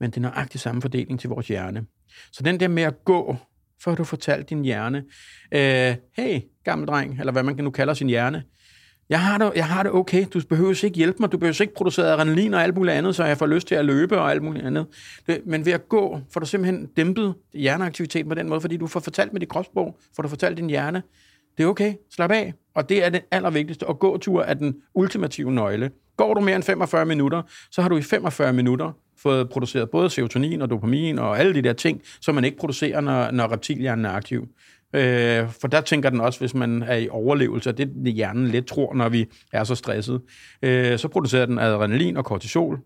Men 0.00 0.10
det 0.10 0.16
er 0.16 0.20
nøjagtig 0.20 0.60
samme 0.60 0.82
fordeling 0.82 1.20
til 1.20 1.28
vores 1.28 1.48
hjerne. 1.48 1.86
Så 2.32 2.42
den 2.42 2.60
der 2.60 2.68
med 2.68 2.82
at 2.82 3.04
gå, 3.04 3.36
for 3.82 3.94
du 3.94 4.04
fortalt 4.04 4.50
din 4.50 4.64
hjerne, 4.64 5.04
øh, 5.52 5.96
hey, 6.16 6.40
gammel 6.64 6.88
dreng, 6.88 7.20
eller 7.20 7.32
hvad 7.32 7.42
man 7.42 7.56
nu 7.56 7.70
kalder 7.70 7.94
sin 7.94 8.08
hjerne, 8.08 8.42
jeg 9.08 9.20
har, 9.20 9.38
det, 9.38 9.52
jeg 9.54 9.66
har 9.66 9.82
det 9.82 9.92
okay. 9.92 10.26
Du 10.34 10.40
behøver 10.48 10.84
ikke 10.84 10.96
hjælpe 10.96 11.16
mig. 11.20 11.32
Du 11.32 11.38
behøver 11.38 11.60
ikke 11.60 11.74
producere 11.74 12.12
adrenalin 12.12 12.54
og 12.54 12.62
alt 12.62 12.74
muligt 12.74 12.96
andet, 12.96 13.16
så 13.16 13.24
jeg 13.24 13.38
får 13.38 13.46
lyst 13.46 13.68
til 13.68 13.74
at 13.74 13.84
løbe 13.84 14.18
og 14.18 14.30
alt 14.30 14.42
muligt 14.42 14.66
andet. 14.66 14.86
Det, 15.26 15.40
men 15.46 15.66
ved 15.66 15.72
at 15.72 15.88
gå, 15.88 16.20
får 16.32 16.40
du 16.40 16.46
simpelthen 16.46 16.86
dæmpet 16.86 17.34
hjerneaktiviteten 17.54 18.28
på 18.28 18.34
den 18.34 18.48
måde, 18.48 18.60
fordi 18.60 18.76
du 18.76 18.86
får 18.86 19.00
fortalt 19.00 19.32
med 19.32 19.40
dit 19.40 19.48
kropssprog, 19.48 19.98
får 20.16 20.22
du 20.22 20.28
fortalt 20.28 20.56
din 20.56 20.70
hjerne, 20.70 21.02
det 21.58 21.64
er 21.64 21.68
okay, 21.68 21.94
slap 22.10 22.30
af. 22.30 22.54
Og 22.74 22.88
det 22.88 23.04
er 23.04 23.08
det 23.08 23.20
allervigtigste. 23.30 23.86
Og 23.86 23.98
gåtur 23.98 24.42
er 24.42 24.54
den 24.54 24.76
ultimative 24.94 25.52
nøgle. 25.52 25.90
Går 26.16 26.34
du 26.34 26.40
mere 26.40 26.56
end 26.56 26.62
45 26.62 27.06
minutter, 27.06 27.42
så 27.70 27.82
har 27.82 27.88
du 27.88 27.96
i 27.96 28.02
45 28.02 28.52
minutter 28.52 28.92
fået 29.18 29.50
produceret 29.50 29.90
både 29.90 30.10
serotonin 30.10 30.62
og 30.62 30.70
dopamin 30.70 31.18
og 31.18 31.38
alle 31.38 31.54
de 31.54 31.62
der 31.62 31.72
ting, 31.72 32.02
som 32.20 32.34
man 32.34 32.44
ikke 32.44 32.56
producerer, 32.56 33.00
når, 33.00 33.30
når 33.30 33.52
reptilhjernen 33.52 34.04
er 34.04 34.10
aktiv. 34.10 34.48
Øh, 34.92 35.50
for 35.60 35.68
der 35.68 35.80
tænker 35.80 36.10
den 36.10 36.20
også, 36.20 36.38
hvis 36.38 36.54
man 36.54 36.82
er 36.82 36.96
i 36.96 37.08
overlevelse, 37.08 37.70
og 37.70 37.78
det 37.78 37.88
er 37.88 37.92
det, 38.04 38.12
hjernen 38.12 38.46
lidt 38.46 38.66
tror, 38.66 38.94
når 38.94 39.08
vi 39.08 39.26
er 39.52 39.64
så 39.64 39.74
stresset, 39.74 40.20
øh, 40.62 40.98
så 40.98 41.08
producerer 41.08 41.46
den 41.46 41.58
adrenalin 41.58 42.16
og 42.16 42.24
kortisol, 42.24 42.80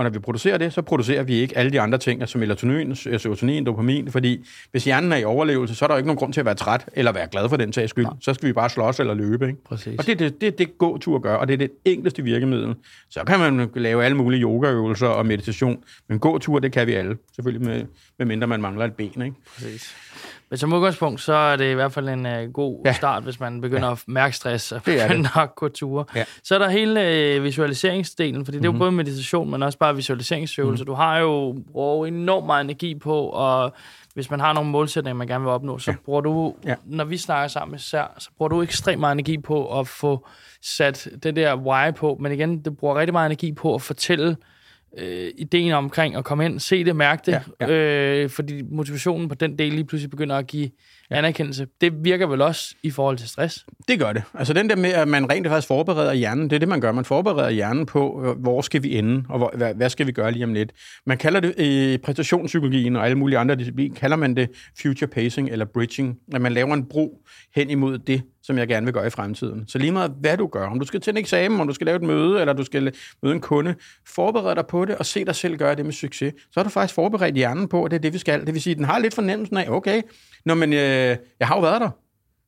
og 0.00 0.04
når 0.04 0.10
vi 0.10 0.18
producerer 0.18 0.58
det, 0.58 0.72
så 0.72 0.82
producerer 0.82 1.22
vi 1.22 1.34
ikke 1.34 1.58
alle 1.58 1.72
de 1.72 1.80
andre 1.80 1.98
ting, 1.98 2.28
som 2.28 2.38
melatonin, 2.38 2.96
serotonin, 2.96 3.66
dopamin, 3.66 4.12
fordi 4.12 4.46
hvis 4.70 4.84
hjernen 4.84 5.12
er 5.12 5.16
i 5.16 5.24
overlevelse, 5.24 5.74
så 5.74 5.84
er 5.84 5.86
der 5.86 5.94
jo 5.94 5.96
ikke 5.96 6.06
nogen 6.06 6.18
grund 6.18 6.32
til 6.32 6.40
at 6.40 6.46
være 6.46 6.54
træt 6.54 6.88
eller 6.92 7.12
være 7.12 7.28
glad 7.30 7.48
for 7.48 7.56
den 7.56 7.72
sags 7.72 7.90
skyld. 7.90 8.04
Ja. 8.04 8.10
Så 8.20 8.34
skal 8.34 8.48
vi 8.48 8.52
bare 8.52 8.70
slås 8.70 9.00
eller 9.00 9.14
løbe. 9.14 9.46
Ikke? 9.46 9.64
Præcis. 9.64 9.98
Og 9.98 10.06
det 10.06 10.12
er 10.12 10.16
det, 10.16 10.40
det, 10.40 10.58
det 10.58 10.78
gåtur 10.78 11.18
gør, 11.18 11.34
og 11.34 11.48
det 11.48 11.54
er 11.54 11.58
det 11.58 11.70
enkleste 11.84 12.22
virkemiddel. 12.22 12.74
Så 13.10 13.24
kan 13.24 13.38
man 13.38 13.70
lave 13.74 14.04
alle 14.04 14.16
mulige 14.16 14.42
yogaøvelser 14.42 15.06
og 15.06 15.26
meditation, 15.26 15.84
men 16.08 16.18
gåtur, 16.18 16.58
det 16.58 16.72
kan 16.72 16.86
vi 16.86 16.92
alle. 16.92 17.16
Selvfølgelig 17.34 17.68
med, 17.68 17.84
med 18.18 18.26
mindre 18.26 18.46
man 18.46 18.60
mangler 18.60 18.84
et 18.84 18.94
ben. 18.94 19.22
Ikke? 19.22 19.36
Præcis. 19.54 19.94
Men 20.50 20.58
som 20.58 20.72
udgangspunkt, 20.72 21.20
så 21.20 21.32
er 21.32 21.56
det 21.56 21.70
i 21.70 21.74
hvert 21.74 21.92
fald 21.92 22.08
en 22.08 22.26
uh, 22.26 22.52
god 22.52 22.82
ja. 22.84 22.92
start, 22.92 23.22
hvis 23.22 23.40
man 23.40 23.60
begynder 23.60 23.86
ja. 23.86 23.92
at 23.92 24.04
mærke 24.06 24.36
stress 24.36 24.72
og 24.72 24.82
begynder 24.82 25.38
at 25.42 25.54
gå 25.54 25.68
ture. 25.68 26.04
Ja. 26.14 26.24
Så 26.42 26.54
er 26.54 26.58
der 26.58 26.68
hele 26.68 27.36
uh, 27.36 27.44
visualiseringsdelen, 27.44 28.44
fordi 28.44 28.58
det 28.58 28.64
er 28.64 28.66
jo 28.66 28.70
mm-hmm. 28.70 28.78
både 28.78 28.92
meditation, 28.92 29.50
men 29.50 29.62
også 29.62 29.78
bare 29.78 29.96
visualiseringsøvelser. 29.96 30.84
Mm-hmm. 30.84 30.94
Du 30.94 31.02
har 31.02 31.18
jo 31.18 31.56
brugt 31.72 32.08
enormt 32.08 32.46
meget 32.46 32.64
energi 32.64 32.94
på, 32.94 33.20
og 33.20 33.72
hvis 34.14 34.30
man 34.30 34.40
har 34.40 34.52
nogle 34.52 34.70
målsætninger, 34.70 35.16
man 35.16 35.26
gerne 35.26 35.44
vil 35.44 35.52
opnå, 35.52 35.78
så 35.78 35.90
ja. 35.90 35.96
bruger 36.04 36.20
du, 36.20 36.54
ja. 36.64 36.74
når 36.84 37.04
vi 37.04 37.16
snakker 37.16 37.48
sammen 37.48 37.74
især, 37.74 38.14
så 38.18 38.30
bruger 38.36 38.48
du 38.48 38.62
ekstremt 38.62 39.00
meget 39.00 39.12
energi 39.12 39.38
på 39.38 39.80
at 39.80 39.88
få 39.88 40.26
sat 40.62 41.08
det 41.22 41.36
der 41.36 41.56
why 41.56 41.94
på. 41.94 42.16
Men 42.20 42.32
igen, 42.32 42.64
det 42.64 42.76
bruger 42.76 42.98
rigtig 42.98 43.12
meget 43.12 43.26
energi 43.26 43.52
på 43.52 43.74
at 43.74 43.82
fortælle, 43.82 44.36
øh, 44.98 45.30
ideen 45.36 45.72
omkring 45.72 46.16
at 46.16 46.24
komme 46.24 46.44
ind, 46.44 46.60
se 46.60 46.84
det, 46.84 46.96
mærke 46.96 47.22
det, 47.26 47.32
ja, 47.60 47.66
ja. 47.66 48.22
Øh, 48.22 48.30
fordi 48.30 48.62
motivationen 48.62 49.28
på 49.28 49.34
den 49.34 49.58
del 49.58 49.72
lige 49.72 49.84
pludselig 49.84 50.10
begynder 50.10 50.36
at 50.36 50.46
give 50.46 50.70
ja. 51.10 51.16
anerkendelse. 51.16 51.66
Det 51.80 52.04
virker 52.04 52.26
vel 52.26 52.42
også 52.42 52.74
i 52.82 52.90
forhold 52.90 53.16
til 53.16 53.28
stress? 53.28 53.66
Det 53.88 53.98
gør 53.98 54.12
det. 54.12 54.22
Altså 54.34 54.52
den 54.52 54.70
der 54.70 54.76
med, 54.76 54.90
at 54.90 55.08
man 55.08 55.30
rent 55.30 55.48
faktisk 55.48 55.68
forbereder 55.68 56.12
hjernen, 56.12 56.50
det 56.50 56.52
er 56.52 56.58
det, 56.58 56.68
man 56.68 56.80
gør. 56.80 56.92
Man 56.92 57.04
forbereder 57.04 57.50
hjernen 57.50 57.86
på, 57.86 58.24
øh, 58.24 58.42
hvor 58.42 58.60
skal 58.60 58.82
vi 58.82 58.98
ende, 58.98 59.24
og 59.28 59.38
hvor, 59.38 59.52
hvad, 59.56 59.74
hvad 59.74 59.90
skal 59.90 60.06
vi 60.06 60.12
gøre 60.12 60.32
lige 60.32 60.44
om 60.44 60.54
lidt. 60.54 60.72
Man 61.06 61.18
kalder 61.18 61.40
det 61.40 61.54
i 61.58 61.98
præstationspsykologien 61.98 62.96
og 62.96 63.04
alle 63.04 63.18
mulige 63.18 63.38
andre 63.38 63.54
discipliner, 63.54 63.94
kalder 63.94 64.16
man 64.16 64.36
det 64.36 64.50
future 64.82 65.08
pacing 65.08 65.48
eller 65.48 65.64
bridging, 65.64 66.18
at 66.34 66.40
man 66.40 66.52
laver 66.52 66.74
en 66.74 66.84
bro 66.88 67.22
hen 67.54 67.70
imod 67.70 67.98
det, 67.98 68.22
som 68.42 68.58
jeg 68.58 68.68
gerne 68.68 68.86
vil 68.86 68.94
gøre 68.94 69.06
i 69.06 69.10
fremtiden. 69.10 69.64
Så 69.68 69.78
lige 69.78 69.92
meget 69.92 70.12
hvad 70.20 70.36
du 70.36 70.46
gør, 70.46 70.66
om 70.66 70.80
du 70.80 70.86
skal 70.86 71.00
til 71.00 71.10
en 71.10 71.16
eksamen, 71.16 71.60
om 71.60 71.66
du 71.66 71.74
skal 71.74 71.84
lave 71.84 71.96
et 71.96 72.02
møde, 72.02 72.40
eller 72.40 72.52
du 72.52 72.64
skal 72.64 72.92
møde 73.22 73.34
en 73.34 73.40
kunde, 73.40 73.74
forbered 74.06 74.56
dig 74.56 74.66
på 74.66 74.84
det, 74.84 74.96
og 74.96 75.06
se 75.06 75.24
dig 75.24 75.34
selv 75.34 75.56
gøre 75.56 75.74
det 75.74 75.84
med 75.84 75.92
succes. 75.92 76.32
Så 76.38 76.60
har 76.60 76.62
du 76.62 76.70
faktisk 76.70 76.94
forberedt 76.94 77.34
hjernen 77.34 77.68
på, 77.68 77.84
at 77.84 77.90
det 77.90 77.96
er 77.96 78.00
det, 78.00 78.12
vi 78.12 78.18
skal. 78.18 78.46
Det 78.46 78.54
vil 78.54 78.62
sige, 78.62 78.72
at 78.72 78.78
den 78.78 78.84
har 78.84 78.98
lidt 78.98 79.14
fornemmelsen 79.14 79.56
af, 79.56 79.68
okay, 79.68 80.02
Nå, 80.44 80.54
men 80.54 80.72
øh, 80.72 80.78
jeg 81.40 81.48
har 81.48 81.54
jo 81.54 81.60
været 81.60 81.80
der. 81.80 81.90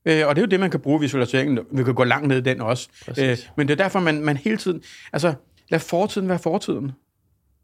Øh, 0.06 0.28
og 0.28 0.36
det 0.36 0.42
er 0.42 0.46
jo 0.46 0.50
det, 0.50 0.60
man 0.60 0.70
kan 0.70 0.80
bruge 0.80 1.00
visualiseringen. 1.00 1.58
Vi 1.72 1.84
kan 1.84 1.94
gå 1.94 2.04
langt 2.04 2.28
ned 2.28 2.38
i 2.38 2.40
den 2.40 2.60
også. 2.60 2.88
Øh, 3.18 3.38
men 3.56 3.68
det 3.68 3.80
er 3.80 3.84
derfor, 3.84 4.00
man, 4.00 4.24
man 4.24 4.36
hele 4.36 4.56
tiden... 4.56 4.82
Altså, 5.12 5.34
lad 5.68 5.80
fortiden 5.80 6.28
være 6.28 6.38
fortiden. 6.38 6.92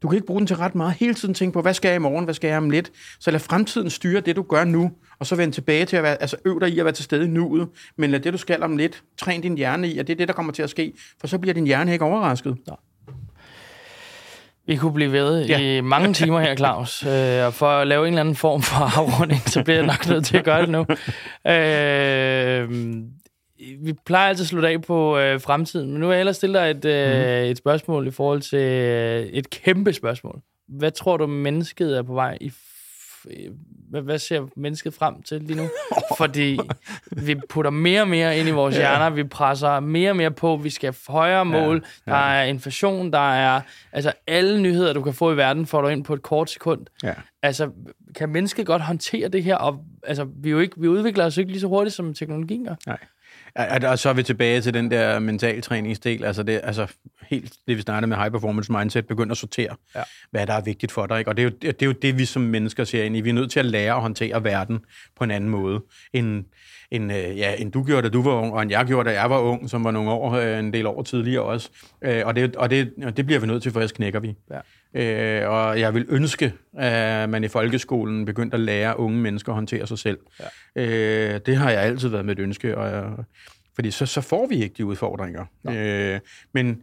Du 0.01 0.07
kan 0.07 0.15
ikke 0.15 0.27
bruge 0.27 0.39
den 0.39 0.47
til 0.47 0.55
ret 0.55 0.75
meget. 0.75 0.93
Hele 0.93 1.13
tiden 1.13 1.33
tænke 1.33 1.53
på, 1.53 1.61
hvad 1.61 1.73
skal 1.73 1.89
jeg 1.89 1.95
i 1.95 1.99
morgen, 1.99 2.23
hvad 2.23 2.33
skal 2.33 2.47
jeg 2.47 2.57
om 2.57 2.69
lidt? 2.69 2.91
Så 3.19 3.31
lad 3.31 3.39
fremtiden 3.39 3.89
styre 3.89 4.21
det, 4.21 4.35
du 4.35 4.41
gør 4.41 4.63
nu, 4.63 4.91
og 5.19 5.25
så 5.25 5.35
vend 5.35 5.53
tilbage 5.53 5.85
til 5.85 5.97
at 5.97 6.03
være, 6.03 6.21
altså 6.21 6.37
øv 6.45 6.59
dig 6.59 6.69
i 6.69 6.79
at 6.79 6.85
være 6.85 6.93
til 6.93 7.03
stede 7.05 7.25
i 7.25 7.27
nuet, 7.27 7.67
men 7.97 8.11
lad 8.11 8.19
det, 8.19 8.33
du 8.33 8.37
skal 8.37 8.63
om 8.63 8.77
lidt, 8.77 9.03
træn 9.17 9.41
din 9.41 9.57
hjerne 9.57 9.89
i, 9.89 9.97
og 9.97 10.07
det 10.07 10.13
er 10.13 10.17
det, 10.17 10.27
der 10.27 10.33
kommer 10.33 10.51
til 10.51 10.63
at 10.63 10.69
ske, 10.69 10.93
for 11.19 11.27
så 11.27 11.37
bliver 11.39 11.53
din 11.53 11.65
hjerne 11.65 11.93
ikke 11.93 12.05
overrasket. 12.05 12.57
Ja. 12.67 12.73
Vi 14.69 14.75
kunne 14.75 14.93
blive 14.93 15.11
ved 15.11 15.45
ja. 15.45 15.59
i 15.59 15.81
mange 15.81 16.13
timer 16.13 16.39
her, 16.39 16.55
Claus. 16.55 17.03
Øh, 17.07 17.45
og 17.45 17.53
for 17.53 17.67
at 17.67 17.87
lave 17.87 18.07
en 18.07 18.13
eller 18.13 18.21
anden 18.21 18.35
form 18.35 18.61
for 18.61 18.99
afrunding, 18.99 19.41
så 19.41 19.63
bliver 19.63 19.77
jeg 19.77 19.85
nok 19.85 20.09
nødt 20.09 20.25
til 20.25 20.37
at 20.37 20.43
gøre 20.43 20.61
det 20.61 20.69
nu. 20.69 20.85
Øh, 21.51 22.69
vi 23.85 23.93
plejer 24.05 24.29
altid 24.29 24.43
at 24.43 24.47
slutte 24.47 24.67
af 24.67 24.81
på 24.81 25.17
øh, 25.17 25.41
fremtiden, 25.41 25.91
men 25.91 25.99
nu 25.99 26.07
vil 26.07 26.13
jeg 26.13 26.19
ellers 26.19 26.35
stille 26.35 26.59
dig 26.59 26.69
et, 26.69 26.85
øh, 26.85 27.43
mm. 27.43 27.51
et 27.51 27.57
spørgsmål 27.57 28.07
i 28.07 28.11
forhold 28.11 28.41
til 28.41 28.59
øh, 28.59 29.25
et 29.25 29.49
kæmpe 29.49 29.93
spørgsmål. 29.93 30.41
Hvad 30.67 30.91
tror 30.91 31.17
du, 31.17 31.27
mennesket 31.27 31.97
er 31.97 32.01
på 32.01 32.13
vej 32.13 32.37
i 32.41 32.51
hvad, 33.89 34.01
hvad 34.01 34.19
ser 34.19 34.47
mennesket 34.55 34.93
frem 34.93 35.21
til 35.21 35.41
lige 35.41 35.57
nu? 35.57 35.69
Fordi 36.17 36.59
vi 37.11 37.35
putter 37.49 37.71
mere 37.71 38.01
og 38.01 38.07
mere 38.07 38.37
ind 38.37 38.47
i 38.47 38.51
vores 38.51 38.75
ja. 38.75 38.79
hjerner, 38.79 39.09
vi 39.09 39.23
presser 39.23 39.79
mere 39.79 40.09
og 40.09 40.15
mere 40.15 40.31
på, 40.31 40.57
vi 40.57 40.69
skal 40.69 40.87
have 40.87 41.13
højere 41.13 41.45
mål, 41.45 41.85
ja. 42.07 42.11
Ja. 42.11 42.17
der 42.17 42.25
er 42.25 42.43
inflation, 42.43 43.11
der 43.11 43.33
er 43.33 43.61
altså 43.91 44.13
alle 44.27 44.61
nyheder, 44.61 44.93
du 44.93 45.01
kan 45.01 45.13
få 45.13 45.31
i 45.31 45.37
verden, 45.37 45.65
får 45.65 45.81
du 45.81 45.87
ind 45.87 46.03
på 46.03 46.13
et 46.13 46.21
kort 46.21 46.49
sekund. 46.49 46.85
Ja. 47.03 47.13
Altså, 47.41 47.69
kan 48.15 48.29
mennesket 48.29 48.65
godt 48.65 48.81
håndtere 48.81 49.27
det 49.27 49.43
her? 49.43 49.55
Og, 49.55 49.85
altså, 50.03 50.27
vi, 50.35 50.49
jo 50.49 50.59
ikke, 50.59 50.81
vi 50.81 50.87
udvikler 50.87 51.25
os 51.25 51.37
ikke 51.37 51.51
lige 51.51 51.61
så 51.61 51.67
hurtigt, 51.67 51.95
som 51.95 52.13
teknologien 52.13 52.65
gør. 52.65 52.75
Nej. 52.87 52.97
Og 53.55 53.99
så 53.99 54.09
er 54.09 54.13
vi 54.13 54.23
tilbage 54.23 54.61
til 54.61 54.73
den 54.73 54.91
der 54.91 55.19
mentaltræningsdel, 55.19 56.23
altså 56.23 56.43
det, 56.43 56.61
altså 56.63 56.87
helt 57.29 57.53
det, 57.67 57.77
vi 57.77 57.81
startede 57.81 58.07
med 58.07 58.17
high 58.17 58.31
performance 58.31 58.71
mindset, 58.71 59.07
begynder 59.07 59.31
at 59.31 59.37
sortere, 59.37 59.75
ja. 59.95 60.01
hvad 60.31 60.47
der 60.47 60.53
er 60.53 60.61
vigtigt 60.61 60.91
for 60.91 61.05
dig. 61.05 61.19
Ikke? 61.19 61.31
Og 61.31 61.37
det 61.37 61.43
er, 61.43 61.49
jo, 61.49 61.55
det 61.61 61.81
er 61.81 61.85
jo 61.85 61.91
det, 61.91 62.17
vi 62.17 62.25
som 62.25 62.41
mennesker 62.41 62.83
ser 62.83 63.03
ind 63.03 63.17
i. 63.17 63.21
Vi 63.21 63.29
er 63.29 63.33
nødt 63.33 63.51
til 63.51 63.59
at 63.59 63.65
lære 63.65 63.95
at 63.95 64.01
håndtere 64.01 64.43
verden 64.43 64.79
på 65.17 65.23
en 65.23 65.31
anden 65.31 65.49
måde, 65.49 65.83
end, 66.13 66.45
end, 66.91 67.13
øh, 67.13 67.37
ja, 67.37 67.55
end 67.55 67.71
du 67.71 67.83
gjorde, 67.83 68.01
da 68.01 68.09
du 68.09 68.21
var 68.21 68.31
ung, 68.31 68.53
og 68.53 68.61
end 68.61 68.71
jeg 68.71 68.85
gjorde, 68.85 69.09
da 69.09 69.21
jeg 69.21 69.29
var 69.29 69.39
ung, 69.39 69.69
som 69.69 69.83
var 69.83 69.91
nogle 69.91 70.11
år, 70.11 70.33
øh, 70.33 70.59
en 70.59 70.73
del 70.73 70.85
år 70.85 71.03
tidligere 71.03 71.43
også. 71.43 71.69
Øh, 72.01 72.21
og 72.25 72.35
det, 72.35 72.55
og 72.55 72.69
det, 72.69 72.93
og 73.03 73.17
det 73.17 73.25
bliver 73.25 73.39
vi 73.39 73.47
nødt 73.47 73.63
til, 73.63 73.71
for 73.71 73.79
ellers 73.79 73.91
knækker 73.91 74.19
vi. 74.19 74.35
Ja. 74.51 74.59
Øh, 74.93 75.49
og 75.49 75.79
jeg 75.79 75.93
vil 75.93 76.05
ønske, 76.09 76.53
at 76.77 77.29
man 77.29 77.43
i 77.43 77.47
folkeskolen 77.47 78.25
begyndte 78.25 78.55
at 78.55 78.61
lære 78.61 78.99
unge 78.99 79.17
mennesker 79.17 79.51
at 79.51 79.55
håndtere 79.55 79.87
sig 79.87 79.99
selv. 79.99 80.17
Ja. 80.75 81.35
Øh, 81.35 81.41
det 81.45 81.57
har 81.57 81.71
jeg 81.71 81.81
altid 81.81 82.09
været 82.09 82.25
med 82.25 82.37
et 82.37 82.39
ønske, 82.39 82.77
og 82.77 82.89
jeg, 82.89 83.11
fordi 83.75 83.91
så, 83.91 84.05
så 84.05 84.21
får 84.21 84.47
vi 84.47 84.55
ikke 84.55 84.75
de 84.77 84.85
udfordringer. 84.85 85.45
Ja. 85.65 86.13
Øh, 86.13 86.19
men 86.53 86.81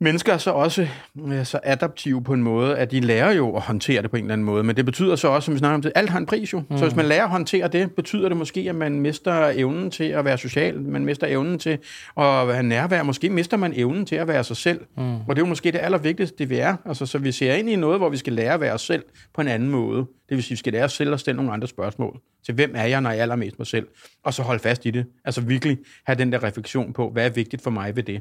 mennesker 0.00 0.32
er 0.32 0.38
så 0.38 0.50
også 0.50 0.88
øh, 1.26 1.44
så 1.44 1.60
adaptive 1.62 2.22
på 2.24 2.32
en 2.32 2.42
måde, 2.42 2.76
at 2.78 2.90
de 2.90 3.00
lærer 3.00 3.32
jo 3.32 3.56
at 3.56 3.62
håndtere 3.62 4.02
det 4.02 4.10
på 4.10 4.16
en 4.16 4.24
eller 4.24 4.32
anden 4.32 4.44
måde. 4.44 4.64
Men 4.64 4.76
det 4.76 4.84
betyder 4.84 5.16
så 5.16 5.28
også, 5.28 5.44
som 5.44 5.54
vi 5.54 5.58
snakker 5.58 5.74
om 5.74 5.82
det, 5.82 5.92
alt 5.94 6.10
har 6.10 6.18
en 6.18 6.26
pris 6.26 6.52
jo. 6.52 6.62
Mm. 6.70 6.78
Så 6.78 6.84
hvis 6.84 6.96
man 6.96 7.04
lærer 7.04 7.24
at 7.24 7.30
håndtere 7.30 7.68
det, 7.68 7.92
betyder 7.92 8.28
det 8.28 8.36
måske, 8.36 8.66
at 8.68 8.74
man 8.74 9.00
mister 9.00 9.52
evnen 9.54 9.90
til 9.90 10.04
at 10.04 10.24
være 10.24 10.38
social. 10.38 10.80
Man 10.80 11.04
mister 11.04 11.26
evnen 11.26 11.58
til 11.58 11.78
at 12.16 12.48
være 12.48 12.62
nærvær. 12.62 13.02
Måske 13.02 13.30
mister 13.30 13.56
man 13.56 13.72
evnen 13.76 14.06
til 14.06 14.16
at 14.16 14.28
være 14.28 14.44
sig 14.44 14.56
selv. 14.56 14.80
Mm. 14.96 15.14
Og 15.14 15.26
det 15.28 15.36
er 15.36 15.42
jo 15.42 15.46
måske 15.46 15.72
det 15.72 15.78
allervigtigste, 15.78 16.38
det 16.38 16.50
vi 16.50 16.56
er. 16.56 16.76
Altså, 16.86 17.06
så 17.06 17.18
vi 17.18 17.32
ser 17.32 17.54
ind 17.54 17.70
i 17.70 17.76
noget, 17.76 17.98
hvor 17.98 18.08
vi 18.08 18.16
skal 18.16 18.32
lære 18.32 18.54
at 18.54 18.60
være 18.60 18.72
os 18.72 18.82
selv 18.82 19.04
på 19.34 19.40
en 19.40 19.48
anden 19.48 19.68
måde. 19.68 20.06
Det 20.28 20.36
vil 20.36 20.42
sige, 20.42 20.50
vi 20.50 20.56
skal 20.56 20.72
lære 20.72 20.84
os 20.84 20.92
selv 20.92 21.12
at 21.12 21.20
stille 21.20 21.36
nogle 21.36 21.52
andre 21.52 21.68
spørgsmål. 21.68 22.20
Til 22.44 22.54
hvem 22.54 22.72
er 22.74 22.84
jeg, 22.84 23.00
når 23.00 23.10
jeg 23.10 23.18
er 23.18 23.22
allermest 23.22 23.58
mig 23.58 23.66
selv? 23.66 23.86
Og 24.24 24.34
så 24.34 24.42
holde 24.42 24.60
fast 24.60 24.86
i 24.86 24.90
det. 24.90 25.04
Altså 25.24 25.40
virkelig 25.40 25.78
have 26.06 26.18
den 26.18 26.32
der 26.32 26.42
refleksion 26.42 26.92
på, 26.92 27.10
hvad 27.10 27.26
er 27.26 27.30
vigtigt 27.30 27.62
for 27.62 27.70
mig 27.70 27.96
ved 27.96 28.02
det. 28.02 28.20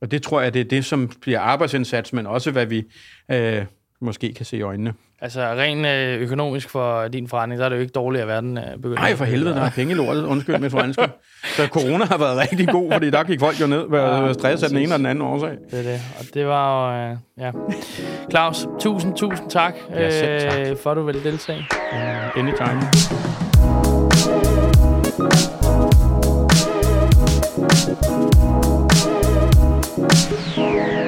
Og 0.00 0.10
det 0.10 0.22
tror 0.22 0.40
jeg, 0.40 0.54
det 0.54 0.60
er 0.60 0.64
det, 0.64 0.84
som 0.84 1.10
bliver 1.20 1.40
arbejdsindsats, 1.40 2.12
men 2.12 2.26
også 2.26 2.50
hvad 2.50 2.66
vi 2.66 2.84
øh, 3.30 3.64
måske 4.00 4.34
kan 4.34 4.46
se 4.46 4.56
i 4.56 4.62
øjnene. 4.62 4.94
Altså 5.20 5.40
rent 5.40 5.86
øh, 5.86 6.20
økonomisk 6.20 6.70
for 6.70 7.08
din 7.08 7.28
forretning, 7.28 7.58
så 7.58 7.64
er 7.64 7.68
det 7.68 7.76
jo 7.76 7.80
ikke 7.80 7.92
dårligt, 7.92 8.22
at 8.22 8.28
verden 8.28 8.58
er 8.58 8.76
begyndt 8.76 8.98
Nej, 8.98 9.16
for 9.16 9.24
helvede, 9.24 9.54
der 9.54 9.60
er 9.60 9.70
penge 9.70 9.94
lortet. 9.94 10.24
Undskyld 10.24 10.58
med 10.58 10.70
franske. 10.70 11.08
Så 11.44 11.66
corona 11.66 12.04
har 12.04 12.18
været 12.18 12.36
rigtig 12.52 12.68
god, 12.68 12.92
fordi 12.92 13.10
der 13.10 13.24
gik 13.24 13.40
folk 13.40 13.60
jo 13.60 13.66
ned 13.66 13.90
ved 13.90 13.98
ja, 13.98 14.32
stress 14.32 14.62
af 14.62 14.68
den 14.68 14.78
ene 14.78 14.94
og 14.94 14.98
den 14.98 15.06
anden 15.06 15.22
årsag. 15.22 15.56
Det 15.70 15.78
er 15.78 15.82
det. 15.82 16.00
Og 16.18 16.24
det 16.34 16.46
var 16.46 16.96
jo, 16.96 17.10
øh, 17.10 17.16
ja. 17.38 17.50
Claus, 18.30 18.66
tusind, 18.80 19.16
tusind 19.16 19.50
tak, 19.50 19.74
ja, 19.90 20.10
selv 20.10 20.50
tak. 20.50 20.58
Øh, 20.58 20.76
for 20.76 20.90
at 20.90 20.96
du 20.96 21.02
ville 21.02 21.24
deltage. 21.24 21.66
Anytime. 22.36 22.82
Thank 27.86 28.64
you. 28.64 28.75
Thank 30.24 31.05